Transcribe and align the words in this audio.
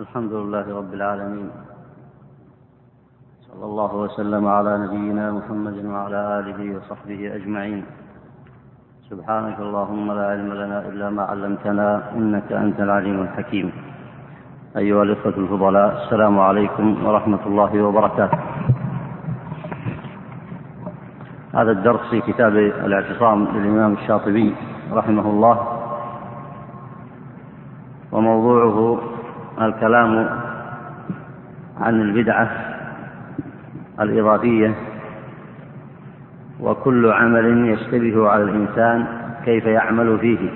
الحمد 0.00 0.32
لله 0.32 0.66
رب 0.80 0.92
العالمين. 0.94 1.50
صلى 3.48 3.64
الله 3.64 3.94
وسلم 3.94 4.48
على 4.48 4.72
نبينا 4.84 5.32
محمد 5.32 5.84
وعلى 5.84 6.20
آله 6.38 6.60
وصحبه 6.76 7.20
أجمعين. 7.36 7.84
سبحانك 9.10 9.58
اللهم 9.60 10.12
لا 10.12 10.26
علم 10.32 10.50
لنا 10.52 10.78
إلا 10.88 11.10
ما 11.10 11.22
علمتنا 11.22 11.88
إنك 12.16 12.52
أنت 12.52 12.80
العليم 12.80 13.22
الحكيم. 13.22 13.72
أيها 14.76 15.02
الإخوة 15.02 15.36
الفضلاء 15.36 15.88
السلام 16.02 16.40
عليكم 16.40 16.86
ورحمة 17.06 17.42
الله 17.46 17.72
وبركاته. 17.82 18.38
هذا 21.54 21.70
الدرس 21.70 22.00
في 22.10 22.20
كتاب 22.20 22.56
الاعتصام 22.56 23.38
للإمام 23.54 23.92
الشاطبي 23.92 24.54
رحمه 24.92 25.26
الله. 25.30 25.79
الكلام 29.80 30.28
عن 31.80 32.00
البدعة 32.00 32.50
الإضافية 34.00 34.74
وكل 36.60 37.06
عمل 37.12 37.68
يشتبه 37.68 38.28
على 38.28 38.42
الإنسان 38.42 39.06
كيف 39.44 39.64
يعمل 39.64 40.18
فيه. 40.18 40.50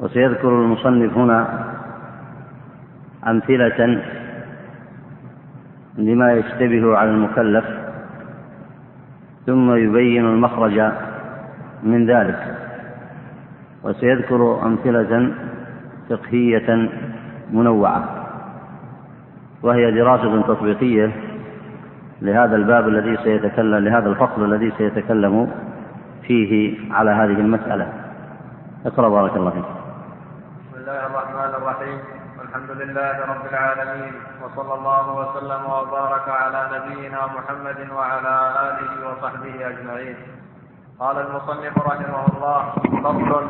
وسيذكر 0.00 0.48
المصنف 0.48 1.16
هنا 1.16 1.64
أمثلة 3.26 4.02
لما 5.98 6.32
يشتبه 6.32 6.96
على 6.96 7.10
المكلف 7.10 7.64
ثم 9.46 9.74
يبين 9.74 10.24
المخرج 10.24 10.92
من 11.82 12.06
ذلك. 12.06 12.56
وسيذكر 13.84 14.66
أمثلة 14.66 15.32
فقهية 16.10 16.88
منوعة. 17.50 18.04
وهي 19.62 19.90
دراسة 19.90 20.42
تطبيقية 20.42 21.12
لهذا 22.22 22.56
الباب 22.56 22.88
الذي 22.88 23.16
سيتكلم 23.16 23.84
لهذا 23.84 24.08
الفصل 24.08 24.44
الذي 24.44 24.72
سيتكلم 24.78 25.50
فيه 26.22 26.78
على 26.94 27.10
هذه 27.10 27.40
المسألة. 27.40 27.92
اقرأ 28.86 29.08
بارك 29.08 29.36
الله 29.36 29.50
فيك. 29.50 29.64
بسم 29.64 30.80
الله 30.80 31.06
الرحمن 31.06 31.54
الرحيم. 31.54 31.98
الحمد 32.44 32.70
لله 32.70 33.20
رب 33.20 33.44
العالمين 33.50 34.12
وصلى 34.44 34.74
الله 34.74 35.04
وسلم 35.20 35.62
وبارك 35.66 36.28
على 36.28 36.60
نبينا 36.74 37.20
محمد 37.26 37.90
وعلى 37.96 38.34
آله 38.68 38.90
وصحبه 39.08 39.68
أجمعين. 39.68 40.16
قال 41.00 41.16
المصنف 41.16 41.78
رحمه 41.78 42.26
الله 42.36 42.60
فصل 43.04 43.46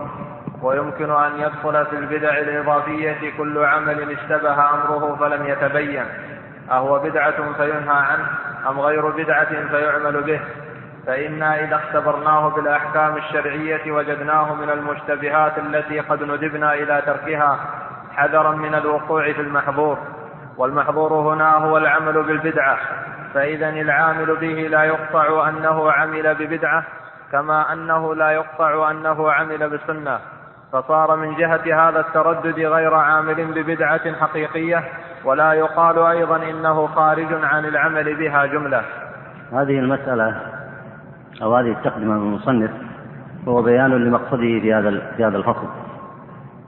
ويمكن 0.63 1.11
أن 1.11 1.41
يدخل 1.41 1.87
في 1.87 1.97
البدع 1.97 2.39
الإضافية 2.39 3.37
كل 3.39 3.65
عمل 3.65 4.11
اشتبه 4.13 4.71
أمره 4.71 5.17
فلم 5.21 5.47
يتبين. 5.47 6.05
أهو 6.71 6.99
بدعة 6.99 7.53
فينهى 7.53 7.97
عنه 7.97 8.27
أم 8.69 8.81
غير 8.81 9.11
بدعة 9.11 9.69
فيعمل 9.69 10.23
به؟ 10.23 10.41
فإنا 11.07 11.65
إذا 11.65 11.77
اختبرناه 11.77 12.49
بالأحكام 12.49 13.17
الشرعية 13.17 13.93
وجدناه 13.93 14.55
من 14.55 14.71
المشتبهات 14.71 15.59
التي 15.59 16.01
قد 16.01 16.23
ندبنا 16.23 16.75
إلى 16.75 17.03
تركها 17.07 17.59
حذرا 18.17 18.51
من 18.51 18.75
الوقوع 18.75 19.33
في 19.33 19.41
المحظور. 19.41 19.99
والمحظور 20.57 21.13
هنا 21.13 21.55
هو 21.55 21.77
العمل 21.77 22.23
بالبدعة. 22.23 22.79
فإذا 23.35 23.69
العامل 23.69 24.37
به 24.37 24.69
لا 24.71 24.85
يقطع 24.85 25.49
أنه 25.49 25.93
عمل 25.93 26.35
ببدعة 26.35 26.85
كما 27.33 27.73
أنه 27.73 28.15
لا 28.15 28.31
يقطع 28.31 28.91
أنه 28.91 29.33
عمل 29.33 29.71
بسنة. 29.71 30.21
فصار 30.77 31.17
من 31.17 31.35
جهة 31.35 31.89
هذا 31.89 32.01
التردد 32.01 32.59
غير 32.59 32.95
عامل 32.95 33.35
ببدعة 33.55 34.15
حقيقية 34.15 34.85
ولا 35.25 35.53
يقال 35.53 35.99
أيضا 35.99 36.37
إنه 36.37 36.87
خارج 36.87 37.45
عن 37.45 37.65
العمل 37.65 38.17
بها 38.17 38.47
جملة. 38.47 38.83
هذه 39.53 39.79
المسألة 39.79 40.37
أو 41.43 41.57
هذه 41.57 41.73
التقدمة 41.73 42.15
من 42.15 42.35
المصنف 42.35 42.71
هو 43.49 43.63
بيان 43.63 43.91
لمقصده 43.91 44.61
في 44.61 44.75
هذا 44.75 45.13
في 45.17 45.25
هذا 45.25 45.37
الفصل 45.37 45.69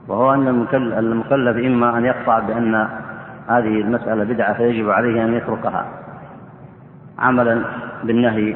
وهو 0.07 0.33
أن 0.33 0.47
المكلف 0.97 1.57
إما 1.57 1.97
أن 1.97 2.05
يقطع 2.05 2.39
بأن 2.39 2.87
هذه 3.49 3.81
المسألة 3.81 4.23
بدعة 4.23 4.53
فيجب 4.53 4.89
عليه 4.89 5.23
أن 5.23 5.33
يتركها 5.33 5.85
عملا 7.19 7.61
بالنهي 8.03 8.55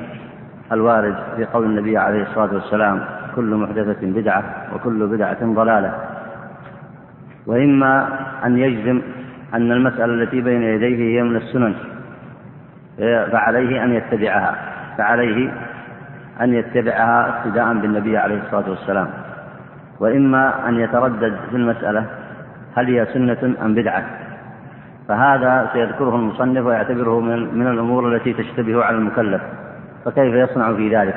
الوارد 0.72 1.16
في 1.35 1.45
قول 1.45 1.66
النبي 1.66 1.97
عليه 1.97 2.23
الصلاة 2.23 2.53
والسلام 2.53 3.22
كل 3.35 3.55
محدثة 3.55 3.99
بدعة 4.01 4.44
وكل 4.75 5.07
بدعة 5.07 5.38
ضلالة. 5.44 5.94
وإما 7.47 8.07
أن 8.45 8.57
يجزم 8.57 9.01
أن 9.53 9.71
المسألة 9.71 10.13
التي 10.13 10.41
بين 10.41 10.61
يديه 10.61 11.17
هي 11.19 11.23
من 11.23 11.35
السنن 11.35 11.75
فعليه 13.31 13.83
أن 13.83 13.94
يتبعها 13.94 14.55
فعليه 14.97 15.51
أن 16.41 16.53
يتبعها 16.53 17.29
اقتداء 17.29 17.73
بالنبي 17.73 18.17
عليه 18.17 18.41
الصلاة 18.45 18.69
والسلام. 18.69 19.07
وإما 20.00 20.69
أن 20.69 20.79
يتردد 20.79 21.35
في 21.50 21.55
المسألة 21.55 22.05
هل 22.75 22.85
هي 22.85 23.05
سنة 23.13 23.55
أم 23.65 23.75
بدعة. 23.75 24.03
فهذا 25.07 25.69
سيذكره 25.73 26.15
المصنف 26.15 26.65
ويعتبره 26.65 27.19
من 27.53 27.67
الأمور 27.67 28.15
التي 28.15 28.33
تشتبه 28.33 28.83
على 28.83 28.97
المكلف 28.97 29.41
فكيف 30.05 30.33
يصنع 30.33 30.73
في 30.73 30.95
ذلك؟ 30.95 31.15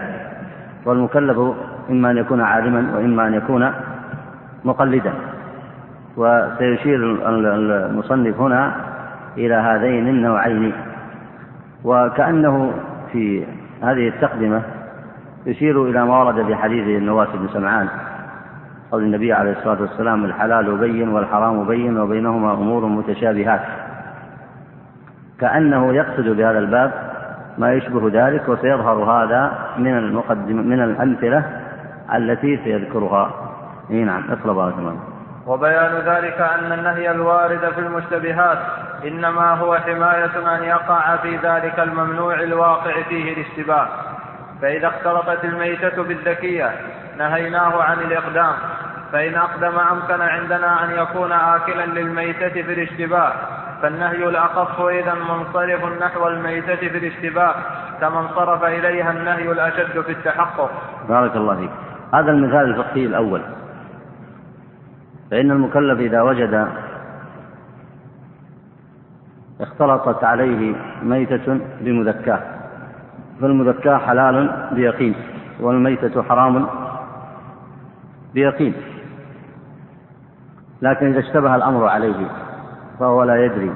والمكلف 0.84 1.38
إما 1.90 2.10
أن 2.10 2.16
يكون 2.16 2.40
عالما 2.40 2.96
وإما 2.96 3.26
أن 3.26 3.34
يكون 3.34 3.72
مقلدا. 4.64 5.12
وسيشير 6.16 7.28
المصنف 7.28 8.40
هنا 8.40 8.72
إلى 9.36 9.54
هذين 9.54 10.08
النوعين. 10.08 10.72
وكأنه 11.84 12.72
في 13.12 13.44
هذه 13.82 14.08
التقدمة 14.08 14.62
يشير 15.46 15.84
إلى 15.84 16.04
ما 16.04 16.18
ورد 16.18 16.46
في 16.46 16.54
حديث 16.54 16.88
النواس 16.88 17.28
بن 17.34 17.48
سمعان 17.48 17.88
قول 18.92 19.02
النبي 19.02 19.32
عليه 19.32 19.52
الصلاة 19.52 19.80
والسلام 19.80 20.24
الحلال 20.24 20.76
بين 20.76 21.08
والحرام 21.08 21.66
بين 21.66 21.98
وبينهما 21.98 22.52
أمور 22.52 22.86
متشابهات. 22.86 23.60
كأنه 25.40 25.94
يقصد 25.94 26.28
بهذا 26.28 26.58
الباب 26.58 26.92
ما 27.58 27.72
يشبه 27.72 28.10
ذلك 28.12 28.48
وسيظهر 28.48 29.04
هذا 29.04 29.52
من 29.78 29.98
المقدم 29.98 30.56
من 30.56 30.82
الأمثلة 30.82 31.44
التي 32.14 32.60
سيذكرها. 32.64 33.30
إي 33.90 34.04
نعم 34.04 34.30
اقرأ 34.30 34.52
بارك 34.52 34.74
الله 34.78 34.96
وبيان 35.46 35.94
ذلك 35.94 36.40
أن 36.40 36.72
النهي 36.72 37.10
الوارد 37.10 37.70
في 37.74 37.80
المشتبهات 37.80 38.58
إنما 39.04 39.54
هو 39.54 39.76
حماية 39.76 40.56
أن 40.56 40.64
يقع 40.64 41.16
في 41.16 41.36
ذلك 41.36 41.80
الممنوع 41.80 42.34
الواقع 42.34 43.02
فيه 43.08 43.32
الاشتباه. 43.32 43.88
فإذا 44.62 44.88
اختلطت 44.88 45.44
الميتة 45.44 46.02
بالذكية 46.02 46.72
نهيناه 47.18 47.82
عن 47.82 47.98
الإقدام. 47.98 48.52
فإن 49.12 49.34
أقدم 49.34 49.78
أمكن 49.78 50.20
عندنا 50.20 50.84
أن 50.84 50.90
يكون 50.90 51.32
آكلا 51.32 51.86
للميتة 51.86 52.48
في 52.48 52.72
الاشتباه 52.72 53.32
فالنهي 53.82 54.28
الأخف 54.28 54.80
إذا 54.80 55.14
منصرف 55.14 56.02
نحو 56.02 56.28
الميتة 56.28 56.76
في 56.76 56.98
الاشتباه 56.98 57.54
كما 58.00 58.20
انصرف 58.20 58.64
إليها 58.64 59.10
النهي 59.10 59.52
الأشد 59.52 60.00
في 60.00 60.12
التحقق. 60.12 60.70
بارك 61.08 61.36
الله 61.36 61.56
فيك. 61.56 61.70
هذا 62.14 62.30
المثال 62.30 62.70
الفقهي 62.70 63.06
الأول. 63.06 63.40
فإن 65.30 65.50
المكلف 65.50 66.00
إذا 66.00 66.22
وجد 66.22 66.68
اختلطت 69.60 70.24
عليه 70.24 70.74
ميتة 71.02 71.60
بمذكاة 71.80 72.40
فالمذكاة 73.40 73.98
حلال 73.98 74.68
بيقين 74.72 75.14
والميتة 75.60 76.22
حرام 76.22 76.66
بيقين. 78.34 78.74
لكن 80.82 81.06
إذا 81.06 81.18
اشتبه 81.18 81.54
الأمر 81.54 81.88
عليه 81.88 82.26
فهو 82.98 83.22
لا 83.22 83.44
يدري 83.44 83.72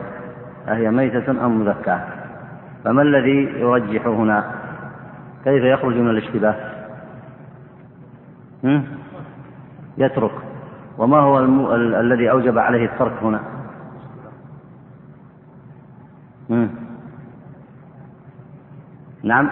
أهي 0.69 0.91
ميتة 0.91 1.31
أم 1.31 1.61
مذكاة. 1.61 2.01
فما 2.85 3.03
الذي 3.03 3.61
يرجح 3.61 4.07
هنا؟ 4.07 4.45
كيف 5.45 5.65
يخرج 5.65 5.95
من 5.95 6.11
الاشتباه؟ 6.11 6.70
يترك. 9.99 10.33
وما 10.99 11.19
هو 11.19 11.39
الم... 11.39 11.67
ال... 11.67 11.95
الذي 11.95 12.31
أوجب 12.31 12.59
عليه 12.59 12.85
الترك 12.85 13.23
هنا؟ 13.23 13.41
نعم. 19.23 19.51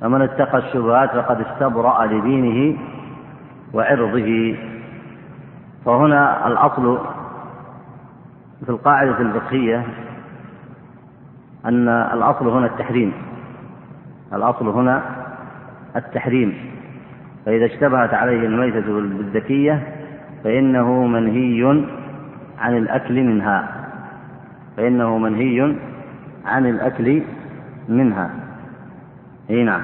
فمن 0.00 0.22
اتقى 0.22 0.58
الشبهات 0.58 1.10
فقد 1.10 1.40
استبرأ 1.40 2.06
لدينه 2.06 2.78
وعرضه. 3.74 4.56
فهنا 5.84 6.46
الأصل 6.46 6.98
في 8.64 8.70
القاعدة 8.70 9.20
الفقهية 9.20 9.86
أن 11.64 11.88
الأصل 11.88 12.48
هنا 12.48 12.66
التحريم. 12.66 13.12
الأصل 14.32 14.68
هنا 14.68 15.02
التحريم. 15.96 16.73
فإذا 17.46 17.66
اشتبهت 17.66 18.14
عليه 18.14 18.46
الميتة 18.46 18.80
بالذكية 18.80 19.82
فإنه 20.44 21.06
منهي 21.06 21.84
عن 22.58 22.76
الأكل 22.76 23.22
منها. 23.22 23.68
فإنه 24.76 25.18
منهي 25.18 25.76
عن 26.46 26.66
الأكل 26.66 27.22
منها. 27.88 28.30
إي 29.50 29.64
نعم. 29.64 29.82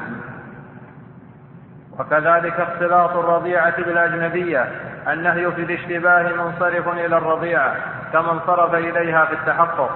وكذلك 1.99 2.61
اختلاط 2.61 3.17
الرضيعة 3.17 3.77
بالأجنبية. 3.77 4.65
النهي 5.13 5.53
في 5.53 5.63
الاشتباه 5.63 6.45
منصرف 6.45 6.89
إلى 6.89 7.17
الرضيعة 7.17 7.75
كما 8.13 8.33
انصرف 8.33 8.75
إليها 8.75 9.25
في 9.25 9.33
التحقق. 9.33 9.91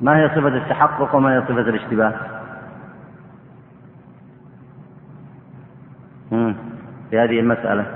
ما 0.00 0.16
هي 0.16 0.28
صفة 0.28 0.48
التحقق 0.48 1.14
وما 1.14 1.36
هي 1.36 1.42
صفة 1.42 1.60
الاشتباه؟ 1.60 2.12
في 7.14 7.20
هذه 7.20 7.40
المسألة. 7.40 7.86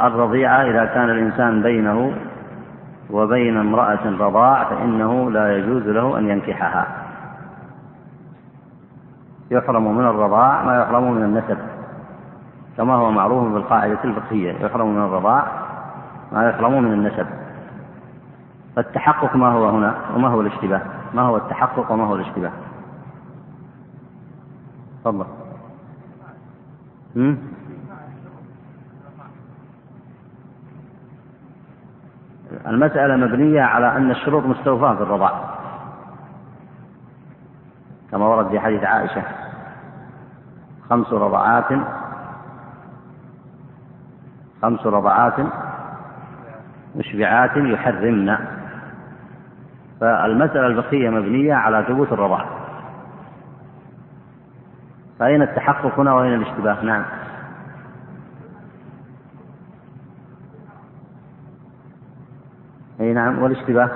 الرضيعة 0.00 0.62
إذا 0.62 0.84
كان 0.84 1.10
الإنسان 1.10 1.62
بينه 1.62 2.12
وبين 3.10 3.56
امرأة 3.56 4.10
رضاع 4.20 4.64
فإنه 4.64 5.30
لا 5.30 5.56
يجوز 5.58 5.82
له 5.82 6.18
أن 6.18 6.28
ينكحها. 6.28 6.86
يحرم 9.50 9.96
من 9.96 10.06
الرضاع 10.06 10.62
ما 10.62 10.78
يحرم 10.80 11.12
من 11.12 11.22
النسب 11.22 11.58
كما 12.76 12.94
هو 12.94 13.10
معروف 13.10 13.52
بالقاعدة 13.52 14.04
الفقهية. 14.04 14.52
يحرم 14.52 14.94
من 14.94 15.04
الرضاع 15.04 15.46
ما 16.32 16.48
يحرم 16.48 16.82
من 16.82 16.92
النسب. 16.92 17.26
فالتحقق 18.76 19.36
ما 19.36 19.52
هو 19.52 19.68
هنا 19.68 19.94
وما 20.14 20.28
هو 20.28 20.40
الاشتباه؟ 20.40 20.82
ما 21.14 21.22
هو 21.22 21.36
التحقق 21.36 21.92
وما 21.92 22.04
هو 22.04 22.14
الاشتباه؟ 22.14 22.52
تفضل. 25.04 25.45
المسألة 32.66 33.16
مبنية 33.16 33.62
على 33.62 33.96
أن 33.96 34.10
الشروط 34.10 34.44
مستوفاة 34.44 34.94
في 34.94 35.02
الرضاع. 35.02 35.40
كما 38.10 38.26
ورد 38.26 38.48
في 38.48 38.60
حديث 38.60 38.84
عائشة. 38.84 39.22
خمس 40.90 41.12
رضعات 41.12 41.80
خمس 44.62 44.86
رضعات 44.86 45.34
مشبعات 46.96 47.56
يحرمن. 47.56 48.36
فالمسألة 50.00 50.66
الفقهية 50.66 51.10
مبنية 51.10 51.54
على 51.54 51.84
ثبوت 51.88 52.12
الرضاع. 52.12 52.55
فأين 55.18 55.42
التحقق 55.42 56.00
هنا 56.00 56.14
وأين 56.14 56.34
الاشتباه؟ 56.34 56.84
نعم 56.84 57.04
أي 63.00 63.12
نعم 63.12 63.42
والاشتباه. 63.42 63.90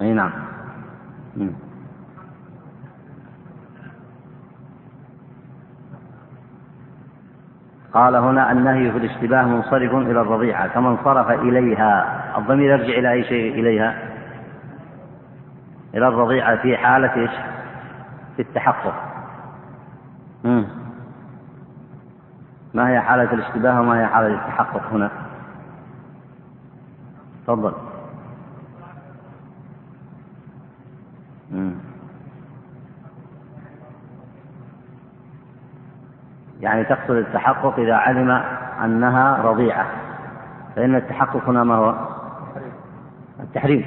أي 0.00 0.12
نعم 0.12 0.32
مم. 1.36 1.52
قال 7.94 8.16
هنا 8.16 8.52
النهي 8.52 8.92
في 8.92 8.98
الاشتباه 8.98 9.42
منصرف 9.42 9.94
إلى 9.94 10.20
الرضيعة 10.20 10.66
كما 10.68 10.88
انصرف 10.90 11.30
إليها 11.30 12.21
الضمير 12.38 12.70
يرجع 12.70 12.98
إلى 12.98 13.12
أي 13.12 13.24
شيء 13.24 13.54
إليها؟ 13.54 13.98
إلى 15.94 16.08
الرضيعة 16.08 16.56
في 16.56 16.76
حالة 16.76 17.14
إيش؟ 17.16 17.30
في 18.36 18.42
التحقق. 18.42 18.94
مم. 20.44 20.64
ما 22.74 22.88
هي 22.88 23.00
حالة 23.00 23.32
الاشتباه 23.32 23.80
وما 23.80 24.00
هي 24.00 24.06
حالة 24.06 24.34
التحقق 24.34 24.92
هنا؟ 24.92 25.10
تفضل. 27.46 27.72
يعني 36.62 36.84
تقصد 36.84 37.10
التحقق 37.10 37.78
إذا 37.78 37.94
علم 37.94 38.30
أنها 38.84 39.42
رضيعة 39.42 39.86
فإن 40.76 40.94
التحقق 40.94 41.48
هنا 41.48 41.64
ما 41.64 41.74
هو؟ 41.74 42.11
التحريم 43.40 43.84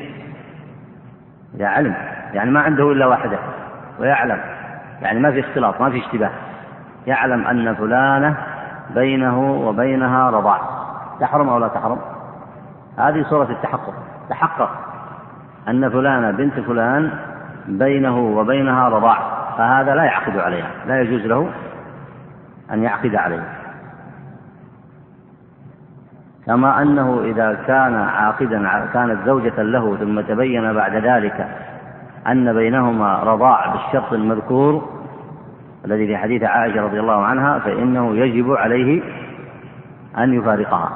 إذا 1.55 1.67
علم 1.67 1.95
يعني 2.33 2.51
ما 2.51 2.59
عنده 2.59 2.91
إلا 2.91 3.05
واحدة 3.05 3.37
ويعلم. 3.99 4.39
يعني 5.01 5.19
ما 5.19 5.31
في 5.31 5.39
اختلاط 5.39 5.81
ما 5.81 5.89
في 5.89 5.97
اشتباه. 5.97 6.31
يعلم 7.07 7.47
أن 7.47 7.75
فلانة 7.75 8.37
بينه 8.95 9.51
وبينها 9.67 10.29
رضاع. 10.29 10.61
تحرم 11.19 11.49
أو 11.49 11.59
لا 11.59 11.67
تحرم؟ 11.67 11.99
هذه 12.97 13.23
صورة 13.29 13.51
التحقق. 13.51 13.93
تحقق 14.29 14.69
أن 15.67 15.89
فلانة 15.89 16.31
بنت 16.31 16.59
فلان 16.59 17.11
بينه 17.67 18.17
وبينها 18.17 18.89
رضاع 18.89 19.17
فهذا 19.57 19.95
لا 19.95 20.03
يعقد 20.03 20.37
عليها 20.37 20.67
لا 20.87 21.01
يجوز 21.01 21.21
له 21.21 21.49
أن 22.71 22.83
يعقد 22.83 23.15
عليها. 23.15 23.64
كما 26.45 26.81
أنه 26.81 27.21
إذا 27.23 27.53
كان 27.67 27.95
عاقدا 27.95 28.87
كانت 28.93 29.25
زوجة 29.25 29.61
له 29.61 29.95
ثم 29.95 30.21
تبين 30.21 30.73
بعد 30.73 30.95
ذلك 30.95 31.47
أن 32.27 32.53
بينهما 32.53 33.23
رضاع 33.23 33.73
بالشرط 33.73 34.13
المذكور 34.13 34.89
الذي 35.85 36.07
في 36.07 36.17
حديث 36.17 36.43
عائشة 36.43 36.81
رضي 36.81 36.99
الله 36.99 37.25
عنها 37.25 37.59
فإنه 37.59 38.15
يجب 38.15 38.51
عليه 38.51 39.03
أن 40.17 40.33
يفارقها. 40.33 40.91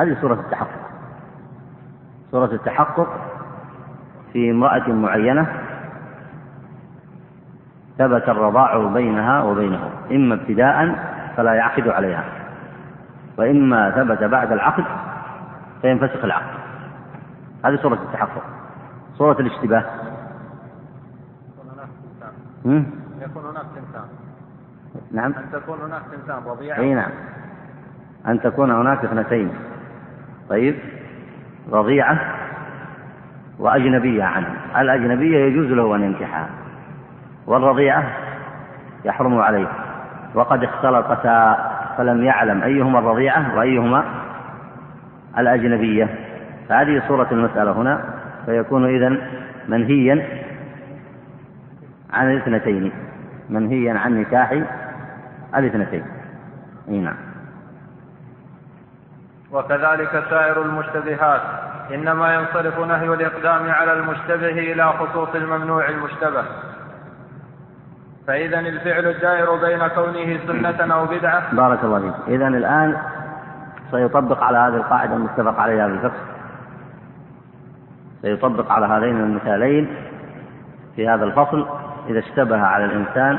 هذه 0.00 0.16
سورة 0.20 0.34
التحقق. 0.34 0.80
سورة 2.30 2.52
التحقق 2.52 3.08
في 4.32 4.50
امرأة 4.50 4.88
معينة 4.88 5.46
ثبت 7.98 8.28
الرضاع 8.28 8.76
بينها 8.86 9.42
وبينه 9.42 9.90
إما 10.10 10.34
ابتداء 10.34 10.94
فلا 11.36 11.54
يعقد 11.54 11.88
عليها. 11.88 12.24
وإما 13.38 13.90
ثبت 13.90 14.24
بعد 14.24 14.52
العقد 14.52 14.84
فينفسخ 15.82 16.24
العقد. 16.24 16.56
هذه 17.64 17.76
صورة 17.76 17.94
التحقق. 17.94 18.42
صورة 19.14 19.40
الاشتباه. 19.40 19.84
يكون 23.20 23.44
هناك 23.44 23.66
تمثال. 23.76 24.08
نعم. 25.12 25.32
أن 25.32 25.52
تكون 25.52 25.78
هناك 25.80 26.02
تمثال 26.12 26.46
رضيعة 26.46 26.78
أي 26.78 26.94
نعم. 26.94 27.10
أن 28.26 28.40
تكون 28.40 28.70
هناك 28.70 29.04
اثنتين. 29.04 29.54
طيب. 30.48 30.78
رضيعة 31.72 32.18
وأجنبية 33.58 34.24
عنه. 34.24 34.56
الأجنبية 34.76 35.38
يجوز 35.38 35.66
له 35.66 35.96
أن 35.96 36.02
ينكحها. 36.02 36.48
والرضيعة 37.46 38.04
يحرم 39.04 39.38
عليه 39.38 39.68
وقد 40.34 40.64
اختلطتا 40.64 41.75
فلم 41.96 42.24
يعلم 42.24 42.62
أيهما 42.62 42.98
الرضيعة 42.98 43.56
وأيهما 43.56 44.04
الأجنبية. 45.38 46.08
فهذه 46.68 47.02
صورة 47.08 47.28
المسألة 47.32 47.72
هنا 47.72 48.04
فيكون 48.46 48.84
إذن 48.84 49.20
منهيا 49.68 50.26
عن 52.12 52.30
الاثنتين 52.32 52.92
منهيا 53.50 53.98
عن 53.98 54.20
نكاح 54.20 54.62
الاثنتين. 55.56 56.04
أي 56.88 56.98
نعم. 56.98 57.16
وكذلك 59.52 60.24
سائر 60.30 60.62
المشتبهات 60.62 61.40
إنما 61.94 62.34
ينصرف 62.34 62.78
نهي 62.78 63.14
الإقدام 63.14 63.70
على 63.70 63.92
المشتبه 63.92 64.72
إلى 64.72 64.92
خصوص 64.92 65.34
الممنوع 65.34 65.88
المشتبه. 65.88 66.44
فإذا 68.26 68.58
الفعل 68.58 69.06
الدائر 69.06 69.54
بين 69.56 69.88
كونه 69.88 70.38
سنة 70.46 70.94
أو 70.94 71.06
بدعة. 71.06 71.54
بارك 71.54 71.84
الله 71.84 72.00
فيك. 72.00 72.28
اذا 72.28 72.48
الآن 72.48 72.96
سيطبق 73.90 74.42
على 74.42 74.58
هذه 74.58 74.76
القاعدة 74.76 75.16
المتفق 75.16 75.60
عليها 75.60 75.88
في 75.88 75.94
الفقه. 75.94 76.20
سيطبق 78.22 78.72
على 78.72 78.86
هذين 78.86 79.20
المثالين 79.20 79.96
في 80.96 81.08
هذا 81.08 81.24
الفصل. 81.24 81.66
إذا 82.08 82.18
اشتبه 82.18 82.60
على 82.60 82.84
الإنسان 82.84 83.38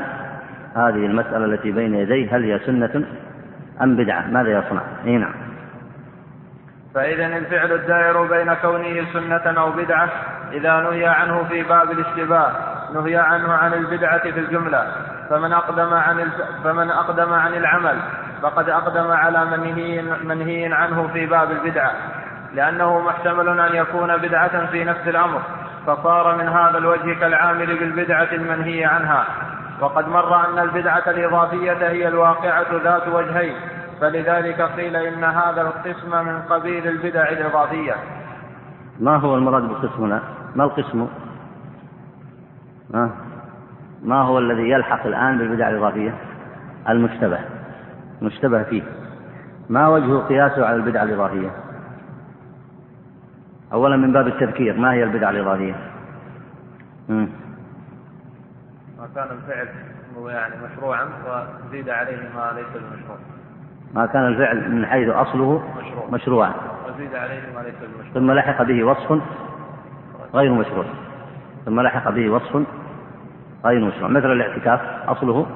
هذه 0.76 1.06
المسألة 1.06 1.44
التي 1.44 1.70
بين 1.72 1.94
يديه 1.94 2.36
هل 2.36 2.44
هي 2.44 2.58
سنة 2.58 3.04
أم 3.82 3.96
بدعة؟ 3.96 4.26
ماذا 4.26 4.58
يصنع؟ 4.58 4.82
إيه 5.04 5.18
نعم. 5.18 5.34
فإذا 6.94 7.26
الفعل 7.26 7.72
الدائر 7.72 8.22
بين 8.22 8.54
كونه 8.54 9.12
سنة 9.12 9.60
أو 9.60 9.70
بدعة 9.70 10.08
إذا 10.52 10.80
نهي 10.80 11.06
عنه 11.06 11.44
في 11.44 11.62
باب 11.62 11.90
الاشتباه. 11.90 12.52
نهي 12.94 13.16
عنه 13.16 13.52
عن 13.52 13.72
البدعة 13.74 14.18
في 14.18 14.40
الجملة 14.40 14.86
فمن 15.30 15.52
أقدم 15.52 15.94
عن. 15.94 16.30
فمن 16.64 16.90
أقدم 16.90 17.32
عن 17.32 17.54
العمل 17.54 17.98
فقد 18.42 18.68
أقدم 18.68 19.10
على 19.10 19.44
منهي 19.44 20.02
منهي 20.24 20.72
عنه 20.72 21.08
في 21.12 21.26
باب 21.26 21.50
البدعة 21.50 21.92
لأنه 22.54 23.00
محتمل 23.00 23.60
أن 23.60 23.74
يكون 23.74 24.16
بدعة 24.16 24.66
في 24.66 24.84
نفس 24.84 25.08
الأمر 25.08 25.40
فصار 25.86 26.36
من 26.36 26.48
هذا 26.48 26.78
الوجه 26.78 27.14
كالعامل 27.20 27.66
بالبدعة 27.66 28.28
المنهي 28.32 28.84
عنها 28.84 29.24
وقد 29.80 30.08
مر 30.08 30.48
أن 30.48 30.58
البدعة 30.58 31.02
الإضافية 31.06 31.88
هي 31.88 32.08
الواقعة 32.08 32.66
ذات 32.84 33.08
وجهين 33.08 33.54
فلذلك 34.00 34.62
قيل 34.62 34.96
إن 34.96 35.24
هذا 35.24 35.62
القسم 35.62 36.26
من 36.26 36.42
قبيل 36.42 36.88
البدع 36.88 37.28
الإضافية 37.28 37.94
ما 39.00 39.16
هو 39.16 39.34
المراد 39.34 39.62
بالقسم؟ 39.62 40.20
ما 40.54 40.64
القسم؟ 40.64 41.08
ما, 44.02 44.22
هو 44.22 44.38
الذي 44.38 44.70
يلحق 44.70 45.06
الآن 45.06 45.38
بالبدع 45.38 45.68
الإضافية؟ 45.68 46.14
المشتبه. 46.88 47.38
مشتبه 48.22 48.62
فيه. 48.62 48.82
ما 49.68 49.88
وجه 49.88 50.18
قياسه 50.18 50.66
على 50.66 50.76
البدع 50.76 51.02
الإضافية؟ 51.02 51.50
أولا 53.72 53.96
من 53.96 54.12
باب 54.12 54.26
التذكير 54.26 54.76
ما 54.76 54.92
هي 54.92 55.04
البدع 55.04 55.30
الإضافية؟ 55.30 55.74
ما 58.98 59.08
كان 59.14 59.28
الفعل 59.30 59.68
يعني 60.26 60.54
مشروعا 60.64 61.08
وزيد 61.68 61.88
عليه 61.88 62.16
ما 62.16 62.52
ليس 62.56 62.82
بمشروع. 62.82 63.16
ما 63.94 64.06
كان 64.06 64.26
الفعل 64.26 64.70
من 64.70 64.86
حيث 64.86 65.08
أصله 65.08 65.62
مشروع. 65.78 66.10
مشروعا. 66.10 66.54
وزيد 66.88 67.14
عليه 67.14 67.40
ما 67.54 67.60
ليس 67.60 67.74
بمشروع. 67.74 68.14
ثم 68.14 68.30
لحق 68.30 68.62
به 68.62 68.84
وصف 68.84 69.22
غير 70.34 70.52
مشروع. 70.52 70.84
ثم 71.68 71.80
لحق 71.80 72.10
به 72.10 72.30
وصف. 72.30 72.66
غير 73.64 73.84
مشروع 73.84 74.08
مثل 74.08 74.32
الاعتكاف 74.32 74.80
أصله 75.08 75.46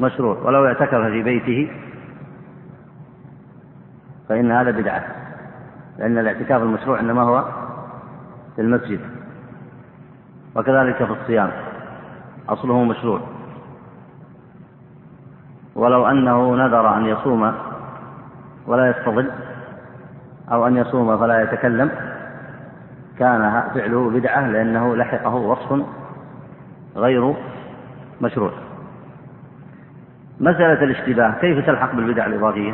مشروع 0.00 0.38
ولو 0.38 0.66
اعتكف 0.66 0.94
في 0.94 1.22
بيته 1.22 1.70
فإن 4.28 4.52
هذا 4.52 4.70
بدعة 4.70 5.04
لأن 5.98 6.18
الاعتكاف 6.18 6.62
المشروع 6.62 7.00
إنما 7.00 7.22
هو 7.22 7.44
في 8.56 8.62
المسجد 8.62 9.00
وكذلك 10.56 10.96
في 10.96 11.12
الصيام 11.22 11.50
أصله 12.48 12.84
مشروع. 12.84 13.20
ولو 15.74 16.06
أنه 16.06 16.54
نذر 16.56 16.96
أن 16.96 17.06
يصوم 17.06 17.52
ولا 18.66 18.90
يستظل 18.90 19.30
أو 20.52 20.66
أن 20.66 20.76
يصوم 20.76 21.18
فلا 21.18 21.42
يتكلم 21.42 22.09
كان 23.20 23.62
فعله 23.74 24.10
بدعة 24.10 24.48
لأنه 24.48 24.96
لحقه 24.96 25.34
وصف 25.34 25.86
غير 26.96 27.34
مشروع 28.20 28.52
مسألة 30.40 30.84
الاشتباه 30.84 31.34
كيف 31.40 31.66
تلحق 31.66 31.94
بالبدع 31.94 32.26
الإضافية؟ 32.26 32.72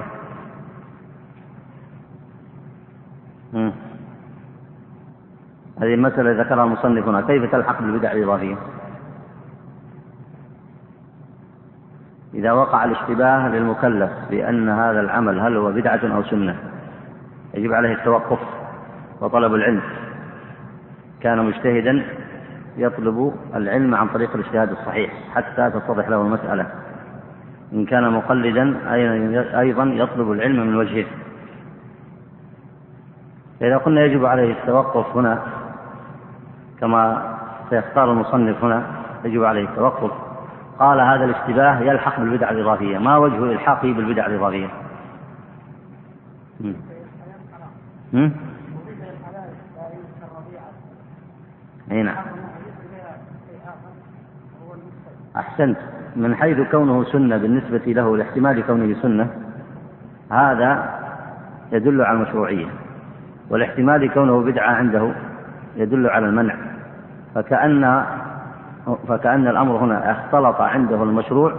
هذه 5.81 5.95
المسألة 5.95 6.43
ذكرها 6.43 6.65
المصنف 6.65 7.09
هنا 7.09 7.21
كيف 7.21 7.53
تلحق 7.53 7.83
بالبدع 7.83 8.13
الإضافية؟ 8.13 8.57
إذا 12.35 12.53
وقع 12.53 12.85
الاشتباه 12.85 13.49
للمكلف 13.49 14.11
بأن 14.31 14.69
هذا 14.69 15.01
العمل 15.01 15.41
هل 15.41 15.57
هو 15.57 15.73
بدعة 15.73 16.01
أو 16.17 16.23
سنة 16.23 16.57
يجب 17.55 17.73
عليه 17.73 17.93
التوقف 17.93 18.39
وطلب 19.21 19.55
العلم 19.55 20.06
كان 21.21 21.45
مجتهدا 21.45 22.07
يطلب 22.77 23.35
العلم 23.55 23.95
عن 23.95 24.09
طريق 24.09 24.35
الاجتهاد 24.35 24.71
الصحيح 24.71 25.11
حتى 25.35 25.71
تتضح 25.71 26.09
له 26.09 26.23
المسألة. 26.23 26.67
إن 27.73 27.87
كان 27.87 28.13
مقلدا 28.13 28.77
أيضا 29.61 29.85
يطلب 29.85 30.33
العلم 30.33 30.67
من 30.67 30.77
وجهه. 30.77 31.07
فإذا 33.61 33.77
قلنا 33.77 34.01
يجب 34.05 34.25
عليه 34.25 34.53
التوقف 34.53 35.17
هنا 35.17 35.43
كما 36.81 37.35
سيختار 37.71 38.13
المصنف 38.13 38.65
هنا 38.65 38.83
يجب 39.25 39.45
عليه 39.45 39.65
التوقف. 39.65 40.11
قال 40.79 41.01
هذا 41.01 41.25
الاشتباه 41.25 41.81
يلحق 41.81 42.21
بالبدع 42.21 42.51
الإضافية. 42.51 42.99
ما 42.99 43.17
وجه 43.17 43.53
إلحاقه 43.53 43.93
بالبدع 43.93 44.27
الإضافية؟ 44.27 44.69
أي 51.93 52.03
نعم. 52.03 52.25
أحسنت. 55.37 55.77
من 56.17 56.35
حيث 56.35 56.71
كونه 56.71 57.05
سنة 57.05 57.37
بالنسبة 57.37 57.83
له 57.87 58.17
لاحتمال 58.17 58.67
كونه 58.67 58.95
سنة 59.03 59.31
هذا 60.31 60.99
يدل 61.73 62.03
على 62.03 62.17
المشروعية 62.17 62.67
والاحتمال 63.51 64.13
كونه 64.15 64.41
بدعة 64.41 64.71
عنده 64.71 65.13
يدل 65.77 66.07
على 66.07 66.27
المنع. 66.27 66.55
فكأن 67.35 68.05
فكأن 69.09 69.49
الأمر 69.49 69.77
هنا 69.77 70.11
اختلط 70.11 70.61
عنده 70.61 71.03
المشروع 71.03 71.53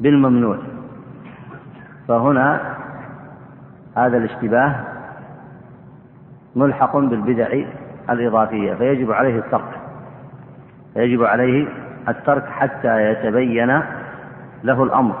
بالممنوع. 0.00 0.58
فهنا 2.08 2.60
هذا 3.96 4.16
الاشتباه 4.16 4.74
ملحق 6.56 6.96
بالبدع 6.96 7.64
الإضافية 8.12 8.74
فيجب 8.74 9.12
عليه 9.12 9.38
الترك 9.38 9.80
فيجب 10.94 11.24
عليه 11.24 11.68
الترك 12.08 12.46
حتى 12.46 13.10
يتبين 13.10 13.82
له 14.64 14.82
الأمر 14.82 15.14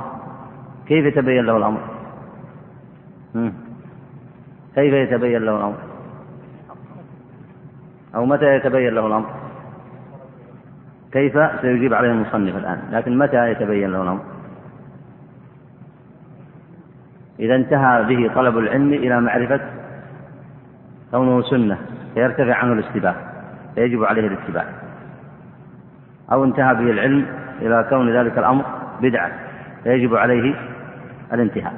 كيف 0.86 1.06
يتبين 1.06 1.44
له 1.44 1.56
الأمر؟ 1.56 1.80
كيف 4.74 4.94
يتبين 4.94 5.42
له 5.42 5.56
الأمر؟ 5.56 5.78
أو 8.14 8.26
متى 8.26 8.54
يتبين 8.56 8.94
له 8.94 9.06
الأمر؟ 9.06 9.30
كيف 11.12 11.38
سيجيب 11.60 11.94
عليه 11.94 12.10
المصنف 12.10 12.56
الآن 12.56 12.80
لكن 12.90 13.18
متى 13.18 13.50
يتبين 13.50 13.90
له 13.92 14.02
الأمر 14.02 14.22
إذا 17.40 17.54
انتهى 17.54 18.04
به 18.04 18.34
طلب 18.34 18.58
العلم 18.58 18.92
إلى 18.92 19.20
معرفة 19.20 19.60
كونه 21.10 21.42
سنة 21.42 21.78
فيرتفع 22.14 22.54
عنه 22.54 22.72
الاشتباه 22.72 23.14
فيجب 23.74 24.04
عليه 24.04 24.26
الاتباع. 24.26 24.64
أو 26.32 26.44
انتهى 26.44 26.74
به 26.74 26.90
العلم 26.90 27.26
إلى 27.60 27.86
كون 27.90 28.16
ذلك 28.16 28.38
الأمر 28.38 28.64
بدعة 29.00 29.32
فيجب 29.84 30.16
عليه 30.16 30.54
الانتهاء. 31.32 31.74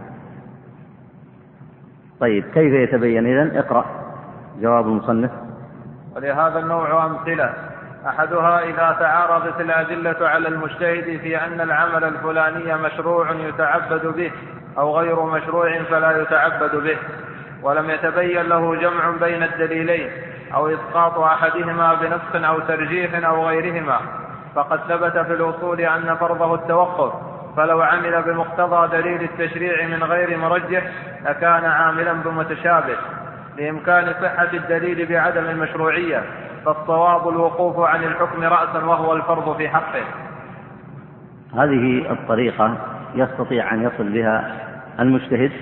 طيب 2.20 2.44
كيف 2.44 2.72
يتبين 2.72 3.26
إذن؟ 3.26 3.56
اقرأ 3.56 3.84
جواب 4.60 4.86
المصنف. 4.86 5.30
ولهذا 6.16 6.58
النوع 6.58 7.06
أمثلة. 7.06 7.52
أحدها 8.06 8.60
إذا 8.64 8.96
تعارضت 9.00 9.60
الأدلة 9.60 10.28
على 10.28 10.48
المجتهد 10.48 11.20
في 11.20 11.36
أن 11.36 11.60
العمل 11.60 12.04
الفلاني 12.04 12.82
مشروع 12.82 13.32
يتعبد 13.32 14.06
به 14.06 14.32
أو 14.78 14.98
غير 14.98 15.22
مشروع 15.22 15.82
فلا 15.82 16.22
يتعبد 16.22 16.76
به. 16.76 16.96
ولم 17.64 17.90
يتبين 17.90 18.42
له 18.42 18.74
جمع 18.74 19.10
بين 19.20 19.42
الدليلين 19.42 20.10
أو 20.54 20.68
إسقاط 20.68 21.18
أحدهما 21.18 21.94
بنص 21.94 22.44
أو 22.44 22.60
ترجيح 22.60 23.28
أو 23.28 23.48
غيرهما 23.48 24.00
فقد 24.54 24.80
ثبت 24.88 25.18
في 25.18 25.32
الأصول 25.32 25.80
أن 25.80 26.16
فرضه 26.16 26.54
التوقف 26.54 27.12
فلو 27.56 27.82
عمل 27.82 28.22
بمقتضى 28.22 28.96
دليل 28.96 29.22
التشريع 29.22 29.86
من 29.86 30.04
غير 30.04 30.38
مرجح 30.38 30.82
لكان 31.24 31.64
عاملا 31.64 32.12
بمتشابه 32.12 32.96
لإمكان 33.58 34.14
صحة 34.22 34.48
الدليل 34.54 35.06
بعدم 35.06 35.44
المشروعية 35.44 36.22
فالصواب 36.64 37.28
الوقوف 37.28 37.88
عن 37.88 38.04
الحكم 38.04 38.42
رأسا 38.42 38.84
وهو 38.84 39.12
الفرض 39.12 39.56
في 39.56 39.68
حقه. 39.68 40.04
هذه 41.54 42.12
الطريقة 42.12 42.76
يستطيع 43.14 43.74
أن 43.74 43.82
يصل 43.82 44.12
بها 44.12 44.52
المجتهد 45.00 45.52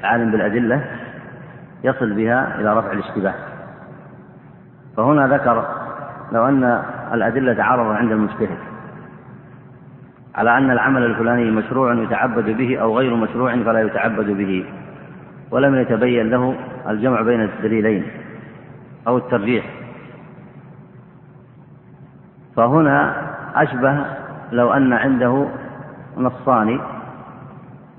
العالم 0.00 0.30
بالأدلة 0.30 0.84
يصل 1.84 2.12
بها 2.12 2.60
إلى 2.60 2.78
رفع 2.78 2.92
الاشتباه. 2.92 3.34
فهنا 4.96 5.26
ذكر 5.26 5.64
لو 6.32 6.48
أن 6.48 6.82
الأدلة 7.12 7.54
تعارض 7.54 7.86
عند 7.86 8.12
المجتهد 8.12 8.58
على 10.34 10.58
أن 10.58 10.70
العمل 10.70 11.04
الفلاني 11.04 11.50
مشروع 11.50 11.94
يتعبد 11.94 12.50
به 12.50 12.78
أو 12.78 12.98
غير 12.98 13.14
مشروع 13.14 13.56
فلا 13.56 13.80
يتعبد 13.80 14.26
به 14.26 14.64
ولم 15.50 15.74
يتبين 15.74 16.30
له 16.30 16.54
الجمع 16.88 17.20
بين 17.20 17.40
الدليلين 17.40 18.06
أو 19.06 19.16
الترجيح. 19.16 19.64
فهنا 22.56 23.14
أشبه 23.54 24.04
لو 24.52 24.72
أن 24.72 24.92
عنده 24.92 25.48
نصان 26.16 26.80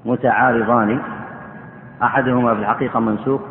متعارضان 0.06 1.00
أحدهما 2.04 2.54
في 2.54 2.60
الحقيقة 2.60 3.00
منسوخ 3.00 3.42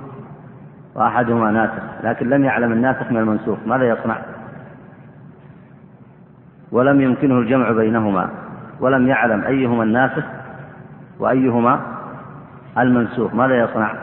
وأحدهما 0.99 1.51
ناسخ 1.51 1.83
لكن 2.05 2.29
لم 2.29 2.45
يعلم 2.45 2.73
الناسخ 2.73 3.11
من 3.11 3.17
المنسوخ 3.17 3.59
ماذا 3.67 3.89
يصنع؟ 3.89 4.19
ولم 6.73 7.01
يمكنه 7.01 7.39
الجمع 7.39 7.71
بينهما 7.71 8.31
ولم 8.81 9.09
يعلم 9.09 9.45
أيهما 9.45 9.83
الناسخ 9.83 10.25
وأيهما 11.19 11.81
المنسوخ 12.79 13.35
ماذا 13.35 13.59
يصنع؟ 13.59 13.95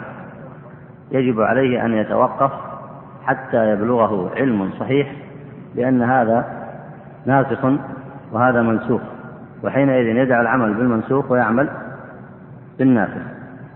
يجب 1.11 1.41
عليه 1.41 1.85
أن 1.85 1.93
يتوقف 1.93 2.51
حتى 3.25 3.71
يبلغه 3.71 4.31
علم 4.35 4.69
صحيح 4.79 5.11
بأن 5.75 6.01
هذا 6.01 6.45
ناسخ 7.25 7.65
وهذا 8.31 8.61
منسوخ 8.61 9.01
وحينئذ 9.63 10.15
يدع 10.15 10.41
العمل 10.41 10.73
بالمنسوخ 10.73 11.31
ويعمل 11.31 11.69
بالنافذ 12.79 13.21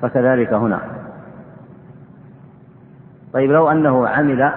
فكذلك 0.01 0.53
هنا 0.53 0.99
طيب 3.33 3.51
لو 3.51 3.71
أنه 3.71 4.07
عمل 4.07 4.51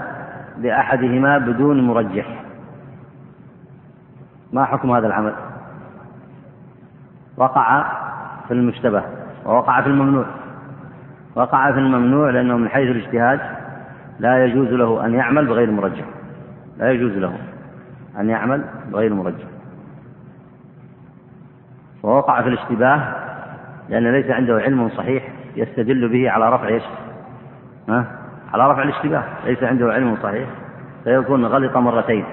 بأحدهما 0.59 1.39
بدون 1.39 1.87
مرجح 1.87 2.43
ما 4.53 4.65
حكم 4.65 4.91
هذا 4.91 5.07
العمل 5.07 5.35
وقع 7.37 7.85
في 8.49 8.55
المشتبه 8.55 9.03
ووقع 9.45 9.81
في 9.81 9.87
الممنوع 9.87 10.25
وقع 11.35 11.73
في 11.73 11.79
الممنوع 11.79 12.31
لأنه 12.31 12.57
من 12.57 12.69
حيث 12.69 12.91
الاجتهاد 12.91 13.41
لا 14.19 14.45
يجوز 14.45 14.69
له 14.69 15.07
أن 15.07 15.15
يعمل 15.15 15.47
بغير 15.47 15.71
مرجح 15.71 16.05
لا 16.79 16.91
يجوز 16.91 17.13
له 17.13 17.39
أن 18.19 18.29
يعمل 18.29 18.65
بغير 18.93 19.15
مرجح 19.15 19.47
ووقع 22.03 22.43
في 22.43 22.49
الاشتباه 22.49 23.15
لأن 23.89 24.13
ليس 24.13 24.31
عنده 24.31 24.59
علم 24.59 24.89
صحيح 24.89 25.29
يستدل 25.57 26.09
به 26.09 26.31
على 26.31 26.51
رفع 26.51 26.69
إيش؟ 26.69 26.83
ها؟ 27.89 28.22
على 28.55 28.71
رفع 28.71 28.83
الاشتباه 28.83 29.23
ليس 29.45 29.63
عنده 29.63 29.93
علم 29.93 30.17
صحيح. 30.23 30.49
فيكون 31.05 31.45
غلط 31.45 31.77
مرتين. 31.77 32.25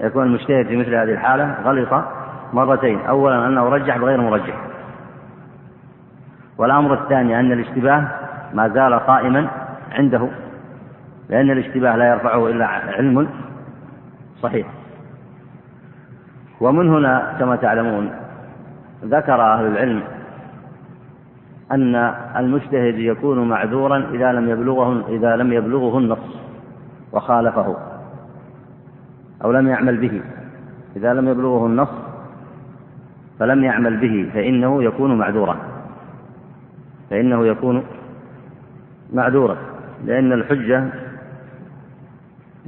يكون 0.00 0.22
المجتهد 0.22 0.66
في 0.66 0.76
مثل 0.76 0.94
هذه 0.94 1.12
الحالة 1.12 1.54
غلط 1.64 2.04
مرتين. 2.52 3.00
أولا 3.00 3.46
أنه 3.46 3.68
رجح 3.68 3.98
بغير 3.98 4.20
مرجح. 4.20 4.54
والأمر 6.58 6.94
الثاني 6.94 7.40
أن 7.40 7.52
الاشتباه 7.52 8.08
ما 8.54 8.68
زال 8.68 8.94
قائما 8.94 9.48
عنده 9.92 10.28
لأن 11.28 11.50
الاشتباه 11.50 11.96
لا 11.96 12.08
يرفعه 12.08 12.46
إلا 12.46 12.66
علم 12.66 13.28
صحيح. 14.42 14.66
ومن 16.60 16.88
هنا 16.88 17.36
كما 17.38 17.56
تعلمون 17.56 18.10
ذكر 19.04 19.42
أهل 19.42 19.66
العلم 19.66 20.02
أن 21.72 21.94
المجتهد 22.36 22.98
يكون 22.98 23.48
معذورا 23.48 24.10
إذا 24.12 24.32
لم 24.32 24.48
يبلغه 24.48 25.08
إذا 25.08 25.36
لم 25.36 25.52
يبلغه 25.52 25.98
النص 25.98 26.36
وخالفه 27.12 27.76
أو 29.44 29.52
لم 29.52 29.68
يعمل 29.68 29.96
به. 29.96 30.22
إذا 30.96 31.14
لم 31.14 31.28
يبلغه 31.28 31.66
النص 31.66 31.88
فلم 33.38 33.64
يعمل 33.64 33.96
به 33.96 34.30
فإنه 34.34 34.82
يكون 34.82 35.18
معذورا. 35.18 35.56
فإنه 37.10 37.46
يكون 37.46 37.82
معذورا. 39.12 39.56
لأن 40.04 40.32
الحجة 40.32 40.84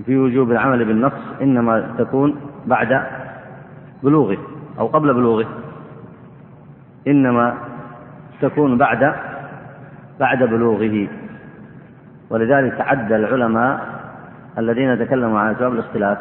في 0.07 0.17
وجوب 0.17 0.51
العمل 0.51 0.85
بالنص 0.85 1.13
إنما 1.43 1.95
تكون 1.99 2.37
بعد 2.67 3.03
بلوغه 4.03 4.39
أو 4.79 4.87
قبل 4.87 5.15
بلوغه. 5.15 5.47
إنما 7.09 7.68
تكون 8.41 8.79
بعد 8.79 9.15
بعد 10.21 10.43
بلوغه. 10.43 11.09
ولذلك 12.31 12.75
تعدى 12.75 13.17
العلماء 13.17 13.81
الذين 14.59 14.99
تكلموا 14.99 15.41
عن 15.41 15.55
أسباب 15.55 15.73
الاختلاف. 15.73 16.19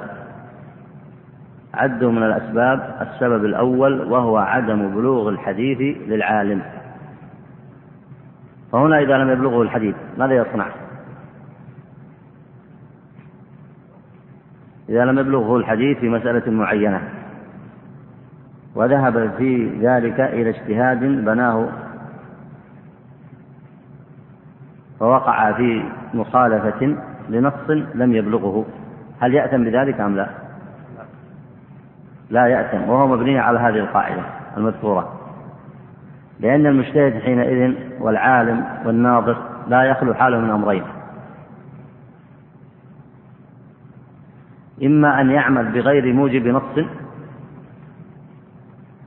عدوا 1.73 2.11
من 2.11 2.23
الأسباب 2.23 2.95
السبب 3.01 3.45
الأول 3.45 4.11
وهو 4.11 4.37
عدم 4.37 4.95
بلوغ 4.95 5.29
الحديث 5.29 5.97
للعالم. 6.07 6.61
فهنا 8.71 8.99
إذا 8.99 9.17
لم 9.17 9.29
يبلغه 9.29 9.61
الحديث 9.61 9.95
ماذا 10.17 10.33
يصنع؟ 10.33 10.67
إذا 14.89 15.05
لم 15.05 15.19
يبلغه 15.19 15.57
الحديث 15.57 15.97
في 15.97 16.09
مسألة 16.09 16.51
معينة. 16.51 17.01
وذهب 18.75 19.31
في 19.37 19.79
ذلك 19.81 20.19
إلى 20.19 20.49
اجتهاد 20.49 20.99
بناه 20.99 21.69
فوقع 24.99 25.51
في 25.51 25.83
مخالفة 26.13 26.95
لنص 27.29 27.69
لم 27.95 28.13
يبلغه. 28.13 28.65
هل 29.19 29.33
يأتم 29.33 29.63
بذلك 29.63 29.99
أم 29.99 30.15
لا؟ 30.15 30.29
لا 32.29 32.47
يأتم 32.47 32.89
وهو 32.89 33.07
مبني 33.07 33.39
على 33.39 33.59
هذه 33.59 33.79
القاعدة 33.79 34.21
المذكورة. 34.57 35.13
لأن 36.39 36.65
المجتهد 36.65 37.21
حينئذ 37.21 37.75
والعالم 37.99 38.65
والناظر 38.85 39.37
لا 39.67 39.83
يخلو 39.83 40.13
حاله 40.13 40.39
من 40.39 40.49
أمرين. 40.49 40.83
إما 44.83 45.21
أن 45.21 45.31
يعمل 45.31 45.71
بغير 45.71 46.13
موجب 46.13 46.47
نص 46.47 46.85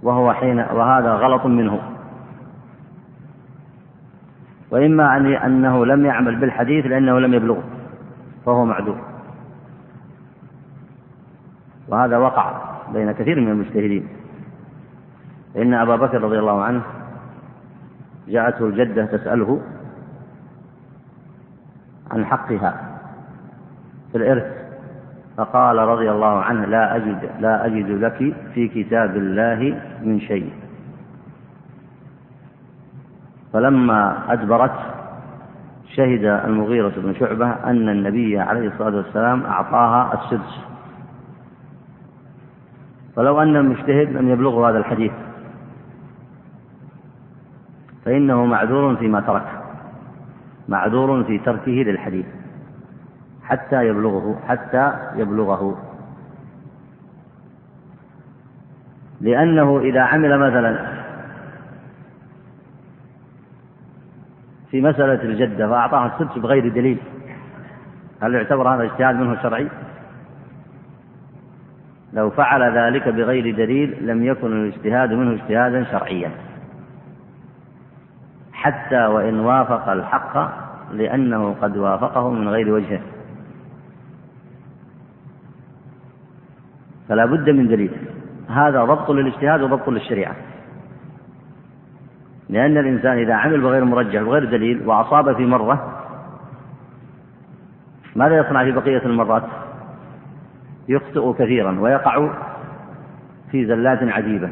وهو 0.03 0.33
حين 0.33 0.59
وهذا 0.59 1.13
غلط 1.13 1.47
منه. 1.47 1.81
وإما 4.71 5.17
أن 5.17 5.27
أنه 5.27 5.87
لم 5.87 6.07
يعمل 6.07 6.37
بالحديث 6.37 6.87
لأنه 6.87 7.19
لم 7.21 7.35
يبلغه 7.35 7.63
فهو 8.47 8.65
معذور 8.65 9.01
وهذا 11.89 12.17
وقع 12.17 12.61
بين 12.93 13.13
كثير 13.13 13.41
من 13.41 13.49
المجتهدين. 13.49 14.09
فإن 15.55 15.75
أبا 15.75 15.97
بكر 15.97 16.23
رضي 16.23 16.39
الله 16.39 16.63
عنه 16.63 16.83
جاءته 18.29 18.67
الجدة 18.67 19.05
تسأله 19.07 19.61
عن 22.11 22.25
حقها 22.25 22.99
في 24.13 24.19
الإرث 24.19 24.61
فقال 25.37 25.77
رضي 25.79 26.11
الله 26.11 26.43
عنه 26.43 26.65
لا 26.65 26.97
أجد 26.97 27.31
لا 27.41 27.67
أجد 27.67 27.91
لك 27.91 28.35
في 28.55 28.69
كتاب 28.69 29.17
الله 29.17 29.81
من 30.03 30.21
شيء. 30.21 30.53
فلما 33.53 34.33
أدبرت 34.33 34.73
شهد 35.97 36.25
المغيرة 36.25 36.93
بن 36.97 37.15
شعبة 37.15 37.51
أن 37.51 37.89
النبي 37.89 38.39
عليه 38.39 38.69
الصلاة 38.69 38.97
والسلام 38.97 39.43
أعطاها 39.43 40.15
السدس. 40.15 40.61
فلو 43.17 43.43
أن 43.43 43.57
المجتهد 43.57 44.13
لم 44.13 44.29
يبلغه 44.29 44.71
هذا 44.71 44.79
الحديث 44.79 45.13
فإنه 48.05 48.45
معذور 48.45 48.97
فيما 48.97 49.21
ترك 49.21 49.47
معذور 50.69 51.25
في 51.25 51.39
تركه 51.39 51.71
للحديث 51.71 52.27
حتى 53.43 53.87
يبلغه 53.87 54.41
حتى 54.49 54.93
يبلغه. 55.17 55.79
لأنه 59.21 59.79
إذا 59.79 60.01
عمل 60.01 60.39
مثلا 60.39 61.00
في 64.71 64.81
مسألة 64.81 65.23
الجدة 65.23 65.69
فأعطاها 65.69 66.07
السدس 66.07 66.39
بغير 66.39 66.69
دليل. 66.69 66.99
هل 68.23 68.35
يعتبر 68.35 68.75
هذا 68.75 68.83
اجتهاد 68.83 69.17
منه 69.17 69.43
شرعي؟ 69.43 69.69
لو 72.13 72.31
فعل 72.31 72.79
ذلك 72.79 73.09
بغير 73.09 73.57
دليل 73.57 74.07
لم 74.07 74.25
يكن 74.25 74.53
الاجتهاد 74.53 75.13
منه 75.13 75.33
اجتهادا 75.33 75.85
شرعيا. 75.85 76.31
حتى 78.53 79.07
وإن 79.07 79.41
وافق 79.41 79.89
الحق 79.89 80.51
لأنه 80.93 81.57
قد 81.63 81.77
وافقه 81.77 82.31
من 82.31 82.49
غير 82.49 82.73
وجهه 82.73 83.01
فلا 87.09 87.27
بد 87.27 87.51
من 87.51 87.69
دليل. 87.69 87.91
هذا 88.49 88.85
ضبط 88.85 89.11
للاجتهاد 89.11 89.63
وضبط 89.63 89.89
للشريعة. 89.89 90.35
لأن 92.51 92.79
الإنسان 92.79 93.19
إذا 93.19 93.35
عمل 93.35 93.61
بغير 93.61 93.85
مرجح 93.85 94.23
بغير 94.23 94.45
دليل 94.45 94.89
وأصاب 94.89 95.37
في 95.37 95.47
مرة 95.47 96.01
ماذا 98.17 98.37
يصنع 98.37 98.65
في 98.65 98.73
بقية 98.73 99.07
المرات؟ 99.07 99.43
يخطئ 100.89 101.33
كثيرا 101.33 101.81
ويقع 101.81 102.31
في 103.51 103.67
زلات 103.67 104.03
عجيبة 104.03 104.51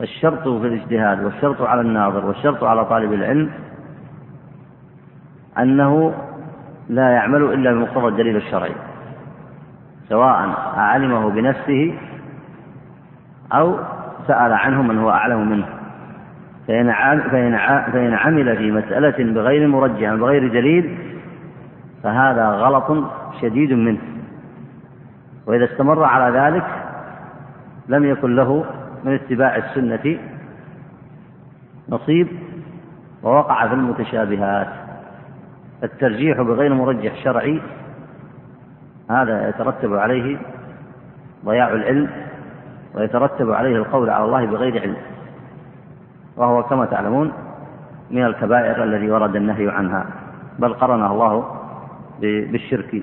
الشرط 0.00 0.42
في 0.42 0.66
الاجتهاد 0.66 1.24
والشرط 1.24 1.62
على 1.62 1.80
الناظر 1.80 2.26
والشرط 2.26 2.64
على 2.64 2.84
طالب 2.84 3.12
العلم 3.12 3.50
أنه 5.58 6.14
لا 6.88 7.10
يعمل 7.10 7.42
إلا 7.42 7.72
بمقتضى 7.72 8.08
الدليل 8.08 8.36
الشرعي 8.36 8.74
سواء 10.08 10.54
أعلمه 10.76 11.30
بنفسه 11.30 11.94
أو 13.52 13.78
سأل 14.26 14.52
عنه 14.52 14.82
من 14.82 14.98
هو 14.98 15.10
أعلم 15.10 15.50
منه 15.50 15.81
فإن 16.72 17.58
فإن 17.92 18.14
عمل 18.14 18.56
في 18.56 18.70
مسألة 18.70 19.32
بغير 19.32 19.68
مرجع 19.68 20.14
بغير 20.14 20.48
دليل 20.48 20.98
فهذا 22.02 22.48
غلط 22.48 23.04
شديد 23.40 23.72
منه. 23.72 23.98
وإذا 25.46 25.64
استمر 25.64 26.04
على 26.04 26.38
ذلك 26.38 26.64
لم 27.88 28.04
يكن 28.04 28.36
له 28.36 28.64
من 29.04 29.14
اتباع 29.14 29.56
السنة 29.56 30.18
نصيب 31.88 32.28
ووقع 33.22 33.68
في 33.68 33.74
المتشابهات. 33.74 34.68
الترجيح 35.82 36.40
بغير 36.40 36.74
مرجح 36.74 37.24
شرعي 37.24 37.60
هذا 39.10 39.48
يترتب 39.48 39.94
عليه 39.94 40.38
ضياع 41.44 41.72
العلم 41.72 42.10
ويترتب 42.94 43.50
عليه 43.50 43.76
القول 43.76 44.10
على 44.10 44.24
الله 44.24 44.46
بغير 44.46 44.82
علم. 44.82 45.11
وهو 46.36 46.62
كما 46.62 46.86
تعلمون 46.86 47.32
من 48.10 48.24
الكبائر 48.26 48.84
الذي 48.84 49.10
ورد 49.10 49.36
النهي 49.36 49.68
عنها 49.70 50.06
بل 50.58 50.74
قرنها 50.74 51.12
الله 51.12 51.44
بالشرك. 52.20 53.02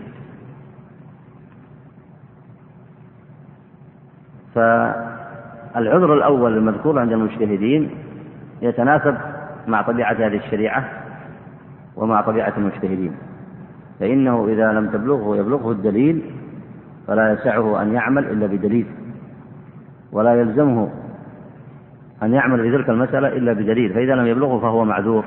فالعذر 4.56 6.14
الأول 6.14 6.58
المذكور 6.58 7.00
عند 7.00 7.12
المجتهدين 7.12 7.90
يتناسب 8.62 9.18
مع 9.68 9.82
طبيعة 9.82 10.14
هذه 10.14 10.38
الشريعة 10.38 10.90
ومع 11.96 12.22
طبيعة 12.22 12.54
المجتهدين. 12.58 13.16
فإنه 14.00 14.48
إذا 14.48 14.74
لم 14.74 14.90
تبلغه 14.90 15.38
يبلغه 15.38 15.72
الدليل 15.72 16.32
فلا 17.08 17.34
يسعه 17.34 17.82
أن 17.82 17.94
يعمل 17.94 18.26
إلا 18.26 18.48
بدليل 18.48 18.86
ولا 20.12 20.36
يلزمه 20.42 20.90
أن 22.24 22.34
يعمل 22.34 22.62
في 22.62 22.78
تلك 22.78 22.90
المسألة 22.90 23.28
إلا 23.28 23.54
بدليل 23.54 23.94
فإذا 23.94 24.16
لم 24.16 24.26
يبلغه 24.26 24.60
فهو 24.60 24.86
معذور. 24.86 25.26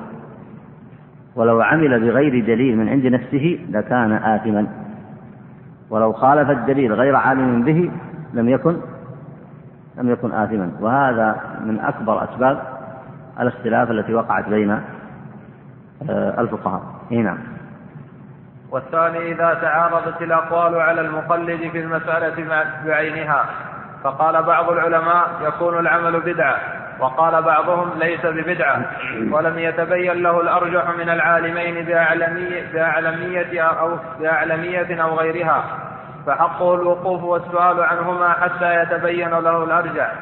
ولو 1.37 1.63
عمل 1.63 2.01
بغير 2.01 2.45
دليل 2.45 2.79
من 2.79 2.89
عند 2.89 3.07
نفسه 3.07 3.59
لكان 3.71 4.13
آثما. 4.13 4.67
ولو 5.91 6.13
خالف 6.13 6.51
الدليل 6.51 6.93
غير 6.93 7.17
عالم 7.17 7.63
به 7.63 7.91
لم 8.35 8.49
يكن 8.49 8.77
لم 9.99 10.11
يكن 10.11 10.33
آثما. 10.33 10.71
وهذا 10.81 11.41
من 11.65 11.81
أكبر 11.81 12.25
أسباب 12.25 12.63
الاختلاف 13.41 13.91
التي 13.91 14.15
وقعت 14.15 14.49
بين 14.49 14.71
آه، 16.11 16.41
الفقهاء. 16.41 16.83
نعم. 17.11 17.39
والثاني 18.71 19.33
إذا 19.33 19.55
تعارضت 19.55 20.23
الأقوال 20.23 20.75
على 20.75 21.01
المقلد 21.01 21.71
في 21.73 21.81
المسألة 21.81 22.65
بعينها 22.87 23.45
فقال 24.05 24.43
بعض 24.43 24.71
العلماء 24.71 25.29
يكون 25.43 25.79
العمل 25.79 26.21
بدعة. 26.21 26.82
وقال 27.03 27.43
بعضهم 27.43 27.91
ليس 27.99 28.27
ببدعة 28.27 28.91
ولم 29.31 29.59
يتبين 29.59 30.23
له 30.23 30.41
الأرجح 30.41 30.91
من 30.99 31.09
العالمين 31.09 31.85
بأعلمية, 31.85 32.73
بأعلمية 32.73 33.63
أو 33.63 33.99
بأعلمية 34.21 35.03
أو 35.03 35.15
غيرها. 35.15 35.65
فحقه 36.27 36.75
الوقوف 36.75 37.23
والسؤال 37.23 37.81
عنهما 37.81 38.33
حتى 38.33 38.83
يتبين 38.83 39.31
له 39.31 39.65
الأرجح 39.65 40.13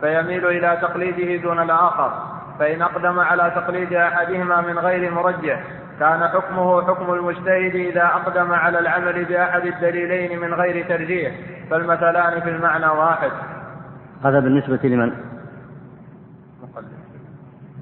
فيميل 0.00 0.46
إلى 0.46 0.78
تقليده 0.82 1.42
دون 1.42 1.62
الآخر. 1.62 2.12
فإن 2.58 2.82
أقدم 2.82 3.20
على 3.20 3.52
تقليد 3.54 3.92
أحدهما 3.92 4.60
من 4.60 4.78
غير 4.78 5.10
مرجح 5.10 5.60
كان 6.00 6.28
حكمه 6.28 6.82
حكم 6.82 7.14
المجتهد 7.14 7.74
إذا 7.74 8.04
أقدم 8.04 8.52
على 8.52 8.78
العمل 8.78 9.24
بأحد 9.24 9.66
الدليلين 9.66 10.40
من 10.40 10.54
غير 10.54 10.86
ترجيح 10.88 11.32
فالمثلان 11.70 12.40
في 12.40 12.50
المعنى 12.50 12.86
واحد. 12.86 13.30
هذا 14.24 14.40
بالنسبة 14.40 14.80
لمن؟ 14.84 15.29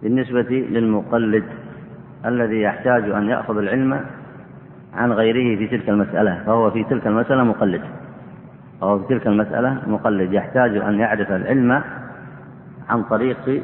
بالنسبة 0.03 0.67
للمقلد 0.71 1.45
الذي 2.27 2.61
يحتاج 2.61 3.11
أن 3.11 3.29
يأخذ 3.29 3.59
العلم 3.59 4.01
عن 4.95 5.13
غيره 5.13 5.59
في 5.59 5.67
تلك 5.67 5.89
المسألة 5.89 6.43
فهو 6.47 6.71
في 6.71 6.85
تلك 6.85 7.07
المسألة 7.07 7.45
مقلد. 7.45 7.83
فهو 8.81 8.99
في 8.99 9.15
تلك 9.15 9.27
المسألة 9.27 9.83
مقلد 9.87 10.33
يحتاج 10.33 10.77
أن 10.77 10.99
يعرف 10.99 11.33
العلم 11.33 11.83
عن 12.89 13.03
طريق 13.03 13.63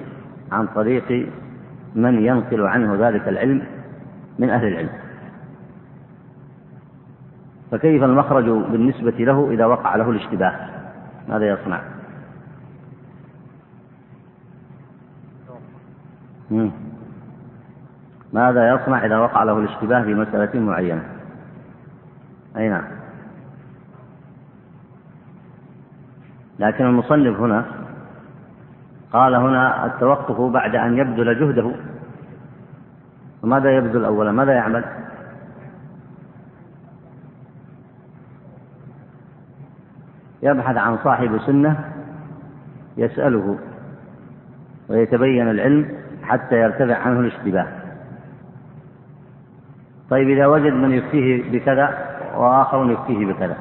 عن 0.53 0.67
طريق 0.67 1.29
من 1.95 2.25
ينقل 2.25 2.67
عنه 2.67 3.09
ذلك 3.09 3.29
العلم 3.29 3.63
من 4.39 4.51
أهل 4.51 4.69
العلم. 4.69 4.91
فكيف 7.71 8.03
المخرج 8.03 8.45
بالنسبة 8.45 9.11
له 9.19 9.51
إذا 9.51 9.67
وقع 9.67 9.97
له 9.97 10.11
الاشتباه؟ 10.11 10.55
ماذا 11.29 11.49
يصنع؟ 11.49 11.94
ماذا 18.33 18.75
يصنع 18.75 19.07
إذا 19.07 19.19
وقع 19.19 19.43
له 19.43 19.59
الاشتباه 19.59 20.03
في 20.03 20.15
مسألة 20.15 20.61
معينة؟ 20.61 21.03
أي 22.57 22.69
نعم. 22.69 22.85
لكن 26.59 26.85
المصنف 26.85 27.41
هنا 27.41 27.65
قال 29.13 29.35
هنا 29.35 29.87
التوقف 29.87 30.41
بعد 30.41 30.75
أن 30.75 30.99
يبذل 30.99 31.41
جهده. 31.41 31.73
وماذا 33.43 33.77
يبذل 33.77 34.05
أولا؟ 34.05 34.33
ماذا 34.33 34.53
يعمل؟ 34.53 34.85
يبحث 40.43 40.77
عن 40.77 40.99
صاحب 41.05 41.39
سنة 41.47 41.93
يسأله 42.97 43.59
ويتبين 44.89 45.51
العلم 45.51 46.04
حتى 46.25 46.55
يرتفع 46.55 46.97
عنه 46.97 47.21
الاشتباه. 47.21 47.67
طيب 50.11 50.29
إذا 50.29 50.47
وجد 50.47 50.73
من 50.73 50.93
يفتيه 50.93 51.51
بكذا 51.51 52.17
وآخر 52.37 52.91
يفتيه 52.91 53.27
بكذا. 53.27 53.57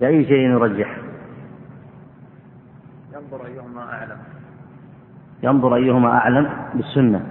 بأي 0.00 0.24
شيء 0.24 0.50
يرجح 0.50 0.96
ينظر 3.14 3.46
أيهما 3.46 3.82
أعلم. 3.82 4.18
ينظر 5.42 5.74
أيهما 5.74 6.08
أعلم؟ 6.08 6.50
بالسنة. 6.74 7.26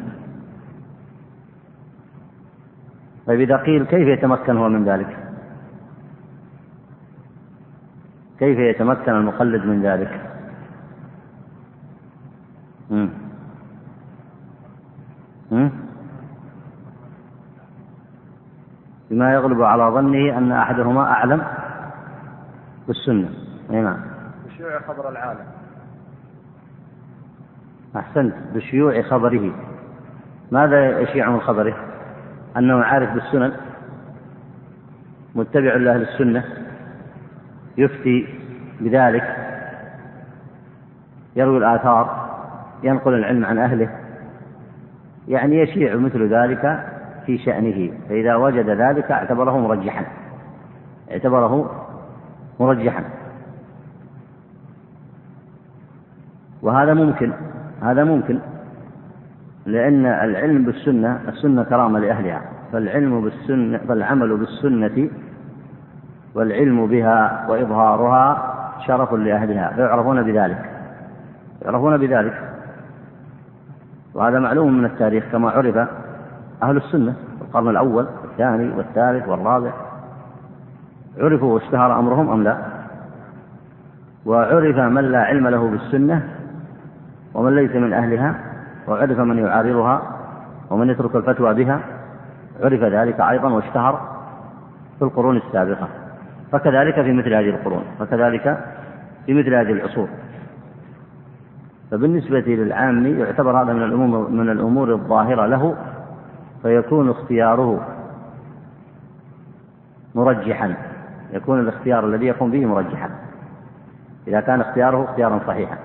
طيب 3.28 3.42
إذا 3.42 3.58
قيل 3.58 3.86
كيف 3.86 4.08
يتمكن 4.08 4.58
هو 4.58 4.70
من 4.70 4.86
ذلك؟ 4.86 5.18
كيف 8.40 8.60
يتمكن 8.60 9.12
المقلد 9.12 9.66
من 9.66 9.82
ذلك 9.82 10.22
مم. 12.90 13.10
مم. 15.52 15.72
بما 19.14 19.34
يغلب 19.34 19.62
على 19.62 19.84
ظنه 19.84 20.38
أن 20.38 20.52
أحدهما 20.52 21.02
أعلم 21.02 21.42
بالسنة. 22.88 23.30
أي 23.72 23.82
نعم. 23.82 23.98
بشيوع 24.46 24.80
خبر 24.80 25.10
العالم. 25.10 25.46
أحسنت. 27.96 28.34
بشيوع 28.56 29.02
خبره. 29.02 29.52
ماذا 30.52 31.00
يشيع 31.00 31.30
من 31.30 31.42
خبره؟ 31.42 31.76
أنه 32.58 32.84
عارف 32.84 33.14
بالسنن. 33.14 33.54
متبع 35.36 35.76
لأهل 35.76 36.02
السنة. 36.02 36.44
يفتي 37.78 38.28
بذلك. 38.82 39.38
يروي 41.36 41.58
الآثار. 41.58 42.30
ينقل 42.84 43.14
العلم 43.14 43.46
عن 43.46 43.58
أهله. 43.58 43.90
يعني 45.28 45.60
يشيع 45.60 45.96
مثل 45.96 46.34
ذلك. 46.34 46.93
في 47.26 47.38
شأنه 47.38 47.92
فإذا 48.10 48.36
وجد 48.36 48.70
ذلك 48.70 49.12
اعتبره 49.12 49.58
مرجحا 49.58 50.06
اعتبره 51.12 51.72
مرجحا. 52.60 53.04
وهذا 56.62 56.94
ممكن 56.94 57.32
هذا 57.82 58.04
ممكن 58.04 58.40
لأن 59.66 60.06
العلم 60.06 60.64
بالسنة 60.64 61.20
السنة 61.28 61.64
كرامة 61.64 62.00
لأهلها 62.00 62.42
فالعلم 62.72 63.22
بالسنة 63.22 63.78
فالعمل 63.78 64.38
بالسنة 64.38 65.10
والعلم 66.36 66.88
بها 66.88 67.46
وإظهارها 67.50 68.54
شرف 68.88 69.14
لأهلها 69.14 69.74
فيعرفون 69.76 70.24
بذلك 70.24 70.70
يعرفون 71.62 71.98
بذلك. 71.98 72.50
وهذا 74.14 74.40
معلوم 74.40 74.78
من 74.78 74.86
التاريخ 74.86 75.24
كما 75.32 75.50
عرف 75.50 75.88
أهل 76.64 76.78
السنة 76.78 77.14
القرن 77.42 77.70
الأول 77.70 78.08
والثاني 78.24 78.78
والثالث 78.78 79.28
والرابع 79.30 79.72
عرفوا 81.18 81.54
واشتهر 81.54 82.00
أمرهم 82.00 82.30
أم 82.30 82.44
لا؟ 82.44 82.58
وعرف 84.26 84.78
من 84.78 85.02
لا 85.12 85.24
علم 85.24 85.48
له 85.48 85.70
بالسنة 85.70 86.28
ومن 87.34 87.56
ليس 87.56 87.76
من 87.76 87.94
أهلها 87.94 88.36
وعرف 88.88 89.20
من 89.20 89.38
يعارضها 89.38 90.02
ومن 90.70 90.90
يترك 90.90 91.16
الفتوى 91.16 91.54
بها 91.54 91.80
عرف 92.64 92.84
ذلك 92.84 93.20
أيضا 93.20 93.50
واشتهر 93.50 94.02
في 95.00 95.06
القرون 95.06 95.38
السابقة. 95.38 95.88
فكذلك 96.52 97.02
في 97.02 97.14
مثل 97.14 97.34
هذه 97.34 97.50
القرون 97.50 97.84
فكذلك 98.00 98.58
في 99.26 99.34
مثل 99.34 99.54
هذه 99.54 99.72
العصور. 99.72 100.08
فبالنسبة 101.92 102.40
للعام 102.40 103.20
يعتبر 103.20 103.62
هذا 103.62 103.74
من 103.74 103.84
الأمور 103.84 104.30
من 104.30 104.50
الأمور 104.50 104.94
الظاهرة 104.94 105.46
له 105.46 105.76
فيكون 106.64 107.10
اختياره 107.10 107.88
مرجحا. 110.16 110.76
يكون 111.34 111.60
الاختيار 111.60 112.06
الذي 112.06 112.26
يقوم 112.26 112.52
به 112.52 112.66
مرجحا. 112.66 113.10
إذا 114.28 114.42
كان 114.42 114.62
اختياره 114.62 115.04
اختيارا 115.04 115.40
صحيحا. 115.48 115.78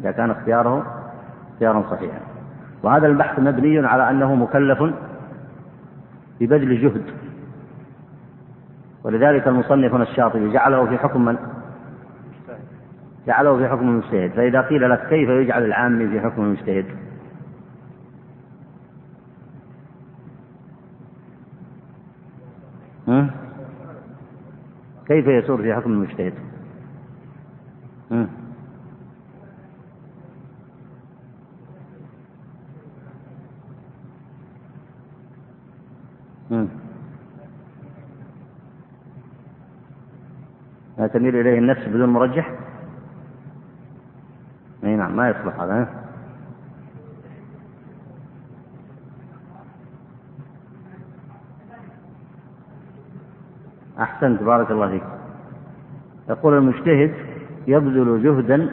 إذا 0.00 0.10
كان 0.10 0.30
اختياره 0.30 0.86
اختيارا 1.52 1.82
صحيحا. 1.90 2.18
وهذا 2.82 3.06
البحث 3.06 3.38
مبني 3.38 3.86
على 3.86 4.10
أنه 4.10 4.34
مكلف 4.34 4.82
ببذل 6.40 6.82
جهد. 6.82 7.02
ولذلك 9.04 9.48
المصنف 9.48 9.94
الشاطبي 9.94 10.52
جعله 10.52 10.86
في 10.86 10.98
حكم 10.98 11.24
من؟ 11.24 11.36
جعله 13.26 13.56
في 13.56 13.68
حكم 13.68 13.88
المجتهد. 13.88 14.30
فإذا 14.30 14.60
قيل 14.60 14.90
لك 14.90 15.08
كيف 15.08 15.28
يجعل 15.28 15.64
العامي 15.64 16.08
في 16.08 16.20
حكم 16.20 16.42
المجتهد؟ 16.42 16.84
كيف 25.08 25.26
يصير 25.26 25.56
في 25.56 25.74
حكم 25.74 25.92
المجتهد؟ 25.92 26.34
لا 40.98 41.06
تميل 41.06 41.36
إليه 41.36 41.58
النفس 41.58 41.88
بدون 41.88 42.08
مرجح؟ 42.08 42.54
أي 44.84 44.96
نعم 44.96 45.16
ما 45.16 45.28
يصلح 45.30 45.60
هذا 45.60 46.05
أحسنت 54.00 54.42
بارك 54.42 54.70
الله 54.70 54.88
فيك 54.88 55.02
يقول 56.28 56.58
المجتهد 56.58 57.14
يبذل 57.66 58.22
جهدا 58.22 58.70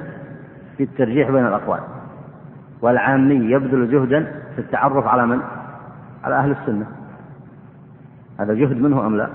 في 0.78 0.84
الترجيح 0.84 1.30
بين 1.30 1.46
الأقوال 1.46 1.80
والعامي 2.82 3.36
يبذل 3.36 3.92
جهدا 3.92 4.42
في 4.56 4.62
التعرف 4.62 5.08
على 5.08 5.28
من؟ 5.28 5.42
على 6.24 6.36
أهل 6.36 6.52
السنة 6.52 6.86
هذا 8.40 8.54
جهد 8.54 8.82
منه 8.82 9.08
أم 9.08 9.18
لا؟ 9.18 9.30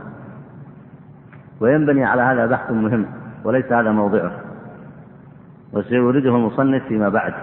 وينبني 1.60 2.04
على 2.04 2.22
هذا 2.22 2.46
بحث 2.46 2.70
مهم 2.70 3.06
وليس 3.44 3.72
هذا 3.72 3.92
موضعه 3.92 4.32
وسيورده 5.72 6.36
المصنف 6.36 6.82
فيما 6.84 7.08
بعد 7.08 7.34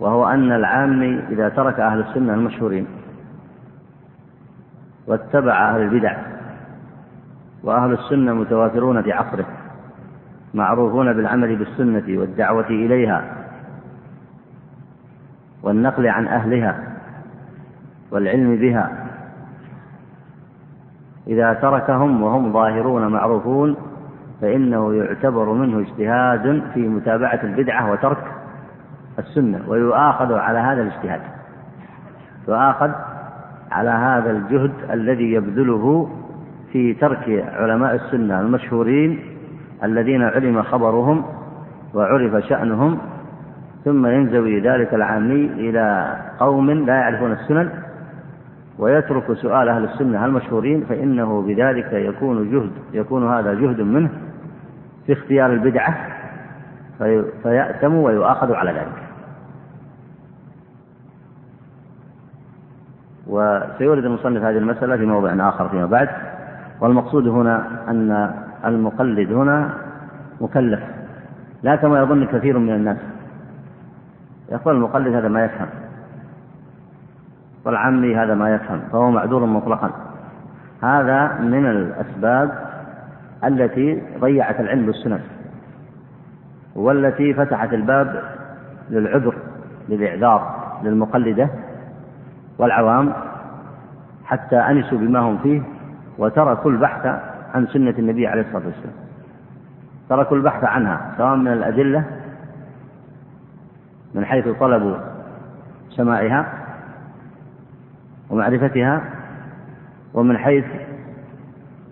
وهو 0.00 0.26
أن 0.26 0.52
العامي 0.52 1.20
إذا 1.30 1.48
ترك 1.48 1.80
أهل 1.80 2.00
السنة 2.00 2.34
المشهورين 2.34 2.86
واتبع 5.06 5.70
أهل 5.70 5.80
البدع 5.80 6.16
وأهل 7.62 7.92
السنة 7.92 8.34
متوافرون 8.34 9.02
في 9.02 9.12
عصره 9.12 9.46
معروفون 10.54 11.12
بالعمل 11.12 11.56
بالسنة 11.56 12.20
والدعوة 12.20 12.66
إليها 12.66 13.24
والنقل 15.62 16.06
عن 16.06 16.26
أهلها 16.26 16.82
والعلم 18.10 18.56
بها. 18.56 19.06
إذا 21.26 21.52
تركهم 21.52 22.22
وهم 22.22 22.52
ظاهرون 22.52 23.06
معروفون 23.06 23.76
فإنه 24.40 24.94
يعتبر 24.94 25.52
منه 25.52 25.80
اجتهاد 25.80 26.62
في 26.74 26.88
متابعة 26.88 27.40
البدعة 27.42 27.92
وترك 27.92 28.24
السنة 29.18 29.62
ويؤاخذ 29.68 30.32
على 30.32 30.58
هذا 30.58 30.82
الاجتهاد. 30.82 31.20
يؤاخذ 32.48 32.90
على 33.70 33.90
هذا 33.90 34.30
الجهد 34.30 34.72
الذي 34.90 35.32
يبذله 35.32 36.08
في 36.72 36.94
ترك 36.94 37.44
علماء 37.52 37.94
السنة 37.94 38.40
المشهورين 38.40 39.18
الذين 39.84 40.22
علم 40.22 40.62
خبرهم 40.62 41.24
وعرف 41.94 42.44
شأنهم 42.44 42.98
ثم 43.84 44.06
ينزوي 44.06 44.60
ذلك 44.60 44.94
العامي 44.94 45.44
إلى 45.44 46.16
قوم 46.38 46.70
لا 46.70 46.94
يعرفون 46.94 47.32
السنن 47.32 47.70
ويترك 48.78 49.32
سؤال 49.32 49.68
أهل 49.68 49.84
السنة 49.84 50.24
المشهورين 50.24 50.84
فإنه 50.88 51.42
بذلك 51.42 51.92
يكون 51.92 52.50
جهد 52.50 52.70
يكون 52.92 53.28
هذا 53.28 53.54
جهد 53.54 53.80
منه 53.80 54.10
في 55.06 55.12
اختيار 55.12 55.52
البدعة 55.52 55.96
فيأتم 57.42 57.94
ويؤاخذ 57.94 58.52
على 58.52 58.70
ذلك. 58.70 59.05
وسيورد 63.36 64.04
المصنف 64.04 64.42
هذه 64.42 64.58
المسألة 64.58 64.96
في 64.96 65.06
موضع 65.06 65.48
آخر 65.48 65.68
فيما 65.68 65.86
بعد. 65.86 66.08
والمقصود 66.80 67.28
هنا 67.28 67.66
أن 67.88 68.34
المقلد 68.64 69.32
هنا 69.32 69.70
مكلف 70.40 70.80
لا 71.62 71.76
كما 71.76 71.98
يظن 72.00 72.26
كثير 72.26 72.58
من 72.58 72.74
الناس. 72.74 72.96
يقول 74.52 74.76
المقلد 74.76 75.14
هذا 75.14 75.28
ما 75.28 75.44
يفهم 75.44 75.68
والعمي 77.64 78.16
هذا 78.16 78.34
ما 78.34 78.54
يفهم 78.54 78.80
فهو 78.92 79.10
معذور 79.10 79.46
مطلقا. 79.46 79.90
هذا 80.82 81.38
من 81.40 81.66
الأسباب 81.66 82.50
التي 83.44 84.02
ضيعت 84.20 84.60
العلم 84.60 84.86
بالسنن 84.86 85.20
والتي 86.74 87.34
فتحت 87.34 87.72
الباب 87.72 88.22
للعذر 88.90 89.34
للإعذار 89.88 90.56
للمقلدة 90.82 91.48
والعوام. 92.58 93.12
حتى 94.26 94.56
أنسوا 94.56 94.98
بما 94.98 95.18
هم 95.18 95.38
فيه 95.38 95.62
وتركوا 96.18 96.70
البحث 96.70 97.06
عن 97.54 97.66
سنة 97.66 97.94
النبي 97.98 98.26
عليه 98.26 98.42
الصلاة 98.42 98.66
والسلام. 98.66 98.94
تركوا 100.08 100.36
البحث 100.36 100.64
عنها 100.64 101.14
سواء 101.16 101.36
من 101.36 101.52
الأدلة 101.52 102.04
من 104.14 104.24
حيث 104.24 104.48
طلبوا 104.48 104.96
سماعها 105.90 106.52
ومعرفتها 108.30 109.02
ومن 110.14 110.38
حيث 110.38 110.64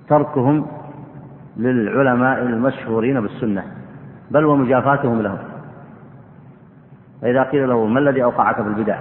تركهم 0.08 0.66
للعلماء 1.56 2.42
المشهورين 2.42 3.20
بالسنة 3.20 3.64
بل 4.30 4.44
ومجافاتهم 4.44 5.22
لهم. 5.22 5.38
فإذا 7.22 7.42
قيل 7.42 7.68
له 7.68 7.86
ما 7.86 8.00
الذي 8.00 8.24
أوقعك 8.24 8.54
في 8.62 8.68
البدع 8.68 8.98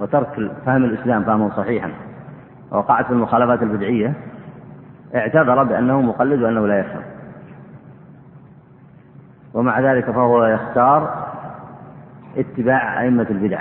وترك 0.00 0.50
فهم 0.66 0.84
الإسلام 0.84 1.24
فهما 1.24 1.50
صحيحا؟ 1.56 1.90
ووقعت 2.72 3.06
في 3.06 3.12
المخالفات 3.12 3.62
البدعية 3.62 4.14
اعتذر 5.14 5.62
بأنه 5.62 6.00
مقلد 6.00 6.42
وأنه 6.42 6.66
لا 6.66 6.78
يفهم 6.78 7.02
ومع 9.54 9.80
ذلك 9.80 10.10
فهو 10.10 10.46
يختار 10.46 11.26
اتباع 12.36 13.02
أئمة 13.02 13.26
البدع. 13.30 13.60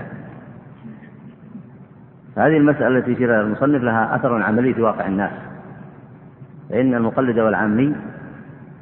هذه 2.37 2.57
المسألة 2.57 2.87
التي 2.87 3.11
يشير 3.11 3.41
المصنف 3.41 3.83
لها 3.83 4.15
أثر 4.15 4.43
عملي 4.43 4.73
في 4.73 4.81
واقع 4.81 5.07
الناس. 5.07 5.31
فإن 6.69 6.93
المقلد 6.93 7.39
والعامي 7.39 7.95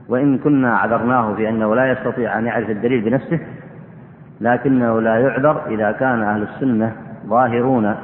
وإن 0.09 0.37
كنا 0.37 0.77
عذرناه 0.77 1.35
في 1.35 1.49
أنه 1.49 1.75
لا 1.75 1.91
يستطيع 1.91 2.39
أن 2.39 2.45
يعرف 2.45 2.69
الدليل 2.69 3.01
بنفسه 3.01 3.39
لكنه 4.41 5.01
لا 5.01 5.17
يعذر 5.17 5.67
إذا 5.67 5.91
كان 5.91 6.23
أهل 6.23 6.43
السنة 6.43 6.95
ظاهرون 7.27 7.95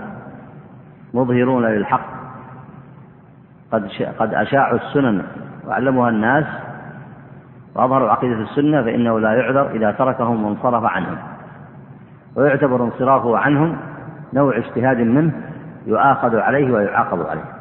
مظهرون 1.13 1.65
للحق. 1.65 2.12
قد 3.73 3.89
قد 4.19 4.33
أشاعوا 4.33 4.77
السنن 4.77 5.23
وعلموها 5.67 6.09
الناس 6.09 6.45
وأظهروا 7.75 8.09
عقيدة 8.09 8.41
السنة 8.41 8.83
فإنه 8.83 9.19
لا 9.19 9.33
يعذر 9.33 9.71
إذا 9.71 9.91
تركهم 9.91 10.45
وانصرف 10.45 10.83
عنهم. 10.83 11.17
ويعتبر 12.35 12.83
انصرافه 12.83 13.37
عنهم 13.37 13.77
نوع 14.33 14.57
اجتهاد 14.57 14.97
منه 14.97 15.33
يؤاخذ 15.85 16.35
عليه 16.35 16.71
ويعاقب 16.71 17.27
عليه. 17.27 17.53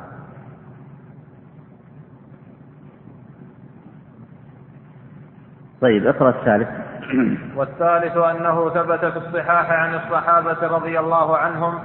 طيب 5.80 6.06
اقرأ 6.06 6.30
الثالث. 6.30 6.68
والثالث 7.56 8.16
أنه 8.16 8.70
ثبت 8.70 9.04
في 9.04 9.16
الصحاح 9.16 9.70
عن 9.70 9.94
الصحابة 9.94 10.66
رضي 10.66 11.00
الله 11.00 11.36
عنهم 11.36 11.78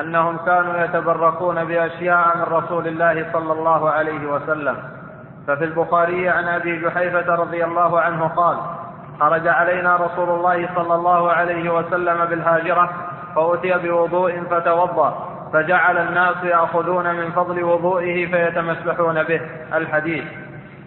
أنهم 0.00 0.36
كانوا 0.36 0.84
يتبركون 0.84 1.64
بأشياء 1.64 2.36
من 2.36 2.42
رسول 2.42 2.86
الله 2.86 3.32
صلى 3.32 3.52
الله 3.52 3.90
عليه 3.90 4.26
وسلم. 4.26 4.76
ففي 5.46 5.64
البخاري 5.64 6.28
عن 6.28 6.44
أبي 6.48 6.80
جحيفة 6.80 7.34
رضي 7.34 7.64
الله 7.64 8.00
عنه 8.00 8.28
قال 8.28 8.56
خرج 9.20 9.48
علينا 9.48 9.96
رسول 9.96 10.30
الله 10.30 10.68
صلى 10.74 10.94
الله 10.94 11.32
عليه 11.32 11.70
وسلم 11.70 12.24
بالهاجرة 12.24 12.90
فأتي 13.34 13.74
بوضوء 13.78 14.42
فتوضأ 14.50 15.28
فجعل 15.52 15.98
الناس 15.98 16.44
يأخذون 16.44 17.14
من 17.14 17.30
فضل 17.30 17.64
وضوئه 17.64 18.26
فيتمسحون 18.26 19.22
به 19.22 19.40
الحديث. 19.74 20.24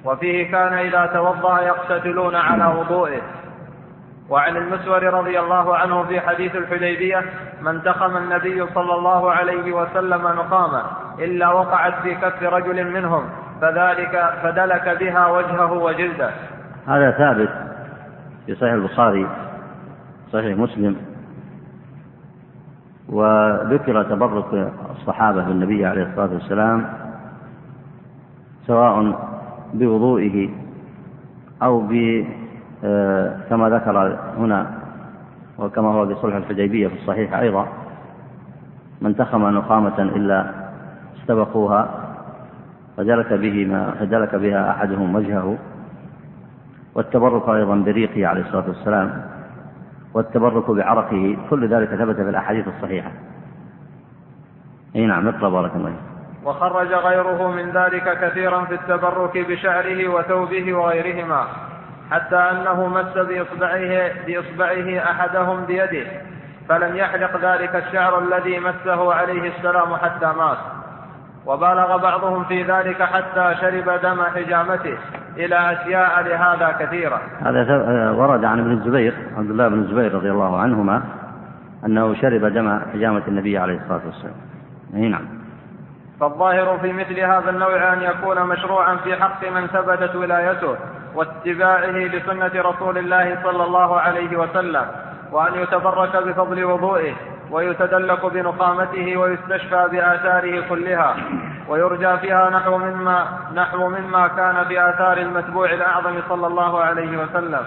وفيه 0.05 0.51
كان 0.51 0.73
إذا 0.73 1.05
توضأ 1.05 1.61
يقتتلون 1.61 2.35
على 2.35 2.65
وضوئه. 2.65 3.21
وعن 4.29 4.57
المسور 4.57 5.03
رضي 5.03 5.39
الله 5.39 5.77
عنه 5.77 6.03
في 6.03 6.21
حديث 6.21 6.55
الحديبية 6.55 7.25
ما 7.61 7.71
انتخم 7.71 8.17
النبي 8.17 8.65
صلى 8.73 8.93
الله 8.93 9.31
عليه 9.31 9.71
وسلم 9.71 10.21
نقامة 10.21 10.83
إلا 11.19 11.49
وقعت 11.49 11.93
في 12.03 12.15
كف 12.15 12.43
رجل 12.43 12.91
منهم 12.91 13.29
فذلك 13.61 14.33
فدلك 14.43 14.97
بها 14.99 15.27
وجهه 15.27 15.73
وجلده. 15.73 16.29
هذا 16.87 17.11
ثابت 17.11 17.49
في 18.45 18.55
صحيح 18.55 18.73
البخاري 18.73 19.27
صحيح 20.33 20.57
مسلم 20.57 20.95
وذكر 23.09 24.03
تبرك 24.03 24.71
الصحابة 24.91 25.43
بالنبي 25.43 25.85
عليه 25.85 26.03
الصلاة 26.03 26.33
والسلام 26.33 26.89
سواء 28.67 29.19
بوضوئه 29.73 30.49
أو 31.63 31.79
ب 31.79 32.25
كما 33.49 33.69
ذكر 33.69 34.17
هنا 34.37 34.71
وكما 35.57 35.87
هو 35.87 36.05
بصلح 36.05 36.35
الحديبية 36.35 36.87
في 36.87 36.93
الصحيح 36.93 37.33
أيضا 37.33 37.67
من 39.01 39.15
تخم 39.15 39.49
نخامة 39.57 39.99
إلا 39.99 40.51
استبقوها 41.19 41.89
فدلك 42.97 43.33
به 43.33 43.65
ما 43.65 43.91
فدلك 43.91 44.35
بها 44.35 44.71
أحدهم 44.71 45.15
وجهه 45.15 45.57
والتبرك 46.95 47.49
أيضا 47.49 47.75
بريقه 47.75 48.27
عليه 48.27 48.41
الصلاة 48.41 48.67
والسلام 48.67 49.21
والتبرك 50.13 50.71
بعرقه 50.71 51.37
كل 51.49 51.67
ذلك 51.67 51.89
ثبت 51.89 52.15
في 52.15 52.29
الأحاديث 52.29 52.67
الصحيحة. 52.67 53.11
أي 54.95 55.05
نعم 55.05 55.27
اقرأ 55.27 55.49
بارك 55.49 55.75
الله 55.75 55.93
وخرج 56.45 56.87
غيره 56.87 57.51
من 57.51 57.71
ذلك 57.71 58.17
كثيرا 58.21 58.65
في 58.65 58.73
التبرك 58.73 59.37
بشعره 59.37 60.07
وثوبه 60.07 60.73
وغيرهما. 60.73 61.47
حتى 62.11 62.35
أنه 62.35 62.87
مس 62.87 63.13
بإصبعه, 63.17 64.11
بإصبعه 64.27 65.11
أحدهم 65.11 65.65
بيده 65.65 66.07
فلم 66.69 66.95
يحلق 66.95 67.37
ذلك 67.37 67.75
الشعر 67.75 68.19
الذي 68.19 68.59
مسه 68.59 69.13
عليه 69.13 69.51
السلام 69.57 69.95
حتى 69.95 70.25
مات. 70.25 70.57
وبالغ 71.45 71.97
بعضهم 71.97 72.43
في 72.43 72.63
ذلك 72.63 73.03
حتى 73.03 73.55
شرب 73.61 74.01
دم 74.01 74.23
حجامته. 74.23 74.97
إلى 75.37 75.71
أشياء 75.71 76.21
لهذا 76.21 76.75
كثيرة. 76.79 77.21
هذا 77.39 78.11
ورد 78.11 78.45
عن 78.45 78.59
ابن 78.59 78.71
الزبير 78.71 79.13
عبد 79.37 79.49
الله 79.49 79.67
بن 79.67 79.79
الزبير 79.79 80.15
رضي 80.15 80.31
الله 80.31 80.59
عنهما 80.59 81.03
أنه 81.85 82.13
شرب 82.13 82.45
دم 82.45 82.79
حجامة 82.93 83.23
النبي 83.27 83.57
عليه 83.57 83.77
الصلاة 83.77 84.01
والسلام. 84.05 84.35
أي 84.93 85.09
نعم. 85.09 85.36
فالظاهر 86.19 86.79
في 86.79 86.93
مثل 86.93 87.19
هذا 87.19 87.49
النوع 87.49 87.93
أن 87.93 88.01
يكون 88.01 88.43
مشروعا 88.43 88.95
في 88.95 89.15
حق 89.15 89.49
من 89.49 89.67
ثبتت 89.67 90.15
ولايته 90.15 90.75
واتباعه 91.15 91.91
لسنة 91.91 92.51
رسول 92.55 92.97
الله 92.97 93.43
صلى 93.43 93.63
الله 93.63 93.99
عليه 93.99 94.37
وسلم 94.37 94.85
وأن 95.31 95.53
يتبرك 95.53 96.15
بفضل 96.15 96.63
وضوئه 96.63 97.13
ويتدلك 97.51 98.25
بنقامته 98.25 99.17
ويستشفى 99.17 99.87
بآثاره 99.91 100.69
كلها 100.69 101.15
ويرجى 101.67 102.17
فيها 102.17 102.49
نحو 102.49 102.77
مما 102.77 103.25
نحو 103.53 103.89
مما 103.89 104.27
كان 104.27 104.63
بآثار 104.69 105.17
المتبوع 105.17 105.73
الأعظم 105.73 106.21
صلى 106.29 106.47
الله 106.47 106.83
عليه 106.83 107.17
وسلم. 107.23 107.65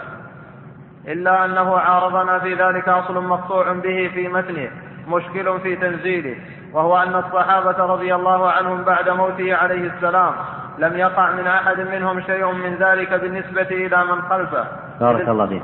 إلا 1.08 1.44
أنه 1.44 1.78
عارضنا 1.78 2.38
في 2.38 2.54
ذلك 2.54 2.88
أصل 2.88 3.24
مقطوع 3.24 3.72
به 3.72 4.10
في 4.14 4.28
متنه 4.28 4.70
مشكل 5.10 5.60
في 5.60 5.76
تنزيله 5.76 6.36
وهو 6.72 6.96
أن 6.96 7.14
الصحابة 7.14 7.84
رضي 7.84 8.14
الله 8.14 8.50
عنهم 8.50 8.82
بعد 8.82 9.08
موته 9.08 9.54
عليه 9.54 9.90
السلام 9.96 10.32
لم 10.78 10.96
يقع 10.96 11.32
من 11.32 11.46
أحد 11.46 11.80
منهم 11.80 12.20
شيء 12.20 12.52
من 12.52 12.74
ذلك 12.74 13.12
بالنسبة 13.14 13.68
إلى 13.70 14.04
من 14.04 14.22
خلفه. 14.22 14.64
بارك 15.00 15.28
الله 15.28 15.46
فيك. 15.46 15.62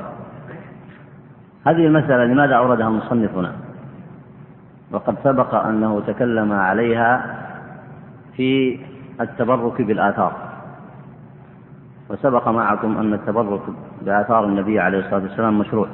هذه 1.67 1.85
المسألة 1.85 2.23
لماذا 2.25 2.55
أوردها 2.55 2.87
المصنف 2.87 3.35
هنا 3.35 3.51
وقد 4.91 5.15
سبق 5.23 5.55
أنه 5.55 6.01
تكلم 6.07 6.53
عليها 6.53 7.37
في 8.35 8.79
التبرك 9.21 9.81
بالآثار. 9.81 10.33
وسبق 12.09 12.47
معكم 12.47 12.97
أن 12.97 13.13
التبرك 13.13 13.61
بآثار 14.01 14.45
النبي 14.45 14.79
عليه 14.79 14.99
الصلاة 14.99 15.21
والسلام 15.21 15.59
مشروع. 15.59 15.87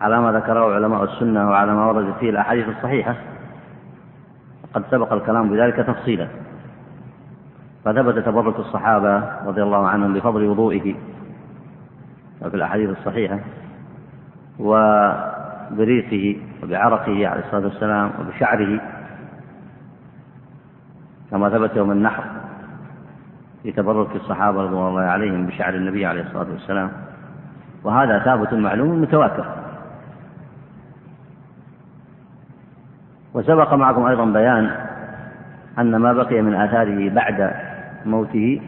على 0.00 0.20
ما 0.20 0.32
ذكره 0.32 0.74
علماء 0.74 1.04
السنة 1.04 1.50
وعلى 1.50 1.74
ما 1.74 1.86
ورد 1.86 2.14
فيه 2.20 2.30
الأحاديث 2.30 2.68
الصحيحة 2.68 3.14
وقد 4.64 4.84
سبق 4.90 5.12
الكلام 5.12 5.50
بذلك 5.50 5.76
تفصيلا. 5.76 6.28
فثبت 7.84 8.18
تبرك 8.18 8.58
الصحابة 8.58 9.22
رضي 9.46 9.62
الله 9.62 9.88
عنهم 9.88 10.14
بفضل 10.14 10.46
وضوئه 10.46 10.94
وفي 12.42 12.56
الأحاديث 12.56 12.90
الصحيحة 12.90 13.38
وبريقه 14.58 16.40
وبعرقه 16.62 17.28
عليه 17.28 17.44
الصلاة 17.46 17.64
والسلام 17.64 18.10
وبشعره 18.20 18.80
كما 21.30 21.48
ثبت 21.50 21.76
يوم 21.76 21.90
النحر 21.90 22.24
في 23.62 23.72
تبرك 23.72 24.16
الصحابة 24.16 24.62
رضوان 24.62 24.88
الله 24.88 25.02
عليهم 25.02 25.46
بشعر 25.46 25.74
النبي 25.74 26.06
عليه 26.06 26.22
الصلاة 26.22 26.46
والسلام. 26.50 26.90
وهذا 27.84 28.18
ثابت 28.18 28.54
معلوم 28.54 29.02
متواتر. 29.02 29.44
وسبق 33.34 33.74
معكم 33.74 34.06
أيضا 34.06 34.24
بيان 34.24 34.70
أن 35.78 35.96
ما 35.96 36.12
بقي 36.12 36.42
من 36.42 36.54
آثاره 36.54 37.10
بعد 37.10 37.50
موته 38.06 38.60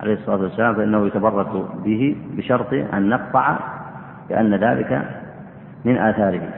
عليه 0.00 0.14
الصلاة 0.14 0.36
والسلام 0.36 0.74
فإنه 0.74 1.06
يتبرك 1.06 1.66
به 1.84 2.16
بشرط 2.36 2.72
أن 2.72 3.08
نقطع 3.08 3.58
بأن 4.28 4.54
ذلك 4.54 5.02
من 5.84 5.98
آثاره. 5.98 6.48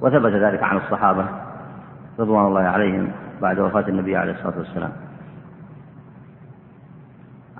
وثبت 0.00 0.32
ذلك 0.32 0.62
عن 0.62 0.76
الصحابة 0.76 1.24
رضوان 2.18 2.46
الله 2.46 2.60
عليهم 2.60 3.08
بعد 3.42 3.58
وفاة 3.58 3.88
النبي 3.88 4.16
عليه 4.16 4.32
الصلاة 4.32 4.58
والسلام. 4.58 4.92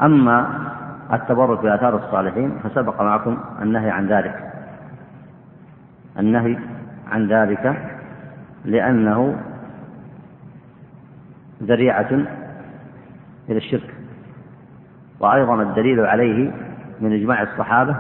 أما 0.03 0.49
التبرك 1.13 1.63
بآثار 1.63 1.97
الصالحين 1.97 2.59
فسبق 2.65 3.03
معكم 3.03 3.39
النهي 3.63 3.91
عن 3.91 4.07
ذلك. 4.07 4.53
النهي 6.19 6.59
عن 7.13 7.29
ذلك 7.29 7.77
لأنه 8.65 9.37
ذريعة 11.63 12.13
إلى 13.49 13.57
الشرك. 13.57 13.95
وأيضا 15.21 15.63
الدليل 15.63 16.01
عليه 16.07 16.51
من 17.01 17.13
إجماع 17.13 17.43
الصحابة 17.43 17.97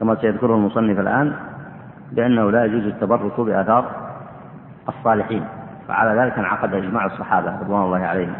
كما 0.00 0.14
سيذكره 0.14 0.54
المصنف 0.54 0.98
الآن 1.00 1.34
بأنه 2.12 2.50
لا 2.50 2.64
يجوز 2.64 2.84
التبرك 2.84 3.40
بآثار 3.40 3.90
الصالحين. 4.88 5.44
فعلى 5.88 6.20
ذلك 6.20 6.38
انعقد 6.38 6.74
إجماع 6.74 7.06
الصحابة 7.06 7.60
رضوان 7.60 7.82
الله 7.82 8.06
عليهم. 8.06 8.34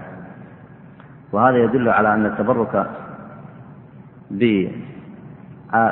وهذا 1.33 1.57
يدل 1.57 1.88
على 1.88 2.14
أن 2.14 2.27
التبرك 2.27 2.87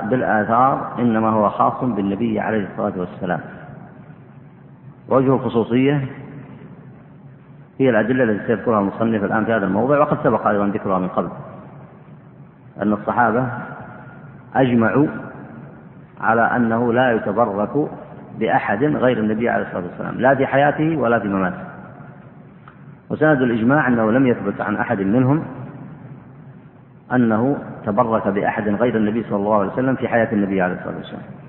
بالآثار 0.02 0.92
إنما 0.98 1.28
هو 1.30 1.50
خاص 1.50 1.84
بالنبي 1.84 2.40
عليه 2.40 2.68
الصلاة 2.72 2.92
والسلام. 2.96 3.40
وجه 5.08 5.34
الخصوصية 5.34 6.08
هي 7.78 7.90
الأدلة 7.90 8.24
التي 8.24 8.46
سيذكرها 8.46 8.80
المصنف 8.80 9.24
الآن 9.24 9.44
في 9.44 9.52
هذا 9.52 9.66
الموضع 9.66 9.98
وقد 9.98 10.18
سبق 10.24 10.46
أيضا 10.46 10.66
ذكرها 10.66 10.98
من 10.98 11.08
قبل. 11.08 11.28
أن 12.82 12.92
الصحابة 12.92 13.48
أجمعوا 14.54 15.06
على 16.20 16.42
أنه 16.42 16.92
لا 16.92 17.12
يتبرك 17.12 17.90
بأحد 18.38 18.84
غير 18.84 19.18
النبي 19.18 19.48
عليه 19.48 19.66
الصلاة 19.66 19.82
والسلام 19.82 20.14
لا 20.14 20.34
في 20.34 20.46
حياته 20.46 20.96
ولا 20.96 21.18
في 21.18 21.28
مماته. 21.28 21.64
وسند 23.10 23.42
الإجماع 23.42 23.88
أنه 23.88 24.10
لم 24.12 24.26
يثبت 24.26 24.60
عن 24.60 24.76
أحد 24.76 25.00
منهم 25.00 25.42
أنه 27.12 27.58
تبرك 27.86 28.28
بأحد 28.28 28.68
غير 28.68 28.96
النبي 28.96 29.22
صلى 29.22 29.36
الله 29.36 29.58
عليه 29.60 29.72
وسلم 29.72 29.94
في 29.94 30.08
حياة 30.08 30.28
النبي 30.32 30.62
عليه 30.62 30.74
الصلاة 30.74 30.96
والسلام. 30.96 31.45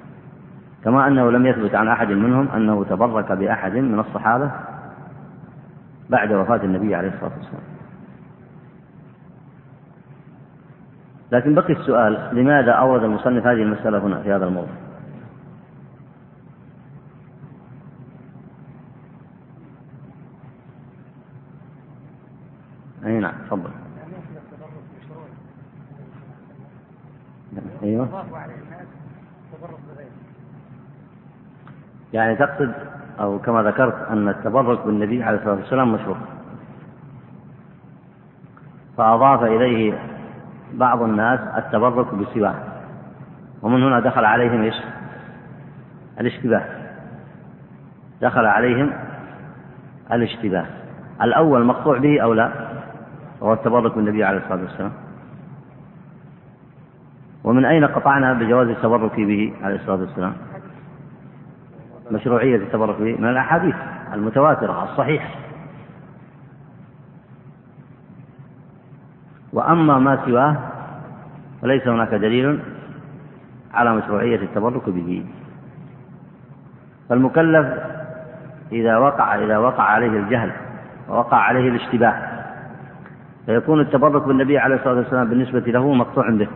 كما 0.83 1.07
أنه 1.07 1.31
لم 1.31 1.45
يثبت 1.45 1.75
عن 1.75 1.87
أحد 1.87 2.07
منهم 2.07 2.47
أنه 2.47 2.83
تبرك 2.83 3.31
بأحد 3.31 3.71
من 3.75 3.99
الصحابة 3.99 4.51
بعد 6.09 6.31
وفاة 6.31 6.63
النبي 6.63 6.95
عليه 6.95 7.07
الصلاة 7.07 7.31
والسلام. 7.37 7.63
لكن 11.31 11.55
بقي 11.55 11.73
السؤال 11.73 12.29
لماذا 12.33 12.71
أورد 12.71 13.03
المصنف 13.03 13.47
هذه 13.47 13.61
المسألة 13.61 13.97
هنا 13.97 14.21
في 14.21 14.31
هذا 14.31 14.45
الموضوع؟ 14.45 14.75
أي 23.05 23.19
نعم 23.19 23.33
تفضل. 23.49 23.69
أيوه. 27.83 28.25
يعني 32.17 32.35
تقصد 32.35 32.71
أو 33.19 33.39
كما 33.39 33.63
ذكرت 33.63 34.07
أن 34.09 34.29
التبرك 34.29 34.85
بالنبي 34.85 35.23
عليه 35.23 35.37
الصلاة 35.37 35.53
والسلام 35.55 35.93
مشروع. 35.93 36.17
فأضاف 38.97 39.43
إليه 39.43 39.93
بعض 40.73 41.01
الناس 41.01 41.39
التبرك 41.57 42.15
بسواه 42.15 42.55
ومن 43.61 43.83
هنا 43.83 43.99
دخل 43.99 44.25
عليهم 44.25 44.61
إيش؟ 44.61 44.75
الاشتباه. 46.19 46.63
دخل 48.21 48.45
عليهم 48.45 48.93
الاشتباه. 50.11 50.65
الأول 51.21 51.65
مقطوع 51.65 51.97
به 51.97 52.21
أو 52.23 52.33
لا؟ 52.33 52.51
وهو 53.41 53.53
التبرك 53.53 53.95
بالنبي 53.95 54.23
عليه 54.23 54.37
الصلاة 54.37 54.61
والسلام. 54.61 54.91
ومن 57.43 57.65
أين 57.65 57.85
قطعنا 57.85 58.33
بجواز 58.33 58.67
التبرك 58.67 59.15
به 59.15 59.53
عليه 59.63 59.75
الصلاة 59.75 60.01
والسلام؟ 60.01 60.33
مشروعية 62.11 62.55
التبرك 62.55 63.01
به 63.01 63.15
من 63.19 63.29
الأحاديث 63.29 63.75
المتواترة 64.13 64.83
الصحيحة. 64.83 65.29
وأما 69.53 69.99
ما 69.99 70.25
سواه 70.25 70.55
وليس 71.63 71.87
هناك 71.87 72.13
دليل 72.13 72.59
على 73.73 73.95
مشروعية 73.95 74.35
التبرك 74.35 74.89
به. 74.89 75.25
فالمكلف 77.09 77.67
إذا 78.71 78.97
وقع 78.97 79.35
إذا 79.35 79.57
وقع 79.57 79.83
عليه 79.83 80.19
الجهل 80.19 80.51
ووقع 81.09 81.37
عليه 81.37 81.69
الاشتباه 81.69 82.37
فيكون 83.45 83.79
التبرك 83.79 84.23
بالنبي 84.23 84.57
عليه 84.57 84.75
الصلاة 84.75 84.95
والسلام 84.95 85.27
بالنسبة 85.29 85.59
له 85.59 85.93
مقطوع 85.93 86.29
به. 86.29 86.47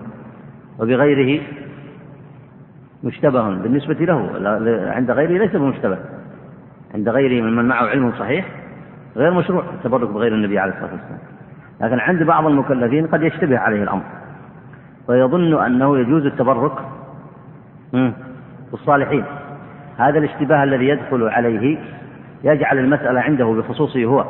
وبغيره 0.80 1.42
مشتبه 3.04 3.50
بالنسبة 3.50 3.94
له. 3.94 4.30
عند 4.92 5.12
غيره 5.12 5.46
ليس 5.46 5.56
بمشتبه. 5.56 5.98
عند 6.96 7.10
غيره 7.10 7.44
ممن 7.44 7.68
معه 7.68 7.86
علم 7.86 8.12
صحيح 8.20 8.46
غير 9.16 9.32
مشروع 9.32 9.64
التبرك 9.74 10.10
بغير 10.10 10.34
النبي 10.34 10.60
عليه 10.60 10.74
الصلاة 10.74 10.92
والسلام. 10.92 11.20
لكن 11.82 12.00
عند 12.00 12.24
بعض 12.24 12.46
المكلفين 12.46 13.08
قد 13.08 13.22
يشتبه 13.22 13.60
عليه 13.60 13.84
الأمر. 13.84 14.04
ويظن 15.08 15.64
أنه 15.64 15.98
يجوز 15.98 16.26
التبرك 16.26 16.72
بالصالحين. 18.72 19.24
هذا 19.98 20.20
الاشتباه 20.20 20.64
الذي 20.64 20.88
يدخل 20.88 21.24
عليه 21.24 21.78
يجعل 22.44 22.80
المسألة 22.80 23.22
عنده 23.22 23.46
بخصوصه 23.46 24.06
هو 24.06 24.26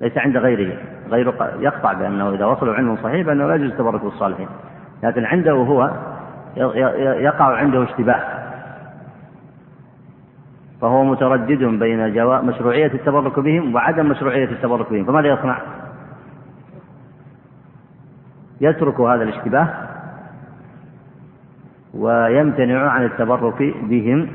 ليس 0.00 0.18
عند 0.18 0.36
غيره. 0.36 0.76
غيره 1.10 1.50
يقطع 1.60 1.92
بأنه 1.92 2.34
إذا 2.34 2.44
وصلوا 2.44 2.74
علم 2.74 2.96
صحيح 2.96 3.26
بأنه 3.26 3.46
لا 3.46 3.54
يجوز 3.54 3.70
التبرك 3.70 4.04
بالصالحين. 4.04 4.48
لكن 5.02 5.24
عنده 5.24 5.52
هو 5.52 5.90
يقع 6.56 7.56
عنده 7.56 7.84
اشتباه. 7.84 8.40
فهو 10.80 11.04
متردد 11.04 11.64
بين 11.64 12.14
جواء 12.14 12.44
مشروعية 12.44 12.92
التبرك 12.94 13.40
بهم 13.40 13.74
وعدم 13.74 14.06
مشروعية 14.06 14.44
التبرك 14.44 14.90
بهم. 14.92 15.04
فماذا 15.04 15.28
يصنع؟ 15.28 15.58
يترك 18.60 19.00
هذا 19.00 19.22
الاشتباه 19.22 19.68
ويمتنع 21.94 22.90
عن 22.90 23.04
التبرك 23.04 23.74
بهم 23.82 24.28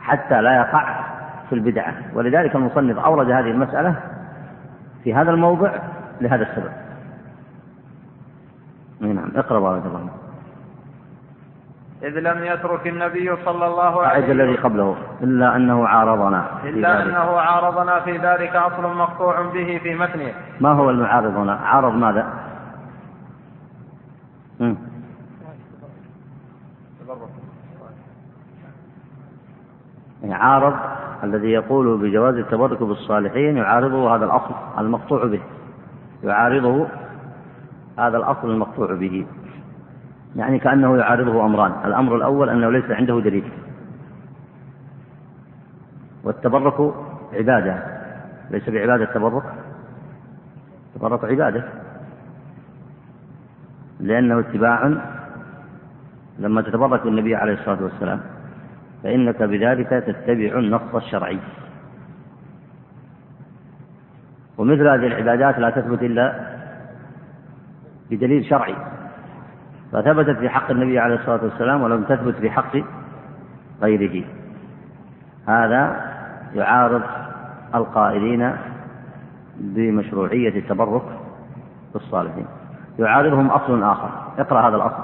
حتى 0.00 0.42
لا 0.42 0.56
يقع 0.56 1.04
في 1.48 1.54
البدعة. 1.54 1.94
ولذلك 2.14 2.56
المصنف 2.56 2.98
أورد 2.98 3.30
هذه 3.30 3.50
المسألة 3.50 3.94
في 5.04 5.14
هذا 5.14 5.30
الموضع 5.30 5.72
لهذا 6.20 6.42
السبب. 6.42 6.87
نعم 9.00 9.30
اقرأ 9.36 9.60
بارك 9.60 9.82
الله 9.86 10.08
إذ 12.02 12.18
لم 12.18 12.44
يترك 12.44 12.86
النبي 12.86 13.36
صلى 13.44 13.66
الله 13.66 14.02
عليه 14.02 14.24
وسلم 14.24 14.40
الذي 14.40 14.56
قبله 14.56 14.96
إلا 15.22 15.56
أنه 15.56 15.88
عارضنا 15.88 16.44
إلا 16.64 17.02
أنه 17.02 17.40
عارضنا 17.40 18.00
في 18.00 18.16
ذلك 18.16 18.56
أصل 18.56 18.96
مقطوع 18.96 19.42
به 19.42 19.80
في 19.82 19.94
متنه. 19.94 20.32
ما 20.60 20.72
هو 20.72 20.90
المعارض 20.90 21.36
هنا؟ 21.36 21.54
عارض 21.54 21.94
ماذا؟ 21.94 22.26
عارض 30.24 30.74
الذي 31.24 31.50
يقول 31.50 31.98
بجواز 31.98 32.34
التبرك 32.34 32.82
بالصالحين 32.82 33.56
يعارضه 33.56 34.16
هذا 34.16 34.24
الأصل 34.24 34.54
المقطوع 34.78 35.26
به. 35.26 35.40
يعارضه 36.22 36.86
هذا 37.98 38.16
الأصل 38.16 38.50
المقطوع 38.50 38.94
به. 38.94 39.26
يعني 40.36 40.58
كأنه 40.58 40.96
يعارضه 40.96 41.44
أمران. 41.44 41.72
الأمر 41.84 42.16
الأول 42.16 42.48
أنه 42.48 42.70
ليس 42.70 42.90
عنده 42.90 43.20
دليل. 43.20 43.52
والتبرك 46.24 46.94
عبادة. 47.32 47.82
ليس 48.50 48.70
بعبادة 48.70 49.04
التبرك. 49.04 49.42
التبرك 50.94 51.24
عبادة. 51.24 51.64
لأنه 54.00 54.38
اتباع 54.38 54.92
لما 56.38 56.62
تتبرك 56.62 57.02
بالنبي 57.02 57.36
عليه 57.36 57.52
الصلاة 57.52 57.82
والسلام. 57.82 58.20
فإنك 59.02 59.42
بذلك 59.42 59.88
تتبع 59.88 60.58
النص 60.58 60.94
الشرعي. 60.94 61.38
ومثل 64.58 64.88
هذه 64.88 65.06
العبادات 65.06 65.58
لا 65.58 65.70
تثبت 65.70 66.02
إلا 66.02 66.57
بدليل 68.10 68.44
شرعي. 68.44 68.76
فثبتت 69.92 70.38
في 70.38 70.48
حق 70.48 70.70
النبي 70.70 70.98
عليه 70.98 71.14
الصلاة 71.14 71.40
والسلام 71.42 71.82
ولم 71.82 72.02
تثبت 72.02 72.34
في 72.34 72.50
حق 72.50 72.76
غيره. 73.82 74.24
هذا 75.48 76.00
يعارض 76.54 77.02
القائلين 77.74 78.56
بمشروعية 79.56 80.58
التبرك 80.58 81.02
بالصالحين. 81.92 82.46
يعارضهم 82.98 83.50
أصل 83.50 83.82
آخر. 83.82 84.10
اقرأ 84.38 84.68
هذا 84.68 84.76
الأصل. 84.76 85.02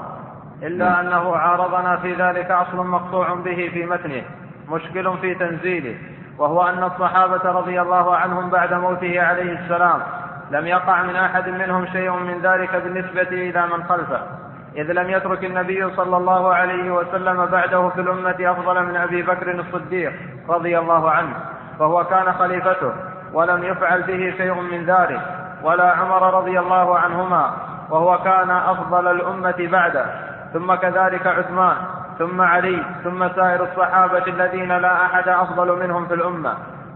إلا 0.63 1.01
أنه 1.01 1.35
عارضنا 1.35 1.97
في 1.97 2.13
ذلك 2.13 2.51
أصل 2.51 2.87
مقطوع 2.87 3.33
به 3.33 3.69
في 3.73 3.85
متنه 3.85 4.23
مشكل 4.69 5.17
في 5.17 5.35
تنزيله 5.35 5.95
وهو 6.37 6.61
أن 6.61 6.83
الصحابة 6.83 7.51
رضي 7.51 7.81
الله 7.81 8.15
عنهم 8.15 8.49
بعد 8.49 8.73
موته 8.73 9.21
عليه 9.21 9.59
السلام 9.59 9.99
لم 10.51 10.67
يقع 10.67 11.01
من 11.03 11.15
أحد 11.15 11.49
منهم 11.49 11.85
شيء 11.85 12.11
من 12.11 12.41
ذلك 12.41 12.75
بالنسبة 12.75 13.21
إلى 13.21 13.67
من 13.67 13.83
خلفه 13.83 14.21
إذ 14.75 14.91
لم 14.91 15.09
يترك 15.09 15.45
النبي 15.45 15.95
صلى 15.95 16.17
الله 16.17 16.53
عليه 16.53 16.91
وسلم 16.91 17.45
بعده 17.45 17.89
في 17.89 18.01
الأمة 18.01 18.35
أفضل 18.39 18.83
من 18.83 18.97
أبي 18.97 19.21
بكر 19.21 19.51
الصديق 19.59 20.13
رضي 20.49 20.79
الله 20.79 21.11
عنه 21.11 21.33
فهو 21.79 22.03
كان 22.03 22.33
خليفته 22.33 22.93
ولم 23.33 23.63
يفعل 23.63 24.01
به 24.03 24.33
شيء 24.37 24.53
من 24.53 24.85
ذلك 24.85 25.21
ولا 25.63 25.91
عمر 25.91 26.33
رضي 26.33 26.59
الله 26.59 26.99
عنهما 26.99 27.53
وهو 27.89 28.17
كان 28.17 28.51
أفضل 28.51 29.07
الأمة 29.11 29.55
بعده 29.59 30.05
ثم 30.53 30.75
كذلك 30.75 31.27
عثمان 31.27 31.75
ثم 32.19 32.41
علي 32.41 32.83
ثم 33.03 33.27
سائر 33.29 33.63
الصحابة 33.63 34.23
الذين 34.27 34.77
لا 34.77 35.05
أحد 35.05 35.27
أفضل 35.27 35.79
منهم 35.79 36.07
في 36.07 36.13
الأمة. 36.13 36.53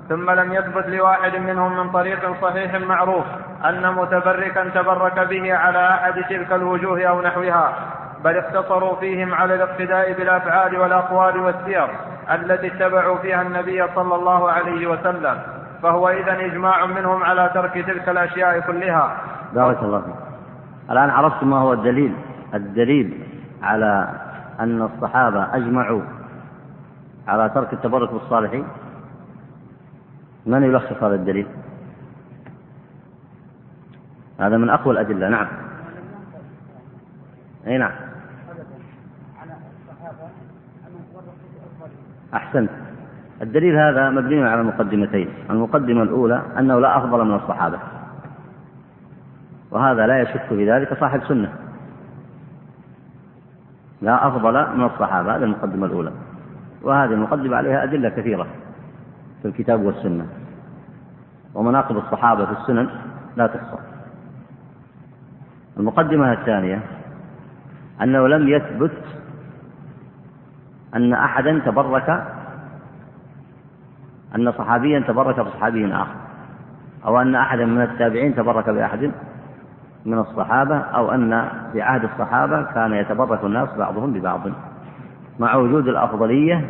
ثم 0.09 0.31
لم 0.31 0.53
يثبت 0.53 0.87
لواحد 0.87 1.35
منهم 1.35 1.77
من 1.77 1.91
طريق 1.91 2.41
صحيح 2.41 2.75
معروف 2.75 3.25
أن 3.65 3.93
متبركا 3.93 4.69
تبرك 4.69 5.19
به 5.19 5.53
على 5.55 5.89
أحد 5.89 6.13
تلك 6.29 6.51
الوجوه 6.53 7.03
أو 7.03 7.21
نحوها 7.21 7.73
بل 8.23 8.37
اقتصروا 8.37 8.95
فيهم 8.95 9.33
على 9.33 9.55
الاقتداء 9.55 10.13
بالأفعال 10.13 10.77
والأقوال 10.77 11.39
والسير 11.39 11.87
التي 12.31 12.67
اتبعوا 12.67 13.17
فيها 13.17 13.41
النبي 13.41 13.87
صلى 13.95 14.15
الله 14.15 14.51
عليه 14.51 14.87
وسلم. 14.87 15.37
فهو 15.83 16.09
إذا 16.09 16.45
إجماع 16.45 16.85
منهم 16.85 17.23
على 17.23 17.51
ترك 17.53 17.73
تلك 17.73 18.09
الأشياء 18.09 18.59
كلها. 18.59 19.17
بارك 19.53 19.83
الله 19.83 20.01
فيك. 20.01 20.15
الآن 20.91 21.09
عرفت 21.09 21.43
ما 21.43 21.57
هو 21.57 21.73
الدليل 21.73 22.15
الدليل 22.53 23.23
على 23.63 24.09
أن 24.59 24.81
الصحابة 24.81 25.47
أجمعوا 25.55 26.01
على 27.27 27.49
ترك 27.49 27.73
التبرك 27.73 28.13
بالصالحين؟ 28.13 28.67
من 30.45 30.63
يلخص 30.63 31.03
هذا 31.03 31.15
الدليل؟ 31.15 31.47
هذا 34.39 34.57
من 34.57 34.69
أقوى 34.69 34.93
الأدلة 34.93 35.29
نعم. 35.29 35.47
أي 37.67 37.77
نعم. 37.77 37.91
أحسنت. 42.33 42.69
الدليل 43.41 43.75
هذا 43.75 44.09
مبني 44.09 44.43
على 44.43 44.63
مقدمتين 44.63 45.29
المقدمة 45.49 46.03
الأولى 46.03 46.41
أنه 46.59 46.79
لا 46.79 46.97
أفضل 46.97 47.25
من 47.25 47.35
الصحابة. 47.35 47.79
وهذا 49.71 50.07
لا 50.07 50.21
يشك 50.21 50.41
في 50.49 50.71
ذلك 50.71 50.99
صاحب 50.99 51.23
سنة. 51.23 51.53
لا 54.01 54.27
أفضل 54.27 54.77
من 54.77 54.85
الصحابة 54.85 55.35
هذه 55.35 55.43
المقدمة 55.43 55.85
الأولى. 55.85 56.11
وهذه 56.81 57.13
المقدمة 57.13 57.57
عليها 57.57 57.83
أدلة 57.83 58.09
كثيرة. 58.09 58.47
في 59.41 59.47
الكتاب 59.47 59.81
والسنة. 59.81 60.25
ومناقب 61.55 61.97
الصحابة 61.97 62.45
في 62.45 62.51
السنن 62.51 62.89
لا 63.35 63.47
تحصى. 63.47 63.79
المقدمة 65.77 66.33
الثانية 66.33 66.81
أنه 68.01 68.27
لم 68.27 68.47
يثبت 68.49 69.03
أن 70.95 71.13
أحدا 71.13 71.59
تبرك 71.65 72.23
أن 74.35 74.51
صحابيا 74.51 74.99
تبرك 74.99 75.39
بصحابي 75.39 75.93
آخر 75.93 76.15
أو 77.05 77.21
أن 77.21 77.35
أحدا 77.35 77.65
من 77.65 77.81
التابعين 77.81 78.35
تبرك 78.35 78.69
بأحد 78.69 79.11
من 80.05 80.19
الصحابة 80.19 80.77
أو 80.77 81.11
أن 81.11 81.49
في 81.71 81.81
عهد 81.81 82.03
الصحابة 82.03 82.63
كان 82.63 82.93
يتبرك 82.93 83.43
الناس 83.43 83.69
بعضهم 83.77 84.13
ببعض. 84.13 84.41
مع 85.39 85.55
وجود 85.55 85.87
الأفضلية 85.87 86.69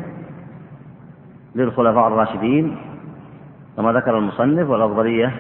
للخلفاء 1.56 2.08
الراشدين 2.08 2.78
كما 3.78 3.92
ذكر 3.92 4.18
المصنف 4.18 4.70
والأفضلية 4.70 5.36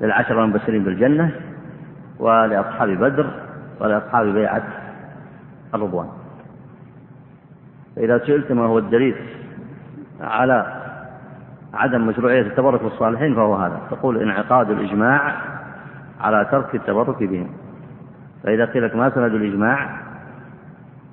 للعشرة 0.00 0.44
المبشرين 0.44 0.84
بالجنة 0.84 1.30
ولأصحاب 2.18 2.88
بدر 2.88 3.30
ولأصحاب 3.80 4.26
بيعة 4.26 4.62
الرضوان. 5.74 6.08
فإذا 7.96 8.18
سئلت 8.18 8.52
ما 8.52 8.66
هو 8.66 8.78
الدليل 8.78 9.16
على 10.20 10.82
عدم 11.74 12.06
مشروعية 12.06 12.40
التبرك 12.40 12.82
بالصالحين 12.82 13.34
فهو 13.34 13.54
هذا. 13.54 13.80
تقول 13.90 14.22
انعقاد 14.22 14.70
الإجماع 14.70 15.36
على 16.20 16.48
ترك 16.50 16.74
التبرك 16.74 17.22
بهم. 17.22 17.48
فإذا 18.42 18.64
قيل 18.64 18.84
لك 18.84 18.96
ما 18.96 19.10
سند 19.10 19.34
الإجماع 19.34 20.00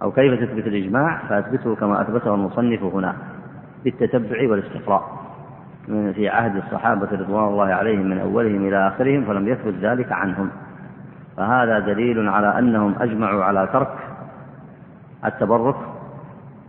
أو 0.01 0.11
كيف 0.11 0.39
تثبت 0.39 0.67
الإجماع 0.67 1.17
فأثبته 1.29 1.75
كما 1.75 2.01
أثبته 2.01 2.35
المصنف 2.35 2.83
هنا. 2.83 3.15
بالتتبع 3.85 4.49
والاستقراء. 4.49 5.25
في 5.85 6.29
عهد 6.29 6.55
الصحابة 6.55 7.07
رضوان 7.11 7.43
الله 7.43 7.73
عليهم 7.73 8.05
من 8.05 8.19
أولهم 8.19 8.67
إلى 8.67 8.87
آخرهم 8.87 9.25
فلم 9.25 9.47
يثبت 9.47 9.73
ذلك 9.81 10.11
عنهم. 10.11 10.49
فهذا 11.37 11.79
دليل 11.79 12.29
على 12.29 12.59
أنهم 12.59 12.95
أجمعوا 12.99 13.43
على 13.43 13.69
ترك 13.73 13.93
التبرك 15.25 15.75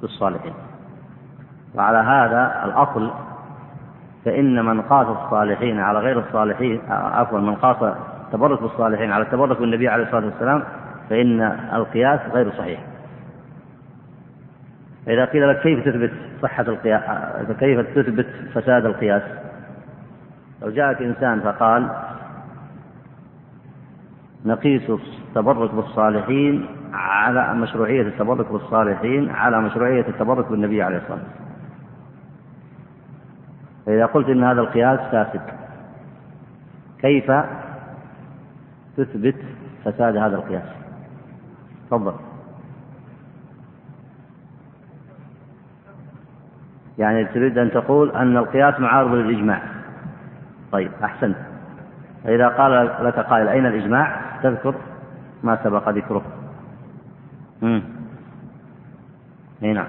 بالصالحين. 0.03 0.55
وعلى 1.75 1.99
هذا 1.99 2.65
الأصل 2.65 3.11
فإن 4.25 4.65
من 4.65 4.81
قاس 4.81 5.07
الصالحين 5.07 5.81
على 5.81 5.99
غير 5.99 6.19
الصالحين 6.19 6.81
عفوا 6.91 7.39
من 7.39 7.55
قاس 7.55 7.95
التبرك 8.27 8.63
بالصالحين 8.63 9.13
على 9.13 9.25
التبرك 9.25 9.61
بالنبي 9.61 9.89
عليه 9.89 10.05
الصلاة 10.05 10.25
والسلام 10.25 10.63
فإن 11.11 11.43
القياس 11.73 12.21
غير 12.33 12.53
صحيح. 12.53 12.81
فإذا 15.07 15.25
قيل 15.25 15.49
لك 15.49 15.61
كيف 15.61 15.89
تثبت 15.89 16.13
صحة 16.43 16.63
القياس 16.63 17.03
كيف 17.61 17.81
تثبت 17.81 18.27
فساد 18.55 18.87
القياس؟ 18.87 19.23
لو 20.63 20.71
جاءك 20.71 21.03
إنسان 21.03 21.41
فقال 21.41 21.91
نقيس 24.45 24.91
التبرك 24.91 25.75
بالصالحين 25.75 26.67
على 26.93 27.55
مشروعية 27.55 28.03
التبرك 28.03 28.53
بالصالحين 28.53 29.31
على 29.31 29.61
مشروعية 29.61 30.09
التبرك 30.09 30.51
بالنبي 30.51 30.83
عليه 30.83 30.97
الصلاة 30.97 31.19
والسلام. 31.19 31.47
فإذا 33.87 34.07
قلت 34.07 34.29
إن 34.29 34.45
هذا 34.45 34.61
القياس 34.61 35.01
فاسد 35.01 35.41
كيف 36.99 37.33
تثبت 38.97 39.37
فساد 39.85 40.17
هذا 40.17 40.37
القياس؟ 40.37 40.69
تفضل. 41.91 42.15
يعني 46.99 47.25
تريد 47.25 47.59
أن 47.59 47.71
تقول 47.71 48.11
أن 48.11 48.37
القياس 48.37 48.81
معارض 48.81 49.15
للإجماع. 49.15 49.63
طيب 50.73 50.91
أحسنت. 51.05 51.37
فإذا 52.25 52.49
قال 52.49 52.91
لك 53.07 53.19
قائل 53.19 53.49
أين 53.49 53.67
الإجماع؟ 53.67 54.21
تذكر 54.43 54.75
ما 55.43 55.59
سبق 55.65 55.89
ذكره. 55.89 56.23
امم 57.63 57.83
أي 59.63 59.73
نعم. 59.73 59.87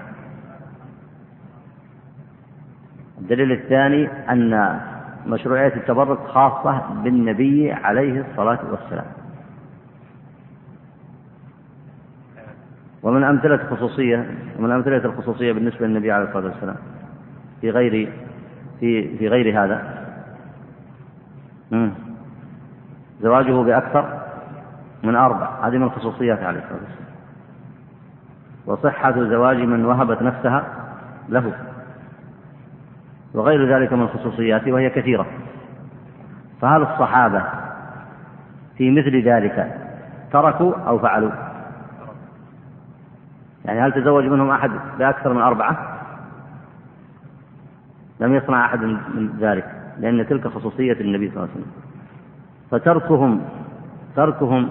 الدليل 3.18 3.52
الثاني 3.52 4.10
أن 4.32 4.80
مشروعية 5.28 5.76
التبرك 5.76 6.20
خاصة 6.28 6.82
بالنبي 7.04 7.72
عليه 7.72 8.26
الصلاة 8.30 8.60
والسلام. 8.72 9.06
ومن 13.04 13.24
أمثلة 13.24 13.56
الخصوصية 13.56 14.26
ومن 14.60 14.72
أمثلة 14.72 15.06
الخصوصية 15.06 15.54
بالنسبة 15.54 15.88
للنبي 15.88 16.12
عليه 16.12 16.26
الصلاة 16.28 16.46
والسلام. 16.46 16.76
في 17.62 17.70
غير 17.70 18.12
في 18.80 19.18
في 19.18 19.28
غير 19.28 19.64
هذا. 19.64 20.04
زواجه 23.22 23.64
بأكثر 23.64 24.20
من 25.04 25.16
أربع. 25.16 25.68
هذه 25.68 25.78
من 25.78 25.90
خصوصيات 25.90 26.44
عليه 26.44 26.60
الصلاة 26.60 26.80
والسلام. 26.80 27.08
وصحة 28.66 29.12
زواج 29.12 29.58
من 29.58 29.86
وهبت 29.86 30.22
نفسها 30.22 30.64
له. 31.30 31.54
وغير 33.34 33.76
ذلك 33.76 33.94
من 33.94 34.08
خصوصياته 34.08 34.72
وهي 34.72 34.90
كثيرة. 34.90 35.26
فهل 36.62 36.82
الصحابة 36.82 37.44
في 38.78 38.92
مثل 38.92 39.22
ذلك 39.24 39.78
تركوا 40.32 40.74
أو 40.88 41.00
فعلوا؟ 41.00 41.32
يعني 43.66 43.82
هل 43.82 43.94
تزوج 43.94 44.26
منهم 44.26 44.50
أحد 44.50 44.72
بأكثر 45.00 45.34
من 45.34 45.42
أربعة؟ 45.42 45.97
لم 48.20 48.36
يصنع 48.36 48.66
أحد 48.66 48.82
من 48.84 49.30
ذلك 49.40 49.66
لأن 50.00 50.28
تلك 50.28 50.48
خصوصية 50.48 50.94
النبي 51.02 51.30
صلى 51.30 51.38
الله 51.38 51.50
عليه 51.50 51.62
وسلم 51.62 51.72
فتركهم 52.72 53.42
تركهم 54.16 54.70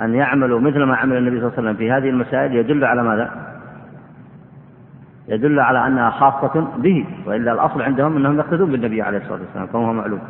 أن 0.00 0.14
يعملوا 0.14 0.60
مثل 0.60 0.82
ما 0.82 0.96
عمل 0.96 1.16
النبي 1.16 1.40
صلى 1.40 1.48
الله 1.48 1.58
عليه 1.58 1.68
وسلم 1.68 1.76
في 1.76 1.92
هذه 1.92 2.08
المسائل 2.10 2.56
يدل 2.56 2.84
على 2.84 3.02
ماذا؟ 3.02 3.52
يدل 5.28 5.60
على 5.60 5.86
أنها 5.86 6.10
خاصة 6.10 6.68
به 6.78 7.06
وإلا 7.26 7.52
الأصل 7.52 7.82
عندهم 7.82 8.16
أنهم 8.16 8.38
يقتدون 8.38 8.70
بالنبي 8.70 9.02
عليه 9.02 9.18
الصلاة 9.18 9.40
والسلام 9.40 9.66
كما 9.66 9.88
هو 9.88 9.92
معلوم 9.92 10.20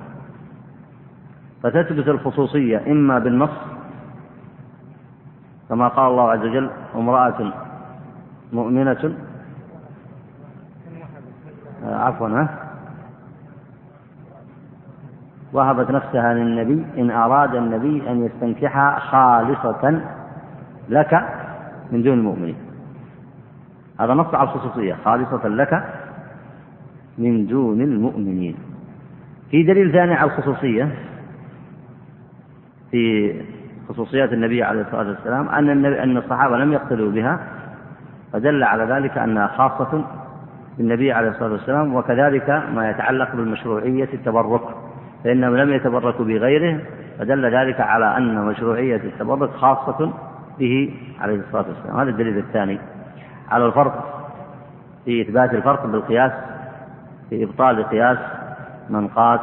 فتثبت 1.63 2.09
الخصوصية 2.09 2.83
إما 2.87 3.19
بالنص 3.19 3.51
كما 5.69 5.89
قال 5.89 6.11
الله 6.11 6.31
عز 6.31 6.41
وجل 6.41 6.71
امرأة 6.95 7.53
مؤمنة 8.53 9.15
عفوا 11.85 12.29
ها؟ 12.29 12.49
وهبت 15.53 15.91
نفسها 15.91 16.35
للنبي 16.35 16.87
إن 16.99 17.11
أراد 17.11 17.55
النبي 17.55 18.11
أن 18.11 18.25
يستنكحها 18.25 18.99
خالصة 18.99 20.01
لك 20.89 21.25
من 21.93 22.03
دون 22.03 22.19
المؤمنين. 22.19 22.57
هذا 24.01 24.15
نص 24.15 24.35
على 24.35 24.49
الخصوصية 24.49 24.97
خالصة 25.05 25.49
لك 25.49 25.85
من 27.19 27.47
دون 27.47 27.81
المؤمنين. 27.81 28.55
في 29.51 29.63
دليل 29.63 29.93
ثاني 29.93 30.15
على 30.15 30.31
الخصوصية 30.31 30.89
في 32.91 33.35
خصوصيات 33.89 34.33
النبي 34.33 34.63
عليه 34.63 34.81
الصلاة 34.81 35.09
والسلام 35.09 35.49
أن 35.49 35.85
أن 35.87 36.17
الصحابة 36.17 36.57
لم 36.57 36.73
يقتلوا 36.73 37.11
بها 37.11 37.41
فدل 38.33 38.65
على 38.65 38.85
ذلك 38.85 39.19
أنها 39.19 39.47
خاصة 39.47 40.05
بالنبي 40.79 41.13
عليه 41.13 41.29
الصلاة 41.29 41.53
والسلام 41.53 41.95
وكذلك 41.95 42.51
ما 42.75 42.91
يتعلق 42.91 43.37
بالمشروعية 43.37 44.09
التبرك 44.15 44.63
فإنهم 45.25 45.57
لم 45.57 45.73
يتبركوا 45.73 46.25
بغيره 46.25 46.81
فدل 47.19 47.55
ذلك 47.55 47.81
على 47.81 48.17
أن 48.17 48.45
مشروعية 48.45 48.97
التبرك 48.97 49.51
خاصة 49.51 50.13
به 50.59 50.95
عليه 51.21 51.41
الصلاة 51.41 51.65
والسلام. 51.69 52.01
هذا 52.01 52.11
الدليل 52.11 52.39
الثاني 52.39 52.79
على 53.51 53.67
الفرق 53.67 54.25
في 55.05 55.23
إثبات 55.23 55.55
الفرق 55.55 55.87
بالقياس 55.87 56.33
في 57.31 57.45
إبطال 57.45 57.85
قياس 57.85 58.19
من 58.91 59.09
قاس 59.09 59.41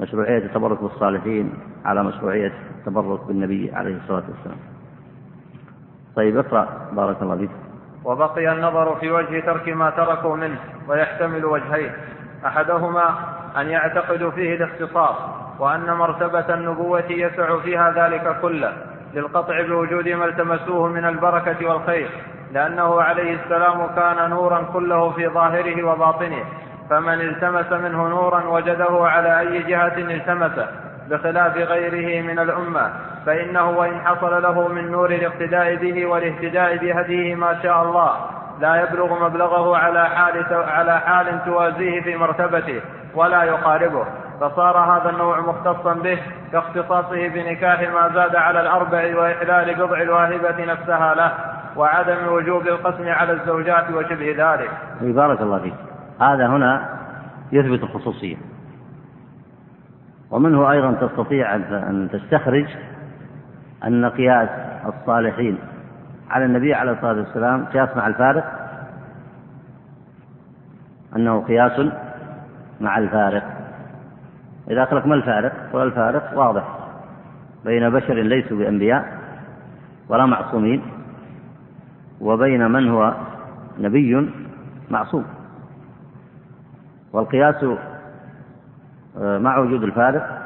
مشروعية 0.00 0.38
التبرك 0.38 0.82
بالصالحين 0.82 1.52
على 1.84 2.02
مشروعية 2.04 2.52
التبرك 2.78 3.24
بالنبي 3.28 3.72
عليه 3.74 3.96
الصلاة 3.96 4.22
والسلام. 4.28 4.58
طيب 6.16 6.36
اقرأ 6.38 6.68
بارك 6.92 7.22
الله 7.22 7.36
فيك. 7.36 7.50
وبقي 8.04 8.52
النظر 8.52 8.96
في 8.96 9.10
وجه 9.10 9.40
ترك 9.40 9.68
ما 9.68 9.90
تركوا 9.90 10.36
منه 10.36 10.58
ويحتمل 10.88 11.44
وجهين. 11.44 11.92
أحدهما 12.46 13.14
أن 13.56 13.68
يعتقدوا 13.68 14.30
فيه 14.30 14.54
الاختصاص 14.54 15.16
وأن 15.58 15.92
مرتبة 15.92 16.54
النبوة 16.54 17.04
يسع 17.10 17.58
فيها 17.58 17.90
ذلك 17.90 18.40
كله 18.42 18.72
للقطع 19.14 19.62
بوجود 19.62 20.08
ما 20.08 20.24
التمسوه 20.24 20.88
من 20.88 21.04
البركة 21.04 21.66
والخير 21.66 22.10
لأنه 22.52 23.02
عليه 23.02 23.34
السلام 23.34 23.86
كان 23.86 24.30
نورا 24.30 24.62
كله 24.72 25.10
في 25.10 25.28
ظاهره 25.28 25.84
وباطنه 25.84 26.44
فمن 26.90 27.20
التمس 27.20 27.72
منه 27.72 28.08
نورا 28.08 28.44
وجده 28.44 29.06
على 29.06 29.40
أي 29.40 29.62
جهة 29.62 29.98
التمسه. 29.98 30.89
بخلاف 31.10 31.56
غيره 31.56 32.22
من 32.22 32.38
الأمة 32.38 32.90
فإنه 33.26 33.70
وإن 33.70 34.00
حصل 34.00 34.42
له 34.42 34.68
من 34.68 34.90
نور 34.90 35.10
الاقتداء 35.10 35.74
به 35.74 36.06
والاهتداء 36.06 36.76
بهديه 36.76 37.34
ما 37.34 37.62
شاء 37.62 37.82
الله 37.82 38.10
لا 38.60 38.82
يبلغ 38.82 39.24
مبلغه 39.24 39.76
على 39.76 40.08
حال 40.08 40.44
على 40.52 41.00
حال 41.00 41.44
توازيه 41.44 42.02
في 42.02 42.16
مرتبته 42.16 42.80
ولا 43.14 43.42
يقاربه. 43.42 44.04
فصار 44.40 44.78
هذا 44.78 45.10
النوع 45.10 45.40
مختصا 45.40 45.94
به 45.94 46.18
كاختصاصه 46.52 47.28
بنكاح 47.28 47.80
ما 47.80 48.10
زاد 48.14 48.36
على 48.36 48.60
الأربع 48.60 49.18
وإحلال 49.18 49.74
بضع 49.74 50.02
الواهبة 50.02 50.64
نفسها 50.64 51.14
له 51.14 51.32
وعدم 51.76 52.32
وجوب 52.32 52.66
القسم 52.66 53.08
على 53.08 53.32
الزوجات 53.32 53.90
وشبه 53.90 54.34
ذلك. 54.38 54.70
بارك 55.00 55.40
الله 55.40 55.58
فيك. 55.58 55.74
هذا 56.20 56.46
هنا 56.46 56.88
يثبت 57.52 57.82
الخصوصية. 57.82 58.36
ومنه 60.30 60.70
أيضا 60.70 60.92
تستطيع 60.92 61.54
أن 61.56 62.08
تستخرج 62.12 62.66
أن 63.84 64.04
قياس 64.04 64.48
الصالحين. 64.86 65.58
على 66.30 66.44
النبي 66.44 66.74
عليه 66.74 66.92
الصلاة 66.92 67.16
والسلام 67.16 67.64
قياس 67.64 67.96
مع 67.96 68.06
الفارق؟ 68.06 68.44
أنه 71.16 71.40
قياس 71.40 71.92
مع 72.80 72.98
الفارق. 72.98 73.44
إذا 74.70 74.84
قلت 74.84 75.06
ما 75.06 75.14
الفارق؟ 75.14 75.52
قل 75.72 75.82
الفارق 75.82 76.38
واضح. 76.38 76.78
بين 77.64 77.90
بشر 77.90 78.14
ليسوا 78.14 78.58
بأنبياء 78.58 79.18
ولا 80.08 80.26
معصومين 80.26 80.82
وبين 82.20 82.70
من 82.70 82.88
هو 82.88 83.14
نبي 83.78 84.30
معصوم. 84.90 85.24
والقياس 87.12 87.64
مع 89.16 89.58
وجود 89.58 89.82
الفارق 89.82 90.40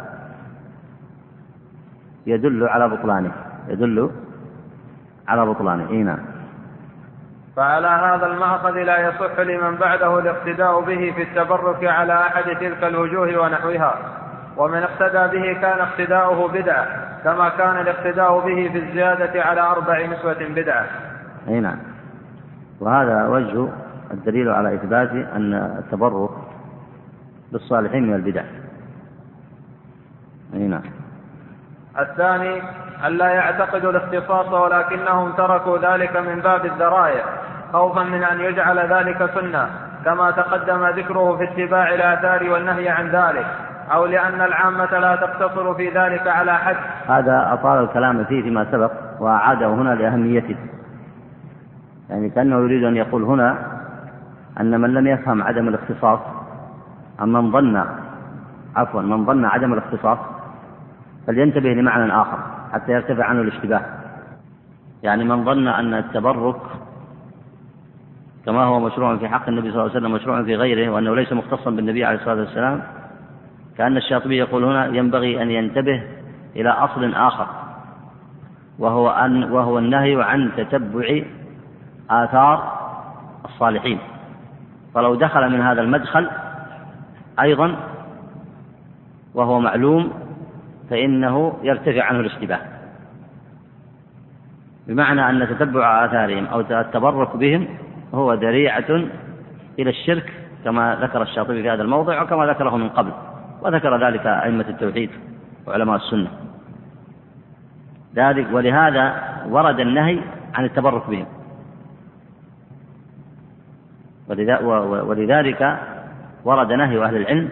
يدل 2.27 2.69
على 2.69 2.89
بطلانه 2.89 3.33
يدل 3.69 4.11
على 5.29 5.47
بطلانه. 5.47 5.91
إي 5.91 6.03
نعم. 6.03 6.19
فعلى 7.57 7.87
هذا 7.87 8.27
المأخذ 8.27 8.71
لا 8.71 9.09
يصح 9.09 9.41
لمن 9.41 9.77
بعده 9.77 10.19
الاقتداء 10.19 10.81
به 10.81 11.13
في 11.17 11.23
التبرك 11.23 11.85
على 11.85 12.21
أحد 12.21 12.45
تلك 12.45 12.85
الوجوه 12.85 13.43
ونحوها. 13.43 13.95
ومن 14.57 14.83
اقتدى 14.83 15.39
به 15.39 15.61
كان 15.61 15.79
اقتداؤه 15.79 16.49
بدعة 16.49 16.87
كما 17.25 17.49
كان 17.49 17.77
الاقتداء 17.77 18.41
به 18.41 18.69
في 18.73 18.79
الزيادة 18.79 19.43
على 19.43 19.61
أربع 19.61 20.07
نسوة 20.07 20.49
بدعة. 20.49 20.87
أي 21.49 21.61
نعم. 21.61 21.79
وهذا 22.81 23.29
وجه 23.29 23.69
الدليل 24.11 24.49
على 24.49 24.75
إثبات 24.75 25.11
أن 25.11 25.55
التبرك 25.55 26.31
بالصالحين 27.55 28.07
من 28.07 28.15
البدع. 28.15 28.43
أي 30.55 30.69
نعم. 30.69 30.83
الثاني 31.99 32.63
ألا 33.07 33.29
يعتقدوا 33.29 33.91
الاختصاص 33.91 34.53
ولكنهم 34.53 35.33
تركوا 35.33 35.79
ذلك 35.79 36.17
من 36.17 36.41
باب 36.41 36.67
الذرائع 36.67 37.25
خوفا 37.73 38.03
من 38.03 38.25
أن 38.25 38.41
يجعل 38.41 38.79
ذلك 38.79 39.31
سنة 39.35 39.69
كما 40.05 40.31
تقدم 40.31 40.87
ذكره 40.87 41.37
في 41.37 41.45
اتباع 41.45 41.95
الآثار 41.95 42.51
والنهي 42.51 42.89
عن 42.89 43.09
ذلك 43.09 43.47
أو 43.93 44.07
لأن 44.07 44.41
العامة 44.41 44.99
لا 44.99 45.17
تقتصر 45.17 45.75
في 45.75 45.89
ذلك 45.89 46.27
على 46.27 46.59
حد. 46.59 46.77
هذا 47.09 47.53
أطال 47.53 47.85
الكلام 47.85 48.25
فيه 48.25 48.43
فيما 48.43 48.67
سبق 48.73 48.93
وأعاده 49.21 49.67
هنا 49.67 49.95
لأهميته. 49.95 50.57
يعني 52.11 52.31
كأنه 52.31 52.57
يريد 52.57 52.85
أن 52.85 52.97
يقول 52.97 53.23
هنا 53.23 53.57
أن 54.61 54.81
من 54.81 54.95
لم 54.95 55.07
يفهم 55.07 55.43
عدم 55.43 55.69
الاختصاص 55.69 56.21
أم 57.23 57.33
من 57.33 57.53
ظن 57.53 57.85
عفوا 58.77 59.03
من 59.03 59.27
ظن 59.27 59.45
عدم 59.45 59.73
الاختصاص؟ 59.73 60.19
فلينتبه 61.27 61.69
لمعنى 61.69 62.13
آخر 62.13 62.39
حتى 62.73 62.93
يرتفع 62.93 63.25
عنه 63.25 63.41
الاشتباه. 63.41 63.83
يعني 65.03 65.25
من 65.25 65.45
ظن 65.45 65.69
أن 65.69 65.95
التبرك 65.95 66.61
كما 68.47 68.65
هو 68.65 68.81
مشروع 68.81 69.17
في 69.17 69.29
حق 69.29 69.49
النبي 69.49 69.71
صلى 69.71 69.81
الله 69.81 69.91
عليه 69.91 70.01
وسلم 70.01 70.13
مشروع 70.13 70.43
في 70.43 70.57
غيره 70.57 70.91
وأنه 70.91 71.17
ليس 71.17 71.33
مختصا 71.33 71.71
بالنبي 71.71 72.05
عليه 72.05 72.19
الصلاة 72.19 72.41
والسلام 72.41 72.83
كأن 73.79 73.97
الشاطبي 73.97 74.37
يقول 74.37 74.65
هنا 74.65 74.87
ينبغي 74.87 75.43
أن 75.43 75.51
ينتبه 75.51 76.03
إلى 76.57 76.69
أصل 76.69 77.15
آخر 77.15 77.47
وهو 78.79 79.11
أن 79.11 79.53
وهو 79.53 79.79
النهي 79.79 80.23
عن 80.23 80.51
تتبع 80.57 81.23
آثار 82.11 82.73
الصالحين. 83.45 83.99
فلو 84.95 85.15
دخل 85.15 85.53
من 85.53 85.61
هذا 85.61 85.81
المدخل 85.81 86.31
أيضا 87.41 87.77
وهو 89.35 89.61
معلوم 89.61 90.13
فإنه 90.91 91.59
يرتفع 91.63 92.03
عنه 92.03 92.21
الاشتباه. 92.21 92.61
بمعنى 94.87 95.31
أن 95.31 95.49
تتبع 95.49 96.05
آثارهم 96.05 96.47
أو 96.47 96.61
التبرك 96.61 97.37
بهم 97.37 97.69
هو 98.15 98.35
ذريعة 98.35 98.91
إلى 99.79 99.91
الشرك 99.91 100.33
كما 100.65 100.99
ذكر 101.03 101.23
الشاطبي 101.23 101.63
في 101.63 101.71
هذا 101.71 101.83
الموضع 101.83 102.23
وكما 102.23 102.47
ذكره 102.47 102.77
من 102.77 102.89
قبل 102.89 103.13
وذكر 103.63 104.07
ذلك 104.07 104.27
أئمة 104.27 104.65
التوحيد 104.69 105.11
وعلماء 105.67 105.97
السنة. 105.97 106.31
ذلك 108.17 108.47
ولهذا 108.53 109.15
ورد 109.49 109.81
النهي 109.81 110.21
عن 110.55 110.65
التبرك 110.65 111.11
بهم. 111.11 111.27
ولذلك 115.09 115.79
ورد 116.45 116.73
نهي 116.73 117.05
أهل 117.05 117.17
العلم 117.17 117.49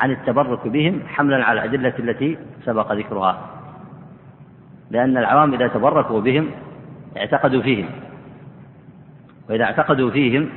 عن 0.00 0.10
التبرك 0.10 0.68
بهم 0.68 1.02
حملا 1.06 1.44
على 1.44 1.60
الأدلة 1.60 1.94
التي 1.98 2.38
سبق 2.64 2.92
ذكرها. 2.92 3.38
لأن 4.90 5.16
العوام 5.16 5.54
إذا 5.54 5.68
تبركوا 5.68 6.20
بهم 6.20 6.50
اعتقدوا 7.16 7.62
فيهم. 7.62 7.88
وإذا 9.48 9.64
اعتقدوا 9.64 10.10
فيهم 10.10 10.48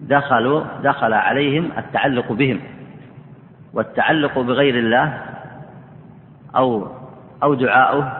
دخلوا 0.00 0.64
دخل 0.82 1.12
عليهم 1.12 1.70
التعلق 1.78 2.32
بهم. 2.32 2.60
والتعلق 3.74 4.38
بغير 4.38 4.78
الله 4.78 5.22
أو 6.56 6.88
أو 7.42 7.54
دعاؤه 7.54 8.12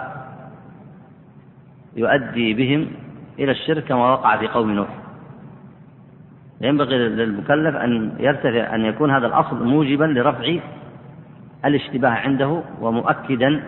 يؤدي 1.97 2.55
بهم 2.55 2.91
إلى 3.39 3.51
الشرك 3.53 3.85
كما 3.85 4.13
وقع 4.13 4.37
في 4.37 4.49
قوم 4.49 4.71
نوح. 4.71 5.00
ينبغي 6.61 6.99
للمكلف 6.99 7.77
أن 7.77 8.13
يرتفع 8.19 8.75
أن 8.75 8.85
يكون 8.85 9.11
هذا 9.11 9.27
الأصل 9.27 9.65
موجبا 9.65 10.05
لرفع 10.05 10.57
الاشتباه 11.65 12.11
عنده 12.11 12.63
ومؤكدا 12.81 13.63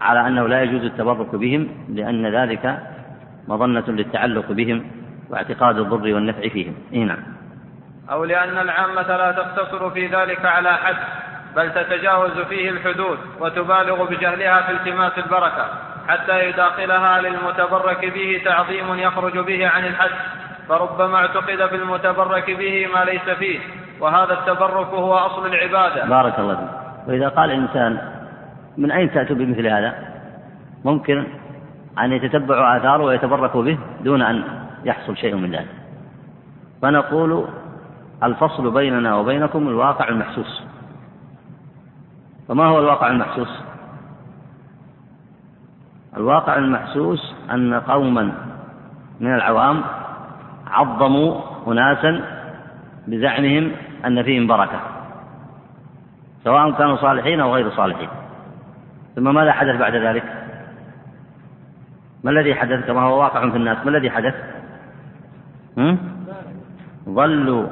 على 0.00 0.26
أنه 0.26 0.48
لا 0.48 0.62
يجوز 0.62 0.84
التبرك 0.84 1.34
بهم 1.34 1.68
لأن 1.88 2.26
ذلك 2.26 2.78
مظنة 3.48 3.84
للتعلق 3.88 4.52
بهم 4.52 4.84
واعتقاد 5.30 5.78
الضر 5.78 6.14
والنفع 6.14 6.48
فيهم. 6.48 6.74
إيه 6.92 7.04
نعم. 7.04 7.18
أو 8.10 8.24
لأن 8.24 8.58
العامة 8.58 9.16
لا 9.16 9.32
تقتصر 9.32 9.90
في 9.90 10.06
ذلك 10.06 10.44
على 10.44 10.76
حد 10.76 10.96
بل 11.56 11.72
تتجاوز 11.72 12.38
فيه 12.38 12.70
الحدود 12.70 13.18
وتبالغ 13.40 14.04
بجهلها 14.04 14.62
في 14.62 14.72
التماس 14.72 15.12
البركة 15.18 15.68
حتى 16.08 16.48
يداخلها 16.48 17.20
للمتبرك 17.20 18.12
به 18.14 18.42
تعظيم 18.44 18.94
يخرج 18.94 19.38
به 19.38 19.68
عن 19.68 19.84
الحد. 19.84 20.10
فربما 20.68 21.16
اعتقد 21.16 21.66
في 21.66 21.74
المتبرك 21.74 22.50
به 22.50 22.86
ما 22.94 23.04
ليس 23.04 23.36
فيه 23.38 23.58
وهذا 24.00 24.32
التبرك 24.32 24.86
هو 24.86 25.14
أصل 25.14 25.46
العبادة. 25.46 26.06
بارك 26.06 26.38
الله 26.38 26.56
فيك. 26.56 26.68
وإذا 27.08 27.28
قال 27.28 27.50
إنسان 27.50 27.98
من 28.76 28.90
أين 28.90 29.12
تأتوا 29.12 29.36
بمثل 29.36 29.66
هذا؟ 29.66 29.94
ممكن 30.84 31.26
أن 31.98 32.12
يتتبعوا 32.12 32.76
آثاره 32.76 33.04
ويتبركوا 33.04 33.62
به 33.62 33.78
دون 34.00 34.22
أن 34.22 34.44
يحصل 34.84 35.16
شيء 35.16 35.34
من 35.34 35.50
ذلك. 35.50 35.74
فنقول 36.82 37.44
الفصل 38.22 38.70
بيننا 38.70 39.16
وبينكم 39.16 39.68
الواقع 39.68 40.08
المحسوس. 40.08 40.62
فما 42.48 42.66
هو 42.66 42.78
الواقع 42.78 43.06
المحسوس؟ 43.06 43.62
الواقع 46.16 46.56
المحسوس 46.56 47.34
أن 47.50 47.74
قوما 47.74 48.32
من 49.20 49.34
العوام 49.34 49.82
عظموا 50.70 51.40
أناسا 51.66 52.20
بزعمهم 53.06 53.72
أن 54.06 54.22
فيهم 54.22 54.46
بركة 54.46 54.80
سواء 56.44 56.70
كانوا 56.70 56.96
صالحين 56.96 57.40
أو 57.40 57.54
غير 57.54 57.70
صالحين. 57.70 58.08
ثم 59.16 59.34
ماذا 59.34 59.52
حدث 59.52 59.76
بعد 59.76 59.94
ذلك؟ 59.94 60.24
ما 62.24 62.30
الذي 62.30 62.54
حدث؟ 62.54 62.86
كما 62.86 63.00
هو 63.00 63.20
واقع 63.20 63.50
في 63.50 63.56
الناس 63.56 63.78
ما 63.84 63.90
الذي 63.90 64.10
حدث؟ 64.10 64.34
ظلوا 67.08 67.66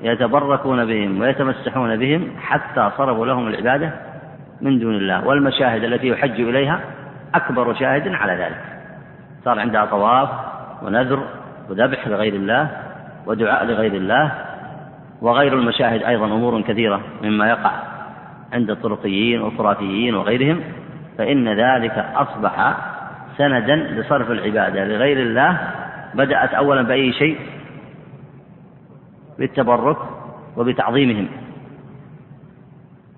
يتبركون 0.00 0.84
بهم 0.84 1.20
ويتمسحون 1.20 1.96
بهم 1.96 2.30
حتى 2.40 2.90
صرفوا 2.96 3.26
لهم 3.26 3.48
العبادة 3.48 3.92
من 4.60 4.78
دون 4.78 4.94
الله 4.94 5.26
والمشاهد 5.26 5.84
التي 5.84 6.08
يحج 6.08 6.40
إليها 6.40 6.80
أكبر 7.34 7.74
شاهد 7.74 8.08
على 8.08 8.32
ذلك. 8.32 8.64
صار 9.44 9.58
عندها 9.60 9.84
طواف 9.84 10.28
ونذر 10.82 11.22
وذبح 11.70 12.08
لغير 12.08 12.34
الله 12.34 12.70
ودعاء 13.26 13.64
لغير 13.64 13.94
الله 13.94 14.32
وغير 15.22 15.54
المشاهد 15.54 16.02
أيضا 16.02 16.26
أمور 16.26 16.60
كثيرة 16.62 17.00
مما 17.22 17.48
يقع 17.48 17.72
عند 18.52 18.70
الطرقيين 18.70 19.42
والخرافيين 19.42 20.14
وغيرهم 20.14 20.60
فإن 21.18 21.48
ذلك 21.48 22.04
أصبح 22.14 22.76
سندا 23.36 23.76
لصرف 23.76 24.30
العبادة 24.30 24.84
لغير 24.84 25.22
الله 25.22 25.60
بدأت 26.14 26.54
أولا 26.54 26.82
بأي 26.82 27.12
شيء؟ 27.12 27.38
بالتبرك 29.38 29.96
وبتعظيمهم. 30.56 31.28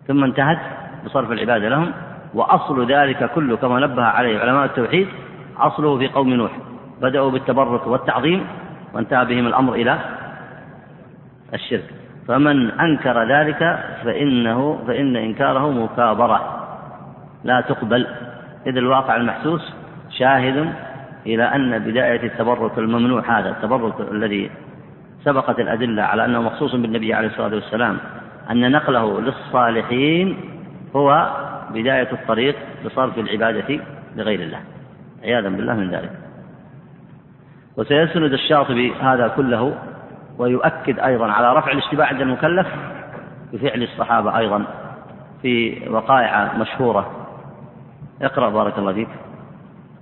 ثم 0.09 0.24
انتهت 0.24 0.59
بصرف 1.05 1.32
العبادة 1.32 1.68
لهم 1.68 1.92
وأصل 2.34 2.92
ذلك 2.92 3.30
كله 3.34 3.57
كما 3.57 3.80
نبه 3.80 4.03
عليه 4.03 4.38
علماء 4.38 4.64
التوحيد 4.64 5.09
أصله 5.59 5.98
في 5.98 6.09
قوم 6.09 6.34
نوح. 6.34 6.51
بدأوا 7.01 7.30
بالتبرك 7.30 7.86
والتعظيم 7.86 8.46
وانتهى 8.94 9.24
بهم 9.24 9.46
الأمر 9.46 9.74
إلى 9.74 9.98
الشرك. 11.55 11.84
فمن 12.28 12.70
أنكر 12.70 13.28
ذلك 13.32 13.78
فإنه 14.05 14.78
فإن 14.86 15.16
إنكاره 15.16 15.70
مكابرة. 15.70 16.66
لا 17.44 17.61
تقبل. 17.61 18.07
إذ 18.66 18.76
الواقع 18.76 19.16
المحسوس 19.16 19.72
شاهد 20.18 20.72
إلى 21.26 21.44
أن 21.44 21.78
بداية 21.78 22.22
التبرك 22.22 22.78
الممنوع 22.78 23.38
هذا 23.38 23.51
التبرك 23.51 24.01
الذي 24.12 24.51
سبقت 25.24 25.61
الأدلة 25.61 26.03
على 26.03 26.24
أنه 26.24 26.42
مخصوص 26.42 26.74
بالنبي 26.74 27.14
عليه 27.14 27.28
الصلاة 27.28 27.55
والسلام 27.55 27.98
أن 28.51 28.72
نقله 28.72 29.20
للصالحين 29.20 30.36
هو 30.96 31.30
بداية 31.70 32.12
الطريق 32.12 32.57
لصرف 32.84 33.18
العبادة 33.18 33.80
لغير 34.16 34.40
الله. 34.40 34.61
عياذا 35.22 35.48
بالله 35.48 35.74
من 35.74 35.90
ذلك. 35.90 36.11
وسيسند 37.81 38.33
الشاطبي 38.33 38.95
هذا 39.01 39.28
كله 39.28 39.74
ويؤكد 40.39 40.99
أيضا 40.99 41.33
على 41.33 41.55
رفع 41.55 41.72
الاشتباه 41.72 42.07
عند 42.07 42.20
المكلف 42.20 42.66
بفعل 43.53 43.83
الصحابة 43.83 44.39
أيضا 44.39 44.64
في 45.43 45.83
وقائع 45.91 46.53
مشهورة. 46.57 47.11
اقرأ 48.22 48.49
بارك 48.49 48.78
الله 48.78 48.93
فيك. 48.93 49.09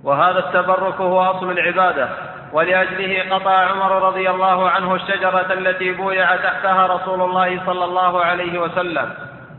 وهذا 0.03 0.39
التبرك 0.39 1.01
هو 1.01 1.21
أصل 1.21 1.51
العبادة 1.51 2.09
ولأجله 2.53 3.35
قطع 3.35 3.51
عمر 3.51 4.07
رضي 4.07 4.29
الله 4.29 4.69
عنه 4.69 4.95
الشجرة 4.95 5.53
التي 5.53 5.91
بويع 5.91 6.35
تحتها 6.35 6.87
رسول 6.87 7.21
الله 7.21 7.65
صلى 7.65 7.85
الله 7.85 8.25
عليه 8.25 8.61
وسلم. 8.61 9.09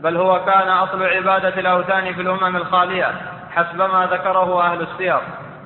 بل 0.03 0.17
هو 0.17 0.45
كان 0.45 0.67
أصل 0.67 1.03
عبادة 1.03 1.59
الأوثان 1.59 2.13
في 2.13 2.21
الأمم 2.21 2.55
الخالية 2.55 3.11
حسب 3.51 3.77
ما 3.77 4.07
ذكره 4.11 4.63
أهل 4.63 4.81
السير 4.81 5.19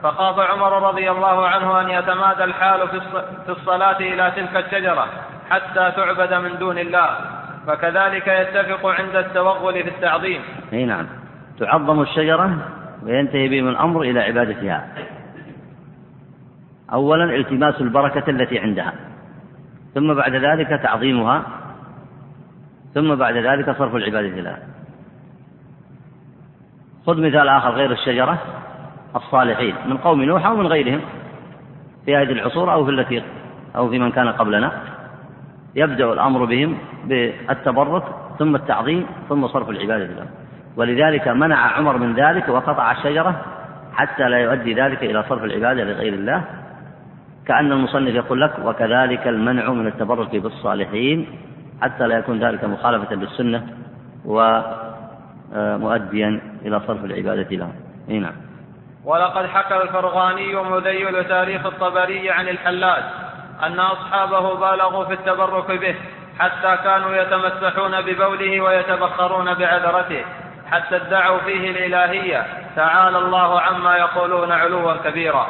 فخاف 0.04 0.40
عمر 0.40 0.88
رضي 0.88 1.12
الله 1.12 1.48
عنه 1.48 1.82
أن 1.82 1.90
يتمادى 1.90 2.44
الحال 2.44 2.88
في 3.46 3.50
الصلاة 3.50 4.00
إلى 4.00 4.32
تلك 4.36 4.66
الشجرة 4.66 5.08
حتى 5.50 5.92
تعبد 5.92 6.34
من 6.34 6.60
دون 6.60 6.78
الله 6.78 7.10
فكذلك 7.68 8.28
يتفق 8.28 8.86
عند 8.86 9.16
التوغل 9.16 9.74
في 9.74 9.90
التعظيم. 9.90 10.42
إي 10.74 10.86
نعم. 10.86 11.06
تعظم 11.60 12.02
الشجرة 12.02 12.58
وينتهي 13.04 13.48
بهم 13.48 13.68
الأمر 13.68 14.02
إلى 14.02 14.20
عبادتها. 14.20 14.88
أولا 16.94 17.36
التماس 17.36 17.82
البركة 17.82 18.30
التي 18.30 18.60
عندها. 18.60 18.94
ثم 19.94 20.14
بعد 20.14 20.36
ذلك 20.36 20.82
تعظيمها. 20.84 21.44
ثم 22.94 23.16
بعد 23.16 23.38
ذلك 23.38 23.78
صرف 23.78 23.96
العبادة 23.96 24.42
لها. 24.42 24.60
خذ 27.06 27.22
مثال 27.22 27.50
آخر 27.50 27.72
غير 27.72 27.92
الشجرة. 27.92 28.38
الصالحين 29.16 29.76
من 29.88 29.98
قوم 29.98 30.24
نوح 30.24 30.46
أو 30.46 30.56
من 30.56 30.68
غيرهم 30.68 31.02
في 32.06 32.16
هذه 32.16 32.32
العصور 32.32 32.74
أو 32.74 32.86
في 32.86 32.92
التي 32.92 33.24
أو 33.76 33.90
في 33.90 34.00
من 34.00 34.12
كان 34.12 34.28
قبلنا. 34.30 34.72
يبدأ 35.76 36.14
الأمر 36.14 36.46
بهم 36.46 36.78
بالتبرك 37.06 38.04
ثم 38.40 38.56
التعظيم 38.56 39.06
ثم 39.30 39.48
صرف 39.48 39.70
العبادة 39.70 40.06
لهم. 40.06 40.28
ولذلك 40.78 41.28
منع 41.28 41.56
عمر 41.56 41.98
من 41.98 42.14
ذلك 42.14 42.50
وقطع 42.50 42.92
الشجرة 42.92 43.42
حتى 43.94 44.30
لا 44.30 44.38
يؤدي 44.38 44.74
ذلك 44.74 45.04
إلى 45.04 45.24
صرف 45.24 45.44
العبادة 45.44 45.84
لغير 45.84 46.14
الله. 46.14 46.44
كأن 47.46 47.72
المصنف 47.72 48.16
يقول 48.16 48.42
لك 48.42 48.54
وكذلك 48.66 49.28
المنع 49.28 49.70
من 49.70 49.88
التبرك 49.88 50.36
بالصالحين 50.36 51.28
حتى 51.82 52.08
لا 52.08 52.18
يكون 52.18 52.40
ذلك 52.40 52.64
مخالفة 52.64 53.16
للسنة 53.16 53.68
ومؤديا 55.56 56.42
إلى 56.66 56.80
صرف 56.88 57.06
العبادة 57.06 57.56
لهم. 57.56 57.74
نعم. 58.08 58.45
ولقد 59.06 59.48
حكى 59.48 59.78
الفرغاني 59.78 60.56
مذيل 60.56 61.24
تاريخ 61.24 61.66
الطبري 61.66 62.32
عن 62.32 62.50
الحلاج 62.50 63.04
أن 63.64 63.80
أصحابه 63.80 64.54
بالغوا 64.54 65.06
في 65.06 65.14
التبرك 65.14 65.72
به 65.72 65.96
حتى 66.40 66.78
كانوا 66.84 67.16
يتمسحون 67.16 68.02
ببوله 68.02 68.62
ويتبخرون 68.62 69.54
بعذرته 69.54 70.26
حتى 70.72 70.96
ادعوا 70.96 71.40
فيه 71.40 71.72
الإلهية 71.72 72.46
تعالى 72.76 73.18
الله 73.18 73.62
عما 73.62 73.98
يقولون 73.98 74.52
علوا 74.52 74.94
كبيرا. 74.94 75.48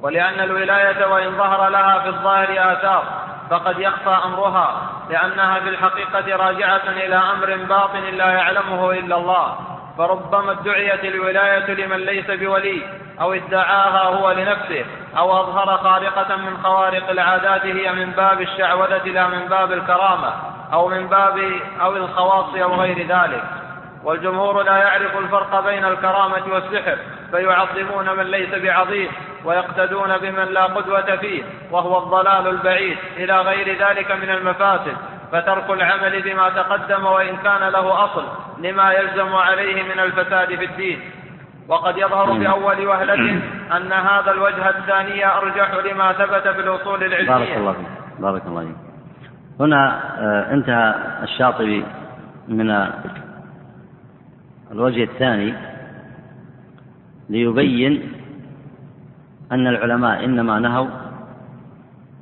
ولأن 0.00 0.40
الولاية 0.40 1.06
وإن 1.06 1.36
ظهر 1.38 1.68
لها 1.68 1.98
في 1.98 2.08
الظاهر 2.08 2.72
آثار 2.72 3.04
فقد 3.50 3.78
يخفى 3.78 4.18
أمرها 4.24 4.90
لأنها 5.10 5.60
في 5.60 5.68
الحقيقة 5.68 6.36
راجعة 6.36 6.82
إلى 6.86 7.16
أمر 7.16 7.56
باطن 7.56 8.00
لا 8.00 8.30
يعلمه 8.30 8.90
إلا 8.90 9.16
الله. 9.16 9.73
فربما 9.98 10.52
ادعيت 10.52 11.04
الولاية 11.04 11.74
لمن 11.74 11.96
ليس 11.96 12.30
بولي 12.30 12.82
أو 13.20 13.32
ادعاها 13.32 14.02
هو 14.02 14.30
لنفسه 14.30 14.84
أو 15.18 15.40
أظهر 15.40 15.76
خارقة 15.76 16.36
من 16.36 16.56
خوارق 16.62 17.10
العادات 17.10 17.66
هي 17.66 17.92
من 17.92 18.10
باب 18.10 18.40
الشعوذة 18.40 19.04
لا 19.04 19.26
من 19.26 19.48
باب 19.48 19.72
الكرامة 19.72 20.32
أو 20.72 20.88
من 20.88 21.06
باب 21.06 21.52
أو 21.80 21.96
الخواص 21.96 22.54
أو 22.54 22.74
غير 22.74 22.98
ذلك. 22.98 23.44
والجمهور 24.04 24.62
لا 24.62 24.76
يعرف 24.76 25.18
الفرق 25.18 25.64
بين 25.64 25.84
الكرامة 25.84 26.42
والسحر 26.52 26.98
فيعظمون 27.30 28.16
من 28.16 28.24
ليس 28.24 28.54
بعظيم 28.54 29.08
ويقتدون 29.44 30.18
بمن 30.18 30.44
لا 30.44 30.64
قدوة 30.64 31.16
فيه 31.16 31.42
وهو 31.70 31.98
الضلال 31.98 32.48
البعيد 32.48 32.98
إلى 33.16 33.40
غير 33.40 33.88
ذلك 33.88 34.10
من 34.10 34.30
المفاسد. 34.30 34.96
فترك 35.34 35.70
العمل 35.70 36.22
بما 36.22 36.48
تقدم 36.48 37.04
وإن 37.04 37.36
كان 37.36 37.62
له 37.68 38.04
أصل 38.04 38.24
لما 38.58 38.92
يلزم 38.92 39.34
عليه 39.34 39.82
من 39.82 39.98
الفساد 39.98 40.48
في 40.54 40.64
الدين. 40.64 40.98
وقد 41.68 41.96
يظهر 41.98 42.38
في 42.38 42.48
أول 42.48 42.86
وهلة 42.86 43.40
أن 43.76 43.92
هذا 43.92 44.30
الوجه 44.30 44.68
الثاني 44.68 45.26
أرجح 45.26 45.74
لما 45.74 46.12
ثبت 46.12 46.48
في 46.48 46.60
الأصول 46.60 47.04
العلمية. 47.04 47.34
بارك 47.34 47.56
الله 47.56 47.72
فيك. 47.72 47.86
بارك 48.18 48.42
الله 48.46 48.60
فيك. 48.60 48.76
هنا 49.60 50.00
آه، 50.18 50.52
انتهى 50.54 50.94
الشاطبي 51.22 51.84
من 52.48 52.70
الوجه 54.72 55.02
الثاني 55.02 55.54
ليبين 57.30 58.12
أن 59.52 59.66
العلماء 59.66 60.24
إنما 60.24 60.58
نهوا 60.58 60.88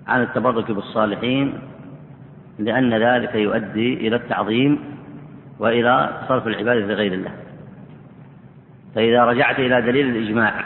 عن 0.09 0.23
التبرك 0.23 0.71
بالصالحين 0.71 1.72
لأن 2.65 2.95
ذلك 2.95 3.35
يؤدي 3.35 4.09
إلى 4.09 4.17
التعظيم 4.17 4.79
وإلى 5.59 6.11
صرف 6.29 6.47
العبادة 6.47 6.87
لغير 6.87 7.13
الله. 7.13 7.31
فإذا 8.95 9.25
رجعت 9.25 9.59
إلى 9.59 9.83
دليل 9.83 10.17
الإجماع 10.17 10.65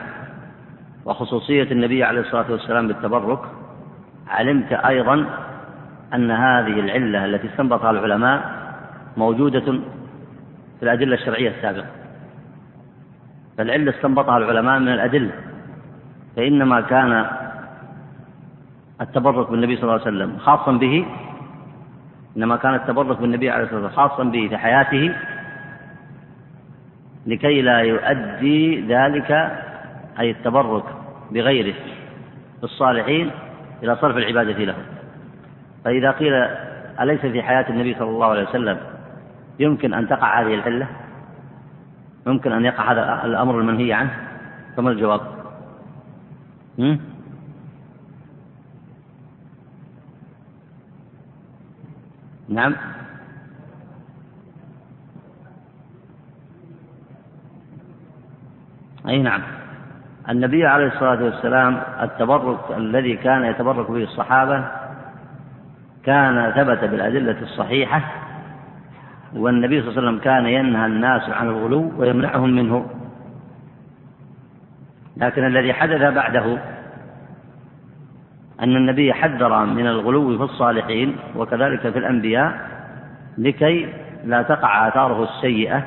وخصوصية 1.05 1.62
النبي 1.62 2.05
عليه 2.05 2.20
الصلاة 2.20 2.53
والسلام 2.53 2.88
بالتبرك 2.88 3.40
علمت 4.28 4.72
أيضا 4.72 5.26
أن 6.14 6.30
هذه 6.30 6.80
العلة 6.80 7.24
التي 7.24 7.49
استنبطها 7.49 7.90
العلماء 7.90 8.40
موجودة 9.16 9.72
في 10.78 10.82
الأدلة 10.82 11.14
الشرعية 11.14 11.51
السابقة. 11.51 11.86
فالعلة 13.59 13.90
استنبطها 13.90 14.36
العلماء 14.36 14.78
من 14.78 14.88
الأدلة 14.88 15.32
فإنما 16.36 16.80
كان 16.80 17.26
التبرك 19.01 19.51
بالنبي 19.51 19.76
صلى 19.76 19.82
الله 19.82 19.92
عليه 19.92 20.03
وسلم 20.03 20.38
خاصا 20.38 20.72
به 20.72 21.07
إنما 22.37 22.57
كان 22.57 22.74
التبرك 22.74 23.20
بالنبي 23.20 23.51
عليه 23.51 23.64
الصلاة 23.64 23.82
والسلام 23.82 24.09
خاصا 24.09 24.24
به 24.24 24.49
في 24.49 24.57
حياته 24.57 25.14
لكي 27.26 27.62
لا 27.62 27.78
يؤدي 27.78 28.80
ذلك 28.80 29.30
أي 30.18 30.30
التبرك 30.30 30.84
بغيره 31.30 31.74
بالصالحين 32.61 33.30
إلى 33.82 33.97
صرف 33.97 34.16
العبادة 34.16 34.64
له 34.64 34.74
فإذا 35.84 36.11
قيل 36.11 36.34
أليس 37.01 37.20
في 37.20 37.43
حياة 37.43 37.70
النبي 37.70 37.95
صلى 37.95 38.11
الله 38.11 38.26
عليه 38.26 38.49
وسلم 38.49 38.78
يمكن 39.59 39.95
أن 39.95 40.09
تقع 40.09 40.41
هذه 40.41 40.55
العلة 40.55 40.87
يمكن 42.26 42.53
أن 42.53 42.64
يقع 42.64 42.93
هذا 42.93 43.24
الأمر 43.24 43.61
المنهي 43.61 43.93
عنه؟ 43.93 44.11
فما 44.76 44.91
الجواب 44.91 45.20
هم؟ 46.78 47.01
نعم. 52.49 52.74
أي 59.09 59.22
نعم. 59.22 59.42
النبي 60.28 60.66
عليه 60.66 60.86
الصلاة 60.86 61.24
والسلام 61.24 61.82
التبرك 62.03 62.59
الذي 62.76 63.16
كان 63.16 63.44
يتبرك 63.44 63.90
به 63.90 64.03
الصحابة 64.03 64.64
كان 66.05 66.53
ثبت 66.57 66.90
بالأدلة 66.90 67.42
الصحيحة 67.42 68.03
والنبي 69.36 69.82
صلى 69.82 69.88
الله 69.88 70.01
عليه 70.01 70.09
وسلم 70.09 70.24
كان 70.24 70.47
ينهى 70.47 70.86
الناس 70.86 71.30
عن 71.30 71.49
الغلو 71.49 71.92
ويمنعهم 71.99 72.51
منه. 72.51 72.86
لكن 75.16 75.47
الذي 75.47 75.72
حدث 75.72 76.14
بعده 76.14 76.59
أن 78.63 78.77
النبي 78.77 79.13
حذر 79.13 79.67
من 79.67 79.87
الغلو 79.87 80.39
في 80.39 80.45
الصالحين 80.45 81.17
وكذلك 81.37 81.81
في 81.81 81.99
الأنبياء 81.99 82.69
لكي 83.39 83.89
لا 84.25 84.43
تقع 84.43 84.89
آثاره 84.89 85.25
السيئة 85.25 85.83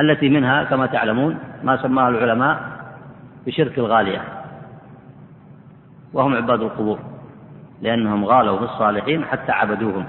التي 0.00 0.28
منها 0.28 0.64
كما 0.64 0.86
تعلمون 0.86 1.38
ما 1.62 1.76
سماها 1.76 2.08
العلماء 2.08 2.60
بشرك 3.46 3.78
الغالية 3.78 4.22
وهم 6.12 6.34
عباد 6.34 6.60
القبور 6.60 6.98
لأنهم 7.82 8.24
غالوا 8.24 8.58
في 8.58 8.64
الصالحين 8.64 9.24
حتى 9.24 9.52
عبدوهم 9.52 10.06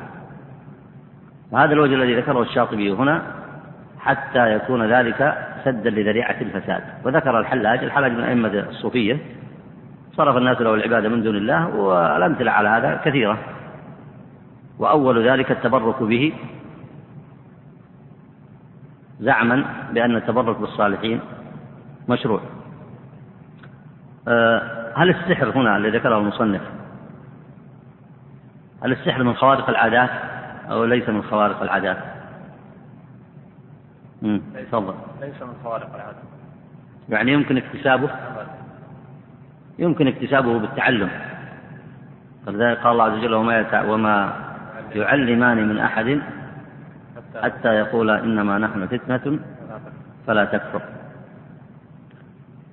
وهذا 1.52 1.74
الوجه 1.74 1.94
الذي 1.94 2.16
ذكره 2.16 2.42
الشاطبي 2.42 2.92
هنا 2.92 3.22
حتى 4.00 4.56
يكون 4.56 4.84
ذلك 4.84 5.38
سدا 5.66 5.90
لذريعة 5.90 6.36
الفساد 6.42 6.84
وذكر 7.06 7.40
الحلاج 7.40 7.84
الحلاج 7.84 8.12
من 8.12 8.24
أئمة 8.24 8.48
الصوفية 8.70 9.18
صرف 10.18 10.38
الناس 10.38 10.62
له 10.62 10.74
العبادة 10.74 11.10
من 11.10 11.24
دون 11.24 11.36
الله 11.36 11.76
والأمثلة 11.76 12.52
على 12.52 12.70
هذا 12.70 13.02
كثيرة. 13.06 13.38
وأول 14.80 15.28
ذلك 15.30 15.52
التبرك 15.52 16.04
به 16.04 16.34
زعما 19.20 19.66
بأن 19.94 20.16
التبرك 20.16 20.58
بالصالحين 20.58 21.20
مشروع. 22.10 22.42
أه، 24.28 24.94
هل 24.96 25.10
السحر 25.10 25.50
هنا 25.50 25.78
الذي 25.78 25.98
ذكره 25.98 26.18
المصنف 26.18 26.62
هل 28.84 28.92
السحر 28.92 29.24
من 29.24 29.34
خوارق 29.34 29.70
العادات 29.70 30.10
أو 30.70 30.86
ليس 30.86 31.10
من 31.10 31.24
خوارق 31.24 31.62
العادات؟ 31.62 31.98
تفضل. 34.72 34.94
ليس 35.22 35.42
من 35.42 35.54
خوارق 35.64 35.96
العادات. 35.96 36.24
يعني 37.10 37.34
يمكن 37.34 37.58
اكتسابه؟ 37.58 38.10
يمكن 39.80 40.08
اكتسابه 40.08 40.60
بالتعلم. 40.60 41.10
فلذلك 42.46 42.78
قال 42.78 42.92
الله 42.92 43.04
عز 43.04 43.18
وجل 43.18 43.34
وما 43.34 43.84
وما 43.84 44.34
يعلمان 44.96 45.70
من 45.70 45.80
أحد 45.80 46.22
حتى 47.44 47.68
يقول 47.68 48.10
إنما 48.10 48.58
نحن 48.58 48.88
فتنة 48.88 49.40
فلا 50.28 50.46
تكفر. 50.46 50.82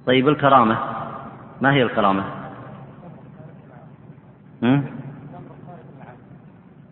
طيب 0.07 0.29
الكرامة 0.29 0.79
ما 1.61 1.73
هي 1.73 1.83
الكرامة؟ 1.83 2.25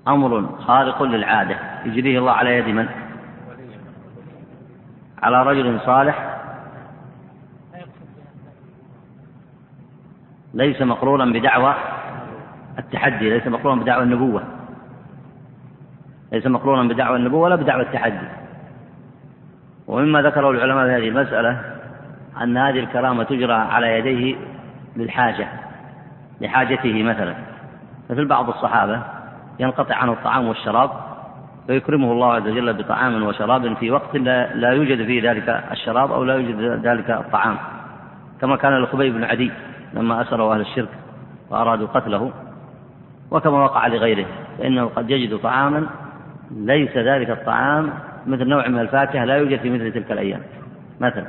أمر 0.09 0.59
خارق 0.59 1.03
للعادة. 1.03 1.57
يجريه 1.85 2.19
الله 2.19 2.33
على 2.33 2.59
يد 2.59 2.69
من؟ 2.69 2.89
على 5.23 5.43
رجل 5.43 5.81
صالح 5.81 6.32
ليس 10.55 10.83
مقرونا 10.83 11.25
بدعوى 11.25 11.75
التحدي 12.79 13.31
ليس 13.31 13.47
مقرونا 13.47 13.83
بدعوى 13.83 14.03
النبوة. 14.03 14.43
ليس 16.33 16.47
مقرونا 16.47 16.89
بدعوى 16.89 17.17
النبوة 17.17 17.41
ولا 17.41 17.57
بدعوى 17.57 17.83
التحدي. 17.83 18.29
ومما 19.87 20.23
ذكره 20.23 20.51
العلماء 20.51 20.87
في 20.87 20.93
هذه 20.93 21.09
المسألة 21.09 21.61
أن 22.43 22.57
هذه 22.57 22.79
الكرامة 22.79 23.23
تجرى 23.23 23.53
على 23.53 23.99
يديه 23.99 24.37
للحاجة 24.97 25.49
لحاجته 26.41 27.03
مثلا. 27.03 27.35
ففي 28.09 28.25
بعض 28.25 28.49
الصحابة 28.49 29.03
ينقطع 29.61 29.95
عنه 29.97 30.13
الطعام 30.13 30.49
والشراب 30.49 30.91
فيكرمه 31.67 32.13
الله 32.13 32.35
عز 32.35 32.43
وجل 32.43 32.73
بطعام 32.73 33.23
وشراب 33.23 33.77
في 33.77 33.91
وقت 33.91 34.17
لا, 34.17 34.55
لا 34.55 34.71
يوجد 34.71 35.07
فيه 35.07 35.31
ذلك 35.31 35.65
الشراب 35.73 36.13
أو 36.13 36.25
لا 36.25 36.35
يوجد 36.35 36.61
ذلك 36.87 37.11
الطعام 37.11 37.57
كما 38.41 38.57
كان 38.57 38.83
لخبيب 38.83 39.15
بن 39.15 39.25
عدي. 39.25 39.53
لما 39.95 40.23
أسروا 40.23 40.55
أهل 40.55 40.61
الشرك 40.61 40.89
وأرادوا 41.51 41.87
قتله 41.87 42.33
وكما 43.31 43.65
وقع 43.65 43.87
لغيره 43.87 44.27
فإنه 44.59 44.85
قد 44.85 45.11
يجد 45.11 45.39
طعاما 45.39 45.87
ليس 46.51 46.97
ذلك 46.97 47.31
الطعام 47.31 47.93
مثل 48.27 48.45
نوع 48.45 48.69
من 48.69 48.79
الفاكهة 48.79 49.25
لا 49.25 49.37
يوجد 49.37 49.61
في 49.61 49.71
مثل 49.71 49.93
تلك 49.93 50.13
الأيام 50.13 50.41
مثلا. 51.01 51.27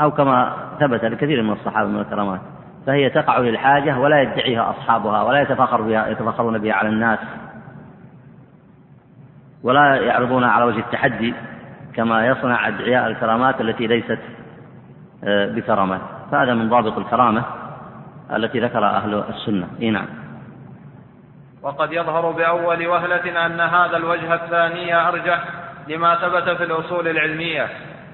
أو 0.00 0.10
كما 0.10 0.56
ثبت 0.80 1.04
لكثير 1.04 1.42
من 1.42 1.52
الصحابة 1.52 1.88
من 1.88 2.00
الكرامات 2.00 2.40
فهي 2.86 3.10
تقع 3.10 3.38
للحاجة 3.38 3.98
ولا 3.98 4.22
يدعيها 4.22 4.70
أصحابها 4.70 5.22
ولا 5.22 5.40
يتفاخر 5.40 5.80
بها 5.80 6.08
يتفاخرون 6.08 6.58
بها 6.58 6.74
على 6.74 6.88
الناس. 6.88 7.18
ولا 9.62 9.96
يعرضونها 9.96 10.50
على 10.50 10.64
وجه 10.64 10.78
التحدي 10.78 11.34
كما 11.94 12.26
يصنع 12.26 12.68
أدعياء 12.68 13.06
الكرامات 13.06 13.60
التي 13.60 13.86
ليست 13.86 14.18
آه، 15.24 15.46
بكرامات. 15.46 16.00
فهذا 16.30 16.54
من 16.54 16.68
ضابط 16.68 16.98
الكرامة 16.98 17.44
التي 18.36 18.60
ذكر 18.60 18.84
أهل 18.86 19.24
السنة. 19.28 19.68
إيه 19.80 19.90
نعم. 19.90 20.06
وقد 21.62 21.92
يظهر 21.92 22.30
بأول 22.30 22.86
وهلة 22.86 23.46
أن 23.46 23.60
هذا 23.60 23.96
الوجه 23.96 24.34
الثاني 24.34 25.08
أرجح 25.08 25.44
لما 25.88 26.14
ثبت 26.14 26.50
في 26.56 26.64
الأصول 26.64 27.08
العلمية 27.08 27.68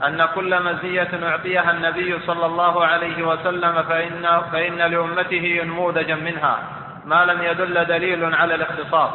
أن 0.07 0.27
كل 0.35 0.63
مزية 0.63 1.09
أعطيها 1.23 1.71
النبي 1.71 2.19
صلى 2.27 2.47
الله 2.47 2.85
عليه 2.85 3.27
وسلم 3.27 3.83
فإن, 3.83 4.41
فإن 4.53 4.77
لأمته 4.77 5.61
نموذجا 5.65 6.15
منها 6.15 6.59
ما 7.05 7.25
لم 7.25 7.43
يدل 7.43 7.85
دليل 7.85 8.35
على 8.35 8.55
الاختصاص 8.55 9.11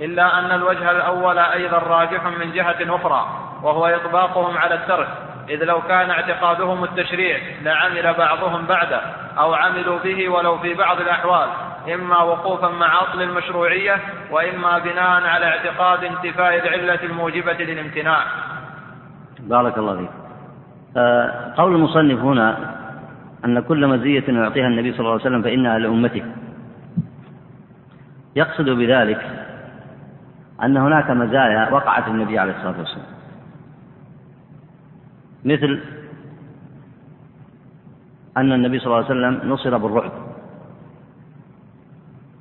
إلا 0.00 0.38
أن 0.38 0.52
الوجه 0.52 0.90
الأول 0.90 1.38
أيضا 1.38 1.78
راجح 1.78 2.26
من 2.26 2.52
جهة 2.52 2.96
أخرى 2.96 3.26
وهو 3.62 3.86
إطباقهم 3.86 4.56
على 4.56 4.74
الترك 4.74 5.08
إذ 5.48 5.64
لو 5.64 5.80
كان 5.80 6.10
اعتقادهم 6.10 6.84
التشريع 6.84 7.38
لعمل 7.62 8.14
بعضهم 8.18 8.66
بعده 8.66 9.00
أو 9.38 9.54
عملوا 9.54 9.98
به 9.98 10.28
ولو 10.28 10.58
في 10.58 10.74
بعض 10.74 11.00
الأحوال 11.00 11.48
إما 11.94 12.22
وقوفا 12.22 12.68
مع 12.68 13.02
أصل 13.02 13.22
المشروعية 13.22 14.00
وإما 14.30 14.78
بناء 14.78 15.26
على 15.26 15.46
اعتقاد 15.46 16.04
انتفاء 16.04 16.58
العلة 16.58 17.02
الموجبة 17.02 17.52
للامتناع. 17.52 18.18
بارك 19.40 19.78
الله 19.78 19.96
فيك. 19.96 20.10
آه، 20.96 21.54
قول 21.56 21.74
المصنف 21.74 22.18
هنا 22.18 22.74
أن 23.44 23.60
كل 23.60 23.86
مزية 23.86 24.24
يعطيها 24.28 24.66
النبي 24.66 24.92
صلى 24.92 25.00
الله 25.00 25.12
عليه 25.12 25.22
وسلم 25.22 25.42
فإنها 25.42 25.78
لأمته. 25.78 26.22
يقصد 28.36 28.70
بذلك 28.70 29.20
أن 30.62 30.76
هناك 30.76 31.10
مزايا 31.10 31.68
وقعت 31.70 32.08
للنبي 32.08 32.38
عليه 32.38 32.52
الصلاة 32.52 32.78
والسلام. 32.78 33.11
مثل 35.44 35.80
أن 38.36 38.52
النبي 38.52 38.78
صلى 38.78 38.86
الله 38.86 38.96
عليه 38.96 39.06
وسلم 39.06 39.52
نصر 39.52 39.78
بالرعب. 39.78 40.12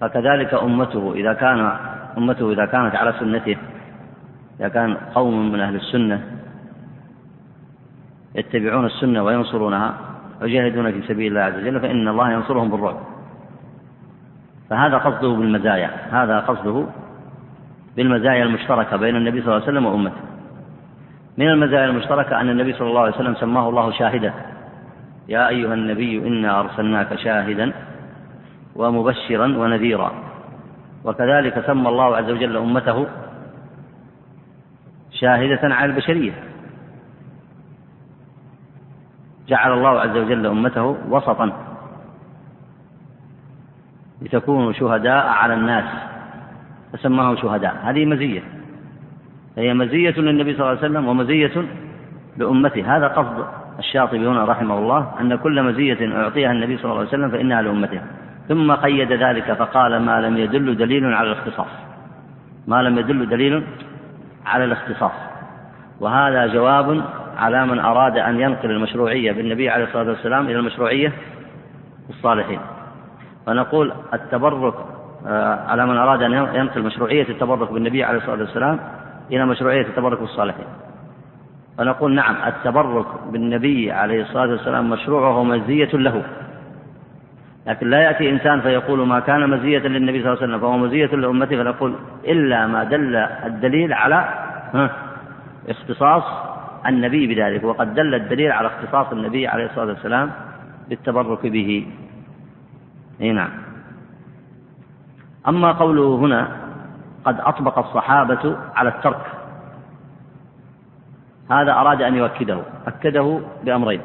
فكذلك 0.02 0.54
أمته 0.54 1.14
إذا 1.14 1.34
كان 1.34 1.78
أمته 2.18 2.52
إذا 2.52 2.66
كانت 2.66 2.95
على 2.95 3.14
سنته 3.20 3.58
إذا 4.60 4.68
كان 4.68 4.97
قوم 5.16 5.52
من 5.52 5.60
أهل 5.60 5.76
السنة 5.76 6.22
يتبعون 8.36 8.86
السنة 8.86 9.24
وينصرونها 9.24 9.93
ويجاهدون 10.41 10.91
في 10.91 11.08
سبيل 11.08 11.28
الله 11.28 11.41
عز 11.41 11.56
وجل 11.56 11.80
فإن 11.80 12.08
الله 12.08 12.32
ينصرهم 12.32 12.72
بالرعب. 12.72 12.97
فهذا 14.70 14.97
قصده 14.97 15.30
بالمزايا 15.30 15.91
هذا 16.12 16.39
قصده 16.39 16.86
بالمزايا 17.97 18.43
المشتركة 18.43 18.97
بين 18.97 19.16
النبي 19.16 19.41
صلى 19.41 19.47
الله 19.47 19.68
عليه 19.68 19.72
وسلم 19.72 19.86
وأمته. 19.86 20.31
من 21.38 21.48
المزايا 21.48 21.86
المشتركة 21.86 22.42
أن 22.42 22.50
النبي 22.50 22.74
صلى 22.74 22.88
الله 22.88 23.02
عليه 23.02 23.16
وسلم 23.16 23.36
سماه 23.36 23.70
الله 23.70 23.92
شاهدا. 23.92 24.34
يا 25.28 25.48
أيها 25.48 25.74
النبي 25.74 26.28
إنا 26.28 26.60
أرسلناك 26.60 27.16
شاهدا 27.16 27.74
ومبشرا 28.76 29.58
ونذيرا. 29.58 30.12
وكذلك 31.04 31.66
سمى 31.66 31.90
الله 31.90 32.18
عز 32.18 32.30
وجل 32.30 32.58
أمته 32.58 33.08
شاهدة 35.12 35.76
على 35.76 35.92
البشرية. 35.92 36.34
جعل 39.48 39.74
الله 39.74 40.00
عز 40.00 40.18
وجل 40.18 40.46
أمته 40.46 40.98
وسطا 41.10 41.52
لتكونوا 44.22 44.72
شهداء 44.72 45.28
على 45.28 45.54
الناس. 45.54 45.86
فسماهم 46.94 47.36
شهداء. 47.36 47.76
هذه 47.84 48.06
مزية. 48.06 48.61
فهي 49.56 49.74
مزية 49.74 50.14
للنبي 50.20 50.54
صلى 50.54 50.60
الله 50.60 50.78
عليه 50.78 50.80
وسلم 50.80 51.08
ومزية 51.08 51.66
لأمته. 52.38 52.97
هذا 52.97 53.08
قصد 53.08 53.45
الشاطبي 53.80 54.28
هنا 54.28 54.45
رحمه 54.45 54.78
الله 54.78 55.12
أن 55.22 55.36
كل 55.36 55.64
مزية 55.64 56.22
أعطيها 56.24 56.52
النبي 56.52 56.78
صلى 56.78 56.86
الله 56.86 56.97
عليه 56.97 57.10
وسلم 57.10 57.30
فإنها 57.30 57.62
لأمته. 57.62 58.02
ثم 58.49 58.72
قيد 58.72 59.12
ذلك 59.12 59.54
فقال 59.54 60.02
ما 60.02 60.22
لم 60.22 60.38
يدل 60.38 60.78
دليل 60.78 61.06
على 61.06 61.32
الاختصاص. 61.32 61.72
ما 62.68 62.82
لم 62.82 62.97
يدل 62.97 63.30
دليل 63.30 63.64
على 64.45 64.64
الاختصاص. 64.64 65.32
وهذا 65.99 66.47
جواب 66.47 67.04
على 67.38 67.66
من 67.66 67.80
أراد 67.80 68.18
أن 68.18 68.39
ينقل 68.39 68.72
المشروعية 68.72 69.32
بالنبي 69.32 69.70
عليه 69.70 69.84
الصلاة 69.84 70.10
والسلام 70.10 70.45
إلى 70.45 70.56
المشروعية 70.56 71.14
بالصالحين 72.08 72.60
فنقول 73.45 73.93
التبرك 74.14 74.74
آه، 75.28 75.60
على 75.68 75.86
من 75.86 75.97
أراد 75.97 76.22
أن 76.22 76.34
ينقل 76.34 76.84
مشروعية 76.84 77.30
التبرك 77.30 77.72
بالنبي 77.72 78.04
عليه 78.04 78.18
الصلاة 78.18 78.39
والسلام 78.39 78.80
إلى 79.32 79.46
مشروعية 79.46 79.82
التبرك 79.82 80.20
بالصالحين 80.20 80.66
فنقول 81.78 82.16
نعم 82.16 82.36
التبرك 82.48 83.06
بالنبي 83.32 83.92
عليه 83.92 84.22
الصلاة 84.22 84.50
والسلام 84.50 84.90
مشروع 84.90 85.22
وهو 85.22 85.44
مزية 85.44 85.90
له. 85.94 86.24
لكن 87.68 87.90
لا 87.90 88.00
يأتي 88.02 88.30
إنسان 88.30 88.62
فيقول 88.62 89.08
ما 89.08 89.20
كان 89.20 89.50
مزية 89.50 89.80
للنبي 89.80 90.22
صلى 90.22 90.34
الله 90.34 90.42
عليه 90.42 90.48
وسلم 90.48 90.60
فهو 90.60 90.78
مزية 90.78 91.06
لأمته 91.06 91.64
فنقول 91.64 91.96
إلا 92.26 92.68
ما 92.68 92.84
دل 92.84 93.16
الدليل 93.16 93.94
على 93.94 94.30
اختصاص 95.70 96.24
النبي 96.88 97.28
بذلك. 97.28 97.64
وقد 97.64 97.94
دل 97.94 98.16
الدليل 98.16 98.52
على 98.52 98.68
اختصاص 98.68 99.12
النبي 99.12 99.48
عليه 99.48 99.66
الصلاة 99.66 99.86
والسلام 99.86 100.32
بالتبرك 100.90 101.48
به. 101.48 101.88
اي 103.22 103.32
نعم. 103.32 103.50
أما 105.48 105.72
قوله 105.72 106.16
هنا 106.16 106.61
قد 107.26 107.39
أطبق 107.39 107.80
الصحابة 107.80 108.57
على 108.76 108.89
الترك. 108.89 109.26
هذا 111.51 111.72
أراد 111.72 112.01
أن 112.01 112.15
يؤكده. 112.15 112.61
أكده 112.88 113.39
بأمرين. 113.63 114.01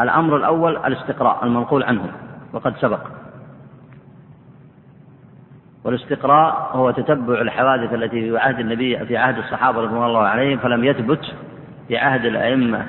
الأمر 0.00 0.36
الأول 0.36 0.76
الاستقراء 0.76 1.44
المنقول 1.44 1.82
عنه 1.82 2.12
وقد 2.52 2.76
سبق. 2.76 3.00
والاستقراء 5.84 6.70
هو 6.72 6.90
تتبع 6.90 7.40
الحوادث 7.40 7.92
التي 7.92 8.30
في 8.30 8.38
عهد 8.38 8.58
النبي 8.58 9.06
في 9.06 9.16
عهد 9.16 9.38
الصحابة 9.38 9.80
رضوان 9.80 10.04
الله 10.04 10.22
عليهم 10.22 10.58
فلم 10.58 10.84
يثبت 10.84 11.34
في 11.88 11.98
عهد 11.98 12.24
الأئمة 12.24 12.86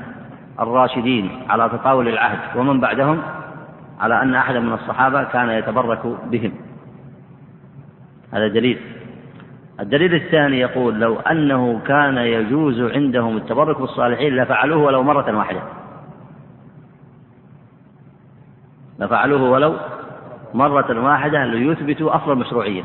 الراشدين 0.60 1.46
على 1.50 1.70
تطاول 1.70 2.08
العهد. 2.08 2.58
ومن 2.58 2.80
بعدهم 2.80 3.22
على 4.00 4.22
أن 4.22 4.36
أحدا 4.36 4.60
من 4.60 4.74
الصحابة 4.74 5.24
كان 5.24 5.50
يتبرك 5.50 6.06
بهم. 6.32 6.54
هذا 8.34 8.48
دليل. 8.48 8.97
الدليل 9.80 10.14
الثاني 10.14 10.60
يقول 10.60 11.00
لو 11.00 11.20
أنه 11.20 11.80
كان 11.88 12.18
يجوز 12.18 12.82
عندهم 12.82 13.38
التبرك 13.38 13.82
بالصالحين 13.82 14.36
لفعلوه 14.36 14.78
ولو 14.78 15.04
مرة 15.04 15.38
واحدة. 15.38 15.62
لفعلوه 19.00 19.50
ولو 19.52 19.76
مرة 20.54 21.04
واحدة 21.04 21.46
ليثبتوا 21.46 22.16
أصل 22.16 22.32
المشروعية 22.32 22.84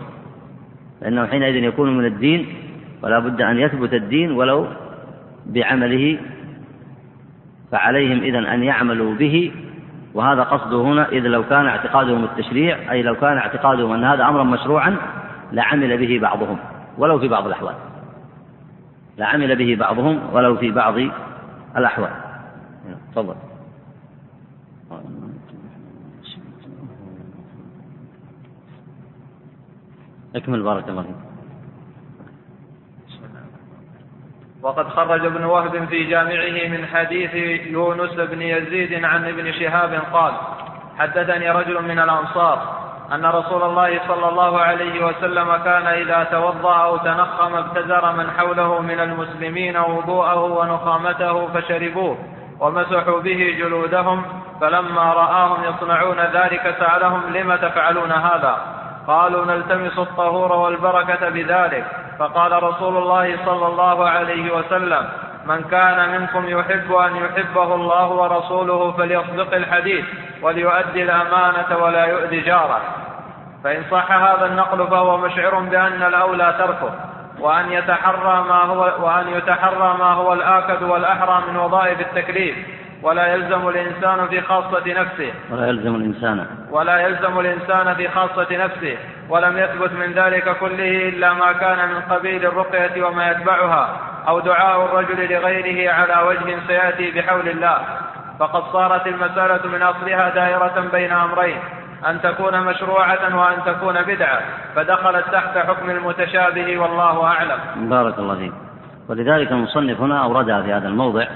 فإنه 1.00 1.26
حينئذ 1.26 1.54
يكون 1.54 1.98
من 1.98 2.04
الدين 2.04 2.54
ولا 3.02 3.18
بد 3.18 3.40
أن 3.42 3.58
يثبت 3.58 3.94
الدين 3.94 4.32
ولو 4.32 4.66
بعمله 5.46 6.18
فعليهم 7.72 8.18
إذن 8.18 8.44
أن 8.44 8.62
يعملوا 8.62 9.14
به. 9.14 9.52
وهذا 10.14 10.42
قصده 10.42 10.82
هنا 10.82 11.08
إذ 11.08 11.26
لو 11.26 11.42
كان 11.42 11.66
اعتقادهم 11.66 12.24
التشريع 12.24 12.92
أي 12.92 13.02
لو 13.02 13.14
كان 13.14 13.36
اعتقادهم 13.36 13.92
أن 13.92 14.04
هذا 14.04 14.28
أمرا 14.28 14.44
مشروعا 14.44 14.96
لعمل 15.52 15.98
به 15.98 16.18
بعضهم. 16.18 16.58
ولو 16.98 17.18
في 17.18 17.28
بعض 17.28 17.46
الأحوال. 17.46 17.74
لعمل 19.18 19.56
به 19.56 19.76
بعضهم 19.76 20.34
ولو 20.34 20.56
في 20.56 20.70
بعض 20.70 20.94
الأحوال. 21.76 22.10
تفضل. 23.12 23.34
اكمل 30.36 30.62
بارك 30.62 30.88
الله 30.88 31.02
فيك 31.02 31.32
وقد 34.62 34.88
خرج 34.88 35.24
ابن 35.24 35.44
وهب 35.44 35.84
في 35.84 36.04
جامعه 36.04 36.68
من 36.68 36.86
حديث 36.86 37.34
يونس 37.66 38.12
بن 38.12 38.42
يزيد 38.42 39.04
عن 39.04 39.24
ابن 39.24 39.52
شهاب 39.52 40.02
قال 40.12 40.34
حدثني 40.98 41.50
رجل 41.50 41.82
من 41.82 41.98
الأنصار 41.98 42.81
أن 43.12 43.26
رسول 43.26 43.62
الله 43.62 44.00
صلى 44.08 44.28
الله 44.28 44.60
عليه 44.60 45.04
وسلم 45.06 45.56
كان 45.56 45.86
إذا 45.86 46.24
توضأ 46.24 46.76
أو 46.76 46.96
تنخم 46.96 47.56
ابتزر 47.56 48.12
من 48.12 48.30
حوله 48.30 48.80
من 48.80 49.00
المسلمين 49.00 49.76
وضوءه 49.76 50.42
ونخامته 50.42 51.46
فشربوه 51.46 52.18
ومسحوا 52.60 53.20
به 53.20 53.56
جلودهم 53.58 54.24
فلما 54.60 55.12
رآهم 55.12 55.64
يصنعون 55.64 56.20
ذلك 56.20 56.76
سألهم 56.78 57.22
لم 57.32 57.54
تفعلون 57.56 58.12
هذا؟ 58.12 58.56
قالوا 59.06 59.44
نلتمس 59.44 59.98
الطهور 59.98 60.52
والبركة 60.52 61.28
بذلك. 61.28 61.84
فقال 62.18 62.62
رسول 62.62 62.96
الله 62.96 63.36
صلى 63.44 63.66
الله 63.66 64.08
عليه 64.08 64.54
وسلم 64.56 65.08
من 65.46 65.64
كان 65.70 66.20
منكم 66.20 66.48
يحب 66.48 66.92
أن 66.92 67.16
يحبه 67.16 67.74
الله 67.74 68.08
ورسوله 68.08 68.92
فليصدق 68.92 69.54
الحديث 69.54 70.04
وليؤدي 70.42 71.02
الأمانة 71.02 71.76
ولا 71.78 72.04
يؤذي 72.04 72.40
جاره. 72.40 72.80
فإن 73.64 73.82
صح 73.90 74.12
هذا 74.12 74.46
النقل 74.46 74.86
فهو 74.86 75.18
مشعر 75.18 75.58
بأن 75.60 76.02
الأولى 76.02 76.54
تركه 76.58 76.94
وأن 77.40 77.72
يتحرى 77.72 78.44
ما 78.48 78.62
هو 78.62 79.06
وأن 79.06 79.28
يتحرى 79.28 79.96
ما 79.98 80.12
هو 80.12 80.32
الآكد 80.32 80.82
والأحرى 80.82 81.42
من 81.48 81.56
وظائف 81.56 82.00
التكليف 82.00 82.56
ولا 83.02 83.26
يلزم 83.26 83.68
الإنسان 83.68 84.28
في 84.28 84.40
خاصة 84.40 84.82
نفسه. 84.86 85.32
ولا 85.50 85.66
يلزم 85.66 85.94
الإنسان. 85.94 86.46
ولا 86.70 87.00
يلزم 87.00 87.40
الإنسان 87.40 87.94
في 87.94 88.08
خاصة 88.08 88.46
نفسه. 88.50 88.96
ولم 89.28 89.58
يثبت 89.58 89.92
من 89.92 90.12
ذلك 90.12 90.56
كله 90.58 91.08
إلا 91.08 91.32
ما 91.32 91.52
كان 91.52 91.88
من 91.88 92.00
قبيل 92.00 92.46
الرقية 92.46 93.02
وما 93.02 93.30
يتبعها. 93.30 94.11
أو 94.28 94.40
دعاء 94.40 94.84
الرجل 94.84 95.32
لغيره 95.32 95.92
على 95.92 96.28
وجه 96.28 96.58
سيأتي 96.66 97.10
بحول 97.10 97.48
الله 97.48 97.78
فقد 98.38 98.62
صارت 98.72 99.06
المسألة 99.06 99.66
من 99.66 99.82
أصلها 99.82 100.28
دائرة 100.28 100.88
بين 100.92 101.12
أمرين 101.12 101.58
أن 102.06 102.20
تكون 102.22 102.60
مشروعة 102.60 103.36
وأن 103.36 103.64
تكون 103.66 104.02
بدعة 104.02 104.40
فدخلت 104.74 105.24
تحت 105.32 105.58
حكم 105.58 105.90
المتشابه 105.90 106.78
والله 106.78 107.24
أعلم. 107.24 107.88
بارك 107.90 108.18
الله 108.18 108.36
فيك. 108.36 108.52
ولذلك 109.08 109.52
المصنف 109.52 110.00
هنا 110.00 110.24
أوردها 110.24 110.62
في 110.62 110.72
هذا 110.72 110.88
الموضع 110.88 111.26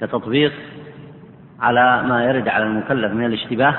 كتطبيق 0.00 0.52
على 1.60 2.02
ما 2.02 2.24
يرد 2.24 2.48
على 2.48 2.64
المكلف 2.64 3.12
من 3.12 3.26
الاشتباه 3.26 3.74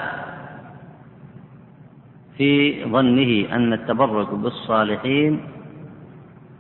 في 2.38 2.84
ظنه 2.86 3.56
أن 3.56 3.74
التبرك 3.74 4.34
بالصالحين 4.34 5.57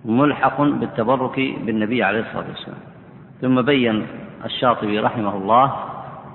ملحق 0.07 0.61
بالتبرك 0.61 1.35
بالنبي 1.35 2.03
عليه 2.03 2.19
الصلاة 2.19 2.47
والسلام. 2.47 2.79
ثم 3.41 3.61
بين 3.61 4.07
الشاطبي 4.45 4.99
رحمه 4.99 5.37
الله 5.37 5.75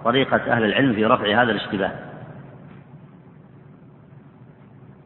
طريقة 0.04 0.52
أهل 0.52 0.64
العلم 0.64 0.92
في 0.92 1.06
رفع 1.06 1.42
هذا 1.42 1.50
الاشتباه. 1.50 1.92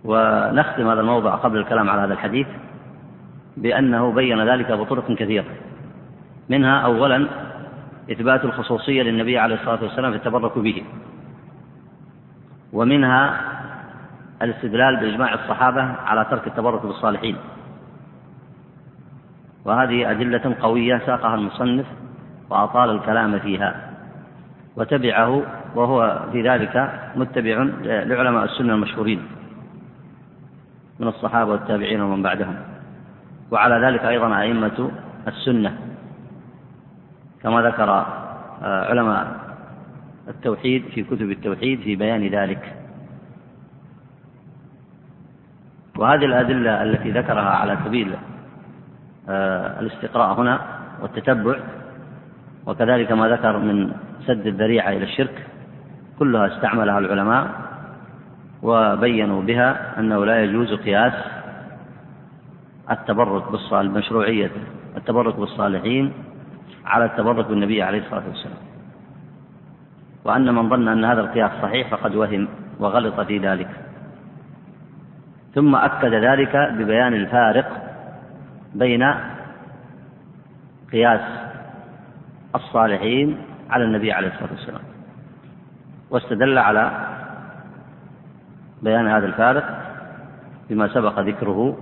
ونختم 0.05 0.89
هذا 0.89 1.01
الموضع 1.01 1.35
قبل 1.35 1.59
الكلام 1.59 1.91
على 1.91 2.01
هذا 2.01 2.13
الحديث 2.13 2.47
بأنه 3.57 4.13
بين 4.13 4.49
ذلك 4.49 4.73
بطرق 4.73 5.13
كثيرة. 5.13 5.45
منها 6.49 6.81
أولا 6.81 7.27
إثبات 8.13 8.45
الخصوصية 8.45 9.03
للنبي 9.03 9.39
عليه 9.39 9.55
الصلاة 9.55 9.83
والسلام 9.83 10.11
في 10.11 10.17
التبرك 10.17 10.59
به. 10.59 10.85
ومنها 12.73 13.41
الاستدلال 14.43 14.97
بإجماع 14.97 15.35
الصحابة 15.35 15.83
على 15.83 16.27
ترك 16.31 16.47
التبرك 16.47 16.87
بالصالحين. 16.87 17.37
وهذه 19.67 20.11
أدلة 20.11 20.55
قوية 20.61 20.99
ساقها 21.07 21.35
المصنف 21.35 21.87
وأطال 22.51 22.91
الكلام 22.91 23.39
فيها 23.39 23.91
وتبعه 24.77 25.43
وهو 25.75 26.21
في 26.33 26.43
ذلك 26.43 27.01
متبع 27.17 27.69
لعلماء 27.83 28.45
السنة 28.45 28.75
المشهورين 28.75 29.23
من 31.01 31.09
الصحابة 31.09 31.51
والتابعين 31.51 32.01
ومن 32.01 32.23
بعدهم. 32.23 32.57
وعلى 33.51 33.87
ذلك 33.87 34.05
أيضا 34.05 34.41
أئمة 34.41 34.91
السنة 35.29 35.79
كما 37.43 37.63
ذكر 37.63 37.91
آه، 38.63 38.85
علماء 38.91 39.37
التوحيد 40.29 40.85
في 40.95 41.03
كتب 41.03 41.31
التوحيد 41.31 41.81
في 41.81 41.97
بيان 41.97 42.27
ذلك. 42.27 42.75
وهذه 45.97 46.25
الأدلة 46.25 46.83
التي 46.83 47.11
ذكرها 47.11 47.51
على 47.51 47.79
سبيل 47.85 48.15
الاستقراء 49.29 50.41
هنا 50.41 50.61
والتتبع 51.03 51.57
وكذلك 52.67 53.13
ما 53.13 53.29
ذكر 53.29 53.59
من 53.59 53.93
سد 54.27 54.47
الذريعة 54.47 54.89
إلى 54.91 55.05
الشرك 55.05 55.47
كلها 56.19 56.47
استعملها 56.47 56.99
العلماء 56.99 57.51
وبينوا 58.63 59.43
بها 59.43 60.01
أنه 60.01 60.25
لا 60.25 60.45
يجوز 60.45 60.75
قياس 60.75 61.13
التبرك 62.91 63.51
بالصالح 63.51 63.93
مشروعية 63.93 64.51
التبرك 64.97 65.37
بالصالحين 65.37 66.13
على 66.87 67.05
التبرك 67.05 67.47
بالنبي 67.47 67.83
عليه 67.83 67.99
الصلاة 67.99 68.23
والسلام. 68.29 68.57
وأن 70.25 70.55
من 70.55 70.69
ظن 70.69 70.89
أن 70.89 71.05
هذا 71.05 71.21
القياس 71.21 71.51
صحيح 71.63 71.91
فقد 71.91 72.15
وهم 72.15 72.49
وغلط 72.79 73.21
في 73.21 73.39
ذلك. 73.39 73.69
ثم 75.55 75.75
أكد 75.75 76.15
ذلك 76.15 76.57
ببيان 76.57 77.15
الفارق 77.15 77.86
بين 78.79 79.15
قياس 80.93 81.21
الصالحين 82.55 83.39
على 83.71 83.85
النبي 83.85 84.13
عليه 84.13 84.29
الصلاة 84.29 84.51
والسلام. 84.53 84.83
واستدل 86.11 86.59
على 86.59 86.93
بيان 88.83 89.09
هذا 89.09 89.27
الفارق 89.27 89.65
بما 90.71 90.89
سبق 90.89 91.21
ذكره 91.21 91.77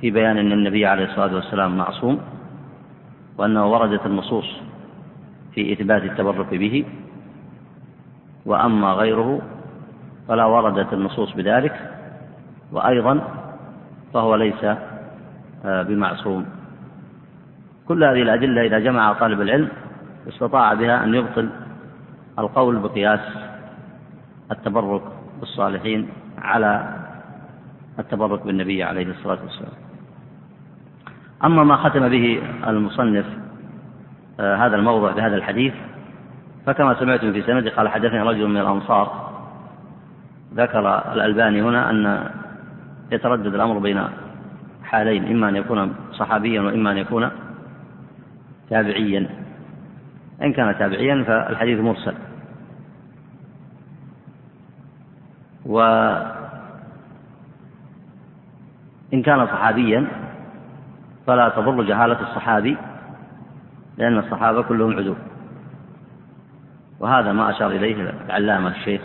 في 0.00 0.10
بيان 0.10 0.38
أن 0.38 0.52
النبي 0.52 0.86
عليه 0.86 1.04
الصلاة 1.04 1.34
والسلام 1.34 1.76
معصوم 1.76 2.20
وأنه 3.38 3.66
وردت 3.66 4.06
النصوص 4.06 4.60
في 5.54 5.72
إثبات 5.72 6.02
التبرك 6.02 6.54
به 6.54 6.84
وأما 8.46 8.92
غيره 8.92 9.40
فلا 10.28 10.44
وردت 10.44 10.92
النصوص 10.92 11.32
بذلك 11.32 11.90
وأيضا 12.72 13.20
فهو 14.14 14.34
ليس 14.34 14.64
بمعصوم 15.64 16.46
كل 17.88 18.04
هذه 18.04 18.22
الأدلة 18.22 18.66
إذا 18.66 18.78
جمع 18.78 19.12
طالب 19.12 19.40
العلم 19.40 19.68
استطاع 20.28 20.74
بها 20.74 21.04
أن 21.04 21.14
يبطل 21.14 21.48
القول 22.38 22.78
بقياس 22.78 23.20
التبرك 24.50 25.02
بالصالحين 25.40 26.08
على 26.38 26.98
التبرك 27.98 28.46
بالنبي 28.46 28.82
عليه 28.82 29.10
الصلاة 29.10 29.38
والسلام. 29.42 29.72
أما 31.44 31.64
ما 31.64 31.76
ختم 31.76 32.08
به 32.08 32.42
المصنف 32.66 33.26
آه، 34.40 34.56
هذا 34.56 34.76
الموضع 34.76 35.12
بهذا 35.12 35.36
الحديث 35.36 35.74
فكما 36.66 37.00
سمعتم 37.00 37.32
في 37.32 37.42
سنده 37.42 37.70
قال 37.70 37.88
حدثني 37.88 38.20
رجل 38.22 38.46
من 38.46 38.56
الأنصار. 38.56 39.32
ذكر 40.54 41.12
الألباني 41.12 41.62
هنا 41.62 41.90
أن 41.90 42.30
يتردد 43.12 43.54
الأمر 43.54 43.78
بين 43.78 44.04
حالين 44.92 45.28
إما 45.30 45.48
أن 45.48 45.56
يكون 45.56 45.94
صحابيا 46.12 46.60
وإما 46.60 46.92
أن 46.92 46.96
يكون 46.96 47.30
تابعيا. 48.70 49.28
إن 50.42 50.52
كان 50.52 50.78
تابعيا 50.78 51.24
فالحديث 51.24 51.80
مرسل. 51.80 52.14
وإن 55.66 56.42
كان 59.24 59.46
صحابيا 59.46 60.06
فلا 61.26 61.48
تضر 61.48 61.82
جهالة 61.82 62.20
الصحابي 62.20 62.76
لأن 63.98 64.18
الصحابة 64.18 64.62
كلهم 64.62 64.96
عدول 64.98 65.16
وهذا 67.00 67.32
ما 67.32 67.50
أشار 67.50 67.70
إليه 67.70 68.14
العلامة 68.26 68.68
الشيخ 68.68 69.00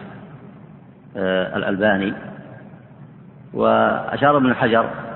آه، 1.18 1.58
الألباني. 1.58 2.14
وأشار 3.54 4.38
ابن 4.38 4.54
حجر 4.54 5.07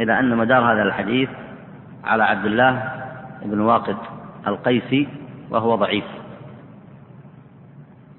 إلى 0.00 0.18
أن 0.18 0.36
مدار 0.36 0.72
هذا 0.72 0.82
الحديث 0.82 1.28
على 2.04 2.24
عبد 2.24 2.44
الله 2.44 2.92
بن 3.42 3.60
واقد 3.60 3.96
القيسي 4.46 5.08
وهو 5.50 5.74
ضعيف. 5.74 6.04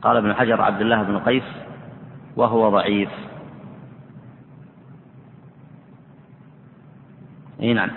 قال 0.01 0.17
ابن 0.17 0.34
حجر 0.34 0.61
عبد 0.61 0.82
الله 0.82 1.03
بن 1.03 1.19
قيس 1.19 1.43
وهو 2.36 2.69
ضعيف. 2.69 3.09
إي 7.61 7.73
نعم. 7.73 7.89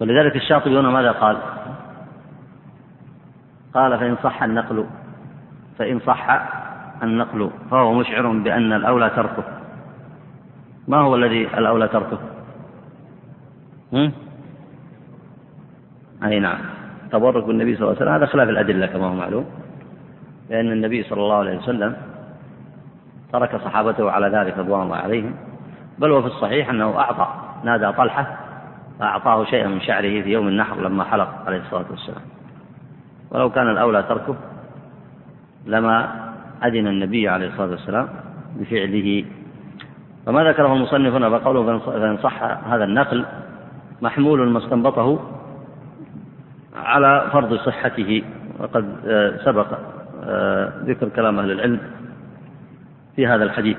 ولذلك 0.00 0.36
الشاطبي 0.36 0.80
هنا 0.80 0.90
ماذا 0.90 1.12
قال؟ 1.12 1.36
قال 3.74 3.98
فإن 3.98 4.16
صح 4.22 4.42
النقل 4.42 4.86
فإن 5.78 6.00
صح 6.00 6.48
النقل 7.02 7.50
فهو 7.70 7.94
مشعر 7.94 8.26
بأن 8.32 8.72
الأولى 8.72 9.10
تركه. 9.10 9.57
ما 10.88 10.96
هو 10.96 11.16
الذي 11.16 11.58
الأولى 11.58 11.88
تركه؟ 11.88 12.18
هم؟ 13.92 14.12
أي 16.24 16.40
نعم. 16.40 16.58
تبرك 17.12 17.44
بالنبي 17.44 17.76
صلى 17.76 17.82
الله 17.82 17.94
عليه 17.94 18.02
وسلم. 18.02 18.14
هذا 18.14 18.26
خلاف 18.26 18.48
الأدلة 18.48 18.86
كما 18.86 19.06
هو 19.06 19.14
معلوم. 19.14 19.44
لأن 20.50 20.72
النبي 20.72 21.02
صلى 21.02 21.20
الله 21.20 21.36
عليه 21.36 21.58
وسلم 21.58 21.96
ترك 23.32 23.56
صحابته 23.56 24.10
على 24.10 24.28
ذلك 24.28 24.58
رضوان 24.58 24.82
الله 24.82 24.96
عليهم. 24.96 25.34
بل 25.98 26.10
وفي 26.10 26.26
الصحيح 26.26 26.70
أنه 26.70 26.98
أعطى 26.98 27.28
نادى 27.64 27.92
طلحة 27.92 28.36
فأعطاه 28.98 29.44
شيئا 29.44 29.68
من 29.68 29.80
شعره 29.80 30.22
في 30.22 30.30
يوم 30.30 30.48
النحر 30.48 30.80
لما 30.80 31.04
حلق 31.04 31.28
عليه 31.46 31.58
الصلاة 31.58 31.84
والسلام. 31.90 32.22
ولو 33.30 33.50
كان 33.50 33.70
الأولى 33.70 34.02
تركه 34.02 34.36
لما 35.66 36.28
أذن 36.64 36.86
النبي 36.86 37.28
عليه 37.28 37.48
الصلاة 37.48 37.70
والسلام 37.70 38.08
بفعله 38.56 39.24
فما 40.28 40.44
ذكره 40.44 40.74
المصنف 40.74 41.14
هنا 41.14 41.38
فقوله 41.38 41.78
فإن 41.78 42.18
صح 42.22 42.42
هذا 42.42 42.84
النقل 42.84 43.24
محمول 44.02 44.48
ما 44.48 44.58
استنبطه 44.58 45.18
على 46.76 47.28
فرض 47.32 47.54
صحته 47.54 48.22
وقد 48.58 48.96
آه، 49.06 49.36
سبق 49.44 49.66
آه، 50.24 50.72
ذكر 50.84 51.08
كلام 51.08 51.38
أهل 51.38 51.50
العلم 51.50 51.80
في 53.16 53.26
هذا 53.26 53.44
الحديث. 53.44 53.76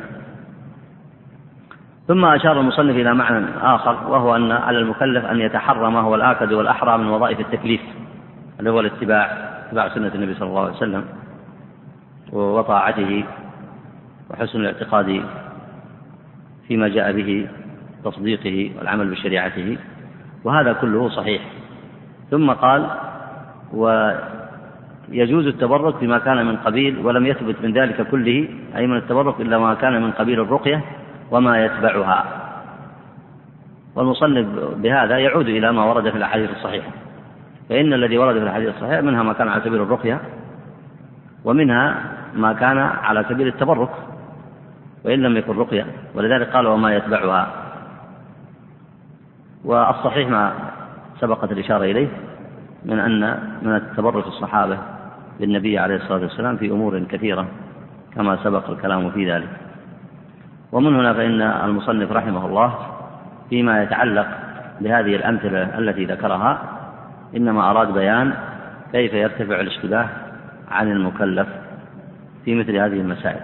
ثم 2.08 2.26
أشار 2.26 2.60
المصنف 2.60 2.96
إلى 2.96 3.14
معنى 3.14 3.46
آخر 3.62 4.12
وهو 4.12 4.36
أن 4.36 4.52
على 4.52 4.78
المكلف 4.78 5.26
أن 5.26 5.40
يتحرى 5.40 5.92
ما 5.92 6.02
هو 6.02 6.16
الآكد 6.16 6.54
والأحرى 6.54 6.98
من 6.98 7.08
وظائف 7.08 7.40
التكليف 7.40 7.82
اللي 8.60 8.70
هو 8.70 8.80
الاتباع 8.80 9.26
اتباع 9.68 9.90
سنة 9.90 10.12
النبي 10.16 10.34
صلى 10.34 10.50
الله 10.50 10.62
عليه 10.62 10.76
وسلم 10.76 11.06
وطاعته 12.32 13.24
وحسن 14.30 14.60
الاعتقاد 14.60 15.22
فيما 16.70 16.88
جاء 16.88 17.12
به 17.12 17.48
تصديقه 18.06 18.72
والعمل 18.78 19.10
بشريعته 19.10 19.78
وهذا 20.44 20.74
كله 20.74 21.10
صحيح. 21.10 21.42
ثم 22.32 22.52
قال 22.52 22.90
ويجوز 23.74 25.48
التبرك 25.48 25.96
بما 26.02 26.18
كان 26.18 26.46
من 26.46 26.56
قبيل 26.58 27.06
ولم 27.06 27.26
يثبت 27.26 27.56
من 27.64 27.74
ذلك 27.74 28.08
كله 28.08 28.48
أي 28.76 28.88
من 28.88 28.98
التبرك 28.98 29.42
إلا 29.42 29.58
ما 29.58 29.74
كان 29.74 30.02
من 30.02 30.12
قبيل 30.12 30.40
الرقية 30.40 30.82
وما 31.32 31.66
يتبعها. 31.66 32.26
والمصنف 33.96 34.48
بهذا 34.78 35.18
يعود 35.18 35.48
إلى 35.48 35.72
ما 35.72 35.86
ورد 35.86 36.10
في 36.10 36.18
الأحاديث 36.18 36.50
الصحيحة. 36.50 36.92
فإن 37.70 37.94
الذي 37.94 38.18
ورد 38.18 38.38
في 38.38 38.44
الحديث 38.44 38.70
الصحيح 38.70 39.00
منها 39.00 39.24
ما 39.24 39.34
كان 39.34 39.48
على 39.48 39.62
سبيل 39.62 39.82
الرقية 39.82 40.20
ومنها 41.46 41.96
ما 42.36 42.54
كان 42.54 42.78
على 42.78 43.26
سبيل 43.30 43.48
التبرك. 43.48 43.90
وإن 45.06 45.20
لم 45.20 45.38
يكن 45.38 45.58
رقية. 45.58 45.86
ولذلك 46.16 46.50
قال 46.50 46.68
وما 46.68 46.96
يتبعها. 46.96 47.48
والصحيح 49.66 50.30
ما 50.30 50.54
سبقت 51.20 51.52
الإشارة 51.52 51.84
إليه 51.84 52.08
من 52.86 53.00
أن 53.00 53.40
من 53.62 53.76
التبرك 53.76 54.28
الصحابة 54.28 54.78
بالنبي 55.40 55.80
عليه 55.80 55.96
الصلاة 55.96 56.22
والسلام 56.22 56.58
في 56.58 56.72
أمور 56.72 57.00
كثيرة 57.00 57.46
كما 58.16 58.38
سبق 58.44 58.70
الكلام 58.70 59.12
في 59.12 59.32
ذلك. 59.32 59.50
ومن 60.72 60.96
هنا 60.96 61.14
فإن 61.14 61.42
المصنف 61.42 62.12
رحمه 62.12 62.46
الله 62.46 62.76
فيما 63.50 63.84
يتعلق 63.84 64.28
بهذه 64.82 65.16
الأمثلة 65.16 65.80
التي 65.80 66.06
ذكرها 66.06 66.62
إنما 67.36 67.72
أراد 67.72 67.94
بيان 67.94 68.34
كيف 68.92 69.14
يرتفع 69.14 69.60
الاشتباه 69.60 70.08
عن 70.72 70.92
المكلف 70.92 71.48
في 72.46 72.56
مثل 72.56 72.76
هذه 72.76 73.02
المسائل. 73.02 73.42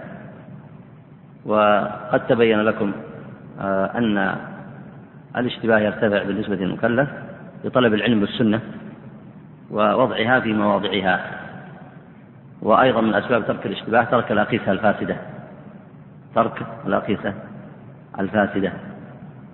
وقد 1.46 2.26
تبين 2.28 2.60
لكم 2.60 2.92
آه، 3.60 3.98
أن 3.98 4.36
الاشتباه 5.36 5.78
يرتفع 5.78 6.22
بالنسبة 6.22 6.56
للمكلف 6.56 7.08
بطلب 7.64 7.94
العلم 7.94 8.20
بالسنة 8.20 8.60
ووضعها 9.70 10.40
في 10.40 10.52
مواضعها. 10.52 11.20
وأيضا 12.62 13.00
من 13.00 13.14
أسباب 13.14 13.46
ترك 13.46 13.66
الاشتباه 13.66 14.04
ترك 14.04 14.32
الأقيسة 14.32 14.72
الفاسدة. 14.72 15.16
ترك 16.34 16.62
الأقيسة 16.86 17.34
الفاسدة 18.18 18.72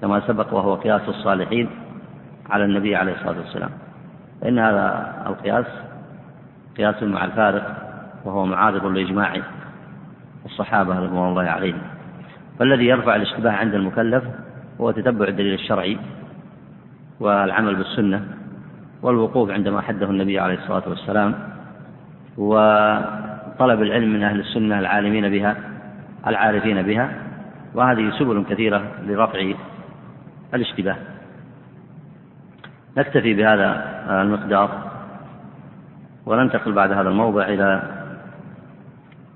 كما 0.01 0.21
سبق 0.27 0.55
وهو 0.55 0.75
قياس 0.75 1.09
الصالحين 1.09 1.71
على 2.51 2.65
النبي 2.65 2.97
عليه 2.97 3.13
الصلاة 3.13 3.39
والسلام. 3.39 3.71
فإن 4.41 4.59
هذا 4.59 5.15
القياس 5.27 5.67
قياس 6.77 7.03
مع 7.03 7.25
الفارق 7.25 7.77
وهو 8.25 8.47
معارض 8.47 8.87
لإجماع 8.87 9.37
الصحابة 10.45 10.99
رضوان 10.99 11.29
الله 11.29 11.43
عليهم. 11.43 11.83
فالذي 12.59 12.87
يرفع 12.87 13.17
الاشتباه 13.17 13.53
عند 13.53 13.75
المكلف 13.75 14.25
هو 14.81 14.91
تتبع 14.91 15.29
الدليل 15.29 15.55
الشرعي 15.55 15.99
والعمل 17.21 17.75
بالسنة 17.77 18.25
والوقوف 19.03 19.51
عندما 19.51 19.81
حده 19.81 20.11
النبي 20.11 20.39
عليه 20.39 20.55
الصلاة 20.55 20.83
والسلام 20.89 21.35
وطلب 22.39 23.83
العلم 23.83 24.13
من 24.13 24.23
أهل 24.23 24.41
السنة 24.41 24.79
العالمين 24.79 25.31
بها 25.31 25.57
العارفين 26.27 26.83
بها 26.83 27.13
وهذه 27.75 28.11
سبل 28.19 28.45
كثيرة 28.51 28.83
لرفع 29.07 29.53
الاشتباه. 30.55 30.97
نكتفي 32.97 33.35
بهذا 33.35 33.85
المقدار 34.23 34.91
وننتقل 36.27 36.73
بعد 36.73 36.93
هذا 36.93 37.09
الموضع 37.09 37.45
إلى 37.45 37.83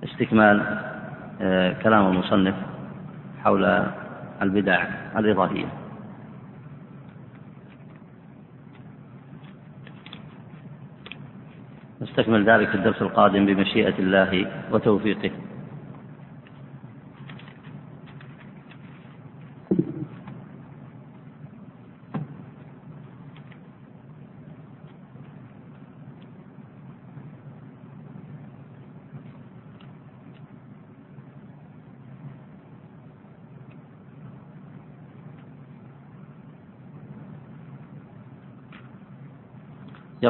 استكمال 0.04 0.85
كلام 1.82 2.06
المصنف 2.06 2.54
حول 3.44 3.84
البدع 4.42 4.84
الإضافية. 5.16 5.66
نستكمل 12.02 12.50
ذلك 12.50 12.68
في 12.68 12.74
الدرس 12.74 13.02
القادم 13.02 13.46
بمشيئة 13.46 13.98
الله 13.98 14.46
وتوفيقه. 14.72 15.30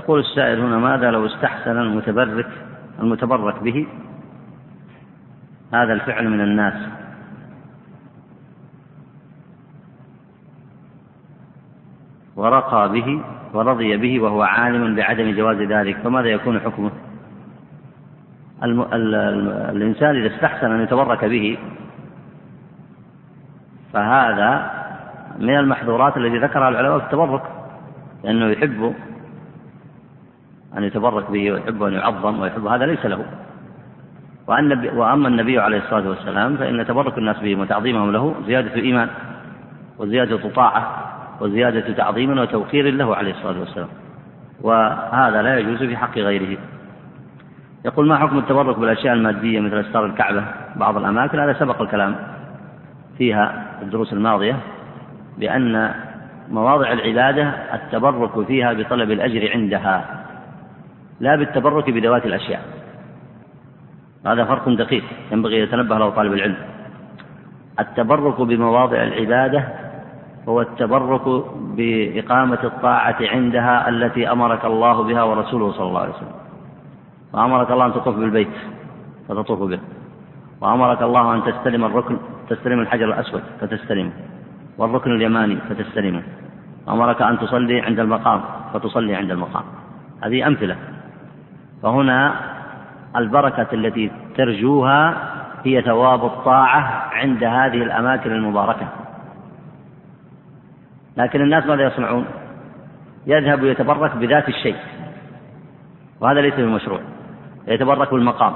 يقول 0.06 0.20
السائل 0.20 0.60
هنا 0.60 0.78
ماذا 0.78 1.10
لو 1.10 1.26
استحسن 1.26 1.78
المتبرك 1.78 2.46
المتبرك 3.00 3.62
به؟ 3.62 3.86
هذا 5.74 5.92
الفعل 5.92 6.28
من 6.28 6.40
الناس. 6.40 6.88
ورقى 12.36 12.92
به 12.92 13.20
ورضي 13.54 13.96
به 13.96 14.20
وهو 14.20 14.42
عالم 14.42 14.94
بعدم 14.94 15.30
جواز 15.30 15.56
ذلك 15.56 15.96
فماذا 15.96 16.28
يكون 16.28 16.60
حكمه؟ 16.60 16.90
الم... 18.62 18.80
ال... 18.80 19.14
ال... 19.14 19.48
الإنسان 19.76 20.16
إذا 20.16 20.34
استحسن 20.34 20.72
أن 20.72 20.80
يتبرك 20.80 21.24
به 21.24 21.58
فهذا 23.92 24.70
من 25.38 25.58
المحظورات 25.58 26.16
التي 26.16 26.38
ذكرها 26.38 26.68
العلماء 26.68 26.98
في 26.98 27.04
التبرك 27.04 27.42
لأنه 28.24 28.46
يحب 28.46 28.94
أن 30.78 30.84
يتبرك 30.84 31.30
به 31.30 31.52
ويحب 31.52 31.82
أن 31.82 31.92
يعظم 31.92 32.40
ويحب 32.40 32.66
هذا 32.66 32.86
ليس 32.86 33.06
له. 33.06 33.24
وأن 34.46 34.88
وأما 34.96 35.28
النبي 35.28 35.58
عليه 35.58 35.78
الصلاة 35.78 36.08
والسلام 36.08 36.56
فإن 36.56 36.86
تبرك 36.86 37.18
الناس 37.18 37.38
به 37.38 37.60
وتعظيمهم 37.60 38.12
له 38.12 38.34
زيادة 38.46 38.74
إيمان 38.74 39.08
وزيادة 39.98 40.48
طاعة 40.48 41.12
وزيادة 41.40 41.94
تعظيم 41.94 42.38
وتوقير 42.38 42.90
له 42.90 43.16
عليه 43.16 43.30
الصلاة 43.30 43.60
والسلام. 43.60 43.88
وهذا 44.60 45.42
لا 45.42 45.58
يجوز 45.58 45.78
في 45.78 45.96
حق 45.96 46.18
غيره. 46.18 46.58
يقول 47.84 48.08
ما 48.08 48.18
حكم 48.18 48.38
التبرك 48.38 48.78
بالأشياء 48.78 49.14
المادية 49.14 49.60
مثل 49.60 49.80
أستار 49.80 50.06
الكعبة؟ 50.06 50.44
بعض 50.76 50.96
الأماكن 50.96 51.40
هذا 51.40 51.52
سبق 51.52 51.82
الكلام 51.82 52.16
فيها 53.18 53.66
الدروس 53.82 54.12
الماضية 54.12 54.56
بأن 55.38 55.94
مواضع 56.50 56.92
العبادة 56.92 57.42
التبرك 57.74 58.46
فيها 58.46 58.72
بطلب 58.72 59.10
الأجر 59.10 59.50
عندها. 59.54 60.25
لا 61.20 61.36
بالتبرك 61.36 61.90
بذوات 61.90 62.26
الأشياء. 62.26 62.62
هذا 64.26 64.44
فرق 64.44 64.68
دقيق 64.68 65.04
ينبغي 65.32 65.60
يتنبه 65.60 65.98
له 65.98 66.10
طالب 66.10 66.32
العلم. 66.32 66.56
التبرك 67.80 68.40
بمواضع 68.40 69.02
العبادة 69.02 69.68
هو 70.48 70.60
التبرك 70.60 71.44
بإقامة 71.76 72.58
الطاعة 72.64 73.16
عندها 73.20 73.88
التي 73.88 74.32
أمرك 74.32 74.64
الله 74.64 75.02
بها 75.02 75.22
ورسوله 75.22 75.72
صلى 75.72 75.88
الله 75.88 76.00
عليه 76.00 76.14
وسلم. 76.14 76.34
وأمرك 77.32 77.70
الله 77.70 77.86
أن 77.86 77.92
تطوف 77.92 78.16
بالبيت 78.16 78.56
فتطوف 79.28 79.62
به. 79.62 79.80
وأمرك 80.60 81.02
الله 81.02 81.34
أن 81.34 81.42
تستلم 81.44 81.84
الركن 81.84 82.16
تستلم 82.48 82.80
الحجر 82.80 83.04
الأسود 83.04 83.42
فتستلمه. 83.60 84.12
والركن 84.78 85.10
اليماني 85.10 85.56
فتستلمه. 85.56 86.22
أمرك 86.88 87.22
أن 87.22 87.38
تصلي 87.38 87.80
عند 87.80 88.00
المقام 88.00 88.40
فتصلي 88.74 89.14
عند 89.14 89.30
المقام. 89.30 89.64
هذه 90.22 90.46
أمثلة. 90.46 90.76
فهنا 91.82 92.34
البركة 93.16 93.66
التي 93.72 94.10
ترجوها 94.36 95.14
هي 95.64 95.82
ثواب 95.82 96.24
الطاعة 96.24 97.08
عند 97.12 97.44
هذه 97.44 97.82
الأماكن 97.82 98.32
المباركة. 98.32 98.88
لكن 101.16 101.40
الناس 101.40 101.66
ماذا 101.66 101.82
يصنعون؟ 101.82 102.24
يذهب 103.26 103.64
يتبرك 103.64 104.16
بذات 104.16 104.48
الشيء. 104.48 104.76
وهذا 106.20 106.40
ليس 106.40 106.54
بمشروع. 106.54 107.00
يتبرك 107.68 108.14
بالمقام. 108.14 108.52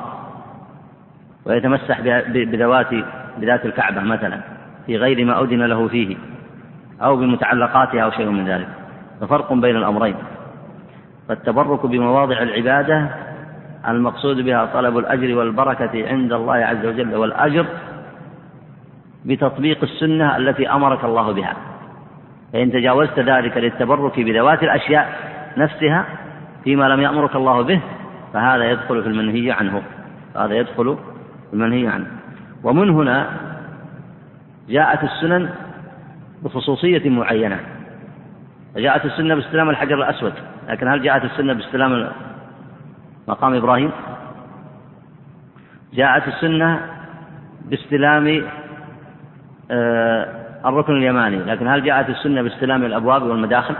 ويتمسح 1.46 2.00
بذوات 2.28 2.94
بذات 3.38 3.66
الكعبة 3.66 4.00
مثلا 4.00 4.40
في 4.86 4.96
غير 4.96 5.24
ما 5.24 5.42
أذن 5.42 5.62
له 5.62 5.88
فيه 5.88 6.16
أو 7.02 7.16
بمتعلقاتها 7.16 8.00
أو 8.00 8.10
شيء 8.10 8.30
من 8.30 8.48
ذلك. 8.48 8.68
ففرق 9.20 9.52
بين 9.52 9.76
الأمرين. 9.76 10.14
فالتبرك 11.30 11.86
بمواضع 11.86 12.42
العبادة 12.42 13.08
المقصود 13.88 14.36
بها 14.36 14.66
طلب 14.66 14.98
الأجر 14.98 15.38
والبركة 15.38 16.08
عند 16.08 16.32
الله 16.32 16.54
عز 16.54 16.86
وجل 16.86 17.14
والأجر 17.14 17.66
بتطبيق 19.24 19.82
السنة 19.82 20.36
التي 20.36 20.68
أمرك 20.68 21.04
الله 21.04 21.32
بها. 21.32 21.56
فإن 22.52 22.72
تجاوزت 22.72 23.18
ذلك 23.18 23.56
للتبرك 23.56 24.20
بذوات 24.20 24.62
الأشياء 24.62 25.08
نفسها 25.56 26.04
فيما 26.64 26.84
لم 26.84 27.00
يأمرك 27.00 27.36
الله 27.36 27.62
به 27.62 27.80
فهذا 28.32 28.70
يدخل 28.70 29.02
في 29.02 29.08
المنهي 29.08 29.52
عنه. 29.52 29.82
هذا 30.36 30.54
يدخل 30.54 30.96
في 31.50 31.54
المنهي 31.56 31.88
عنه. 31.88 32.06
ومن 32.64 32.90
هنا 32.90 33.30
جاءت 34.68 35.04
السنن 35.04 35.50
بخصوصية 36.42 37.10
معينة. 37.10 37.58
فجاءت 38.74 39.04
السنة 39.04 39.34
باستلام 39.34 39.70
الحجر 39.70 39.94
الأسود. 39.94 40.32
لكن 40.68 40.88
هل 40.88 41.02
جاءت 41.02 41.24
السنة 41.24 41.52
باستلام 41.52 42.08
مقام 43.28 43.54
إبراهيم؟ 43.54 43.90
جاءت 45.94 46.28
السنة 46.28 46.80
باستلام 47.64 48.44
آه، 49.70 50.28
الركن 50.64 50.92
اليماني. 50.92 51.36
لكن 51.36 51.68
هل 51.68 51.84
جاءت 51.84 52.08
السنة 52.08 52.42
باستلام 52.42 52.84
الأبواب 52.84 53.22
والمداخل؟ 53.22 53.74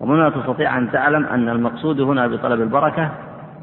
ومن 0.00 0.20
هنا 0.20 0.30
تستطيع 0.30 0.78
أن 0.78 0.92
تعلم 0.92 1.26
أن 1.26 1.48
المقصود 1.48 2.00
هنا 2.00 2.26
بطلب 2.26 2.60
البركة 2.60 3.10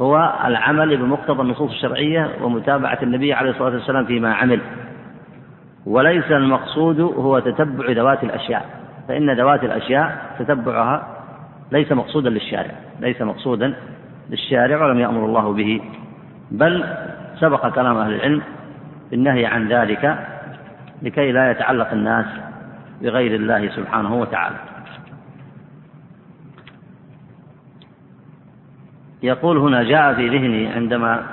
هو 0.01 0.33
العمل 0.45 0.97
بمقتضى 0.97 1.41
النصوص 1.41 1.71
الشرعية 1.71 2.29
ومتابعة 2.41 2.97
النبي 3.03 3.33
عليه 3.33 3.49
الصلاة 3.49 3.73
والسلام 3.73 4.05
فيما 4.05 4.33
عمل. 4.33 4.61
وليس 5.85 6.31
المقصود 6.31 6.99
هو 6.99 7.39
تتبع 7.39 7.91
ذوات 7.91 8.23
الأشياء. 8.23 8.78
فإن 9.09 9.31
ذوات 9.31 9.63
الأشياء 9.63 10.35
تتبعها 10.39 11.07
ليس 11.71 11.91
مقصودا 11.91 12.29
للشارع 12.29 12.71
ليس 12.99 13.21
مقصودا 13.21 13.73
للشارع 14.29 14.85
ولم 14.85 14.99
يأمر 14.99 15.25
الله 15.25 15.53
به 15.53 15.81
بل 16.51 16.83
سبق 17.39 17.67
كلام 17.67 17.97
أهل 17.97 18.13
العلم 18.13 18.41
بالنهي 19.11 19.45
عن 19.45 19.67
ذلك 19.67 20.27
لكي 21.01 21.31
لا 21.31 21.51
يتعلق 21.51 21.91
الناس 21.91 22.25
بغير 23.01 23.35
الله 23.35 23.69
سبحانه 23.69 24.15
وتعالى. 24.15 24.55
يقول 29.23 29.57
هنا 29.57 29.83
جاء 29.83 30.13
في 30.13 30.27
ذهني 30.27 30.67
عندما 30.67 31.23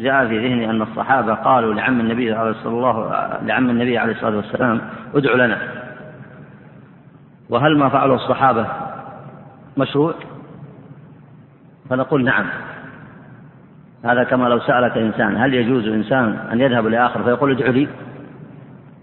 جاء 0.00 0.28
في 0.28 0.38
ذهني 0.38 0.70
أن 0.70 0.82
الصحابة 0.82 1.34
قالوا 1.34 1.74
لعم 1.74 2.00
النبي 2.00 2.32
عليه 2.32 2.50
الصلاة 2.50 3.38
لعم 3.42 3.70
النبي 3.70 3.98
عليه 3.98 4.12
الصلاة 4.12 4.36
والسلام 4.36 4.80
ادع 5.14 5.34
لنا. 5.34 5.73
وهل 7.50 7.78
ما 7.78 7.88
فعله 7.88 8.14
الصحابة 8.14 8.66
مشروع؟ 9.76 10.14
فنقول 11.90 12.24
نعم. 12.24 12.46
هذا 14.04 14.24
كما 14.24 14.44
لو 14.44 14.60
سألك 14.60 14.98
إنسان 14.98 15.36
هل 15.36 15.54
يجوز 15.54 15.88
إنسان 15.88 16.38
أن 16.52 16.60
يذهب 16.60 16.86
لآخر 16.86 17.22
فيقول 17.22 17.50
ادع 17.50 17.66
لي؟ 17.66 17.88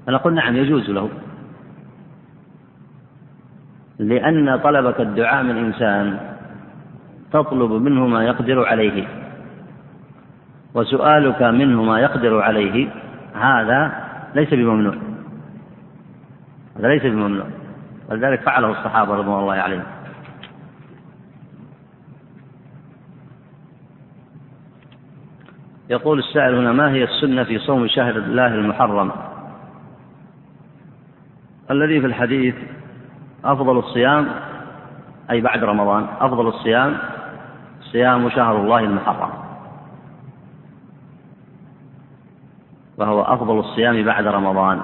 فنقول 0.07 0.34
نعم 0.34 0.55
يجوز 0.55 0.89
له. 0.89 1.09
لأن 3.99 4.59
طلبك 4.59 5.01
الدعاء 5.01 5.43
من 5.43 5.57
إنسان 5.57 6.18
تطلب 7.34 7.72
منه 7.72 8.07
ما 8.07 8.23
يقدر 8.26 8.65
عليه 8.65 9.07
وسؤالك 10.73 11.41
منه 11.41 11.84
ما 11.84 11.99
يقدر 11.99 12.41
عليه 12.41 12.89
هذا 13.34 13.91
ليس 14.35 14.53
بممنوع. 14.53 14.95
هذا 16.80 16.88
ليس 16.88 17.03
بممنوع. 17.03 17.61
ولذلك 18.12 18.42
فعله 18.42 18.72
الصحابة 18.72 19.16
رضوان 19.16 19.40
الله 19.40 19.54
عليهم. 19.54 19.84
يقول 25.90 26.20
السائل 26.20 26.56
هنا 26.56 26.72
ما 26.72 26.92
هي 26.92 27.04
السنة 27.04 27.44
في 27.44 27.60
صوم 27.60 27.88
شهر 27.88 28.18
الله 28.18 28.48
المحرم؟ 28.48 29.12
الذي 31.72 32.02
في 32.02 32.06
الحديث 32.06 32.56
أفضل 33.46 33.80
الصيام 33.80 34.28
أي 35.32 35.42
بعد 35.42 35.64
رمضان 35.64 36.08
أفضل 36.20 36.48
الصيام 36.48 36.98
صيام 37.82 38.30
شهر 38.30 38.62
الله 38.62 38.80
المحرم. 38.80 39.30
وهو 42.98 43.22
أفضل 43.22 43.60
الصيام 43.60 44.04
بعد 44.04 44.28
رمضان. 44.28 44.82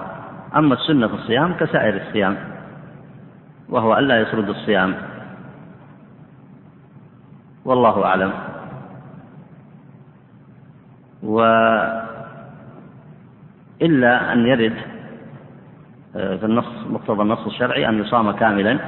أما 0.56 0.74
السنة 0.74 1.08
في 1.08 1.14
الصيام 1.14 1.54
كسائر 1.54 2.02
الصيام. 2.08 2.57
وهو 3.70 3.98
ألا 3.98 4.22
يسرد 4.22 4.50
الصيام. 4.50 4.96
والله 7.66 8.06
أعلم. 8.06 8.32
وإلا 11.24 12.04
أن 14.34 14.48
يرد 14.48 14.74
آه، 16.16 16.36
في 16.36 16.46
النص 16.46 16.66
مقتضى 16.90 17.22
النص 17.22 17.46
الشرعي 17.46 17.90
أن 17.90 18.00
يصام 18.00 18.32
كاملا. 18.32 18.80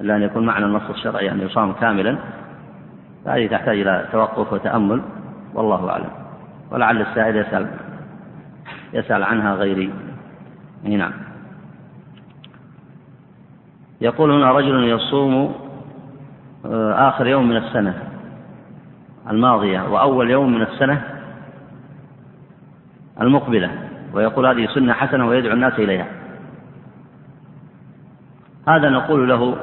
إلا 0.00 0.16
أن 0.16 0.22
يكون 0.22 0.46
معنى 0.46 0.64
النص 0.64 0.90
الشرعي 0.90 1.30
أن 1.30 1.40
يصام 1.40 1.72
كاملا. 1.72 2.18
فهذه 3.24 3.46
تحتاج 3.46 3.80
إلى 3.80 4.08
توقف 4.12 4.52
وتأمل. 4.52 5.02
والله 5.54 5.90
أعلم. 5.90 6.10
ولعل 6.70 7.00
السائل 7.00 7.36
يسأل 7.36 7.66
يسأل 8.92 9.22
عنها 9.22 9.54
غيري. 9.54 9.92
نعم. 10.84 11.25
يقول 14.00 14.30
هنا 14.30 14.52
رجل 14.52 14.88
يصوم 14.88 15.54
آه، 16.66 17.08
آخر 17.08 17.26
يوم 17.26 17.48
من 17.48 17.56
السنة 17.56 17.94
الماضية 19.30 19.88
وأول 19.88 20.30
يوم 20.30 20.52
من 20.54 20.62
السنة 20.62 21.02
المقبلة 23.20 23.70
ويقول 24.12 24.46
هذه 24.46 24.66
سنة 24.74 24.92
حسنة 24.92 25.28
ويدعو 25.28 25.52
الناس 25.52 25.72
إليها. 25.78 26.06
هذا 28.68 28.90
نقول 28.90 29.28
له 29.28 29.56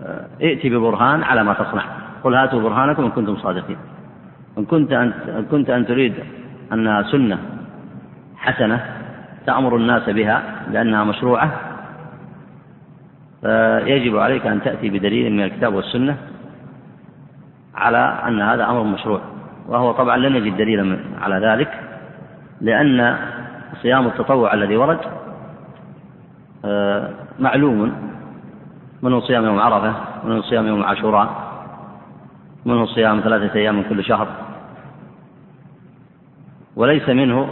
آه، 0.00 0.26
ائت 0.42 0.66
ببرهان 0.66 1.22
على 1.22 1.44
ما 1.44 1.54
تصنع. 1.54 1.84
قل 2.24 2.34
هاتوا 2.34 2.60
برهانكم 2.60 3.04
إن 3.04 3.10
كنتم 3.10 3.36
صادقين. 3.36 3.76
إن 4.58 4.64
كنت 4.64 4.92
أن 4.92 5.12
كنت 5.50 5.70
أن 5.70 5.86
تريد 5.86 6.14
أنها 6.72 7.02
سنة 7.02 7.38
حسنة 8.36 8.80
تأمر 9.46 9.76
الناس 9.76 10.10
بها 10.10 10.42
لأنها 10.70 11.04
مشروعة 11.04 11.73
فيجب 13.44 14.16
عليك 14.16 14.46
أن 14.46 14.62
تأتي 14.62 14.90
بدليل 14.90 15.32
من 15.32 15.44
الكتاب 15.44 15.74
والسنة 15.74 16.16
على 17.74 17.98
أن 18.28 18.40
هذا 18.40 18.64
أمر 18.64 18.82
مشروع 18.82 19.20
وهو 19.68 19.92
طبعا 19.92 20.16
لن 20.16 20.32
نجد 20.32 20.56
دليلا 20.56 20.98
على 21.20 21.46
ذلك 21.46 21.70
لأن 22.60 23.18
صيام 23.82 24.06
التطوع 24.06 24.54
الذي 24.54 24.76
ورد 24.76 24.98
آه، 26.64 27.10
معلوم 27.38 27.92
منه 29.02 29.20
صيام 29.20 29.44
يوم 29.44 29.60
عرفة 29.60 29.94
منه 30.24 30.42
صيام 30.42 30.66
يوم 30.66 30.84
عاشوراء 30.84 31.44
منه 32.64 32.86
صيام 32.86 33.20
ثلاثة 33.20 33.54
أيام 33.54 33.76
من 33.76 33.82
كل 33.82 34.04
شهر. 34.04 34.28
وليس 36.76 37.08
منه 37.08 37.48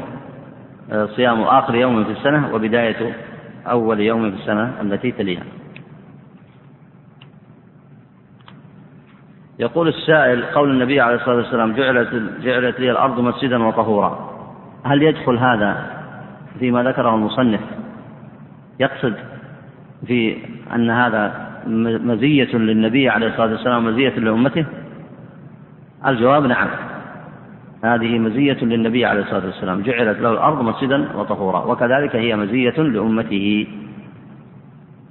آه، 0.93 1.07
صيام 1.07 1.43
آخر 1.43 1.75
يوم 1.75 2.05
في 2.05 2.11
السنة 2.11 2.55
وبداية 2.55 3.17
أول 3.67 4.01
يوم 4.01 4.31
في 4.31 4.37
السنة 4.37 4.81
التي 4.81 5.13
تليها. 5.13 5.43
يقول 9.63 9.89
السائل 9.89 10.45
قول 10.45 10.71
النبي 10.71 11.01
عليه 11.01 11.17
الصلاة 11.17 11.37
والسلام 11.37 11.73
جعلت, 11.73 12.09
جعلت 12.43 12.81
لي 12.81 12.91
الأرض 12.91 13.21
مسجدا 13.21 13.65
وطهورا. 13.65 14.31
هل 14.85 15.03
يدخل 15.03 15.39
هذا 15.39 15.87
فيما 16.59 16.83
ذكره 16.83 17.15
المصنف؟ 17.15 17.61
يقصد 18.81 19.15
في 20.07 20.37
أن 20.75 20.91
هذا 20.91 21.51
مزية 22.05 22.57
للنبي 22.57 23.09
عليه 23.09 23.27
الصلاة 23.27 23.51
والسلام 23.51 23.87
مزية 23.87 24.09
لأمته؟ 24.09 24.65
الجواب 26.07 26.47
نعم. 26.47 26.69
هذه 27.85 28.19
مزية 28.19 28.59
للنبي 28.65 29.05
عليه 29.07 29.23
الصلاة 29.23 29.47
والسلام 29.47 29.83
جعلت 29.83 30.21
له 30.21 30.33
الأرض 30.33 30.63
مسجدا 30.63 31.17
وطهورا. 31.17 31.65
وكذلك 31.65 32.17
هي 32.17 32.37
مزية 32.37 32.83
لأمته 32.83 33.67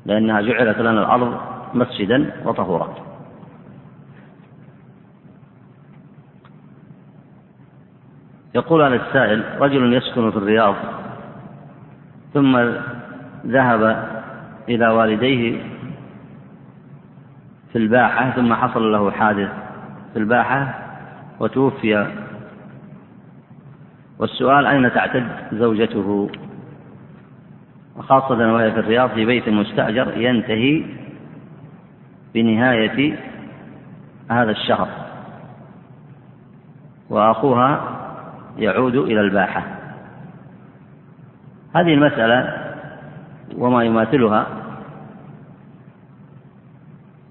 لأنها 0.06 0.41
جعلت 0.41 0.80
لنا 0.80 0.99
الأرض 1.02 1.38
مسجدا 1.73 2.32
وطهورا. 2.45 3.11
يقول 8.56 8.82
هذا 8.82 8.95
السائل 8.95 9.44
رجل 9.61 9.94
يسكن 9.94 10.32
في 10.32 10.38
الرياض 10.38 10.76
ثم 12.34 12.60
ذهب 13.45 14.07
إلى 14.69 14.88
والديه 14.88 15.61
في 17.72 17.78
الباحة 17.78 18.32
ثم 18.32 18.53
حصل 18.53 18.91
له 18.91 19.11
حادث 19.11 19.49
في 20.14 20.19
الباحة 20.19 20.80
وتوفي. 21.40 22.07
والسؤال 24.19 24.65
أين 24.65 24.94
تعتد 24.94 25.28
زوجته؟ 25.52 26.30
وخاصة 27.98 28.53
وهي 28.53 28.72
في 28.72 28.80
الرياض 28.80 29.10
في 29.10 29.26
بيت 29.26 29.49
مستأجر 29.49 30.18
ينتهي 30.18 30.84
بنهاية 32.34 33.18
هذا 34.30 34.52
الشهر. 34.52 34.88
وأخوها 37.10 37.91
يعود 38.57 38.95
إلى 38.95 39.22
الباحة. 39.22 39.64
هذه 41.76 41.94
المسألة 41.94 42.53
وما 43.57 43.84
يماثلها. 43.84 44.48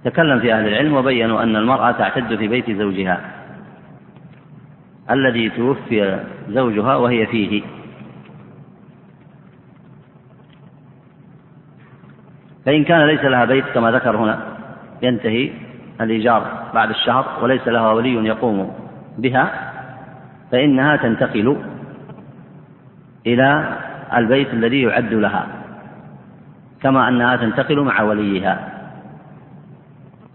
تكلم 0.04 0.40
في 0.40 0.54
أهل 0.54 0.68
العلم 0.68 0.96
وبينوا 0.96 1.42
أن 1.42 1.56
المرأة 1.56 1.92
تعتد 1.92 2.36
في 2.36 2.48
بيت 2.48 2.70
زوجها 2.70 3.20
الذي 5.10 5.50
توفي 5.50 6.24
زوجها 6.48 6.96
وهي 6.96 7.26
فيه. 7.26 7.62
فإن 12.66 12.84
كان 12.84 13.06
ليس 13.06 13.24
لها 13.24 13.44
بيت 13.44 13.64
كما 13.74 13.90
ذكر 13.90 14.16
هنا 14.16 14.40
ينتهي 15.02 15.52
الإيجار 16.00 16.70
بعد 16.74 16.90
الشهر 16.90 17.26
وليس 17.42 17.68
لها 17.68 17.92
ولي 17.92 18.14
يقوم 18.14 18.72
بها. 19.18 19.69
فإنها 20.52 20.96
تنتقل 20.96 21.56
إلى 23.26 23.78
البيت 24.14 24.54
الذي 24.54 24.82
يعد 24.82 25.12
لها 25.14 25.46
كما 26.82 27.08
أنها 27.08 27.36
تنتقل 27.36 27.80
مع 27.80 28.02
وليها. 28.02 28.68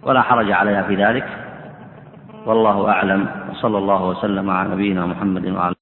ولا 0.04 0.22
حرج 0.22 0.52
عليها 0.52 0.82
في 0.82 0.96
ذلك. 0.96 1.28
والله 2.46 2.90
أعلم. 2.90 3.28
وصلى 3.52 3.78
الله 3.78 4.06
وسلم 4.06 4.50
على 4.50 4.70
نبينا 4.70 5.06
محمد 5.06 5.46
وعلى 5.46 5.75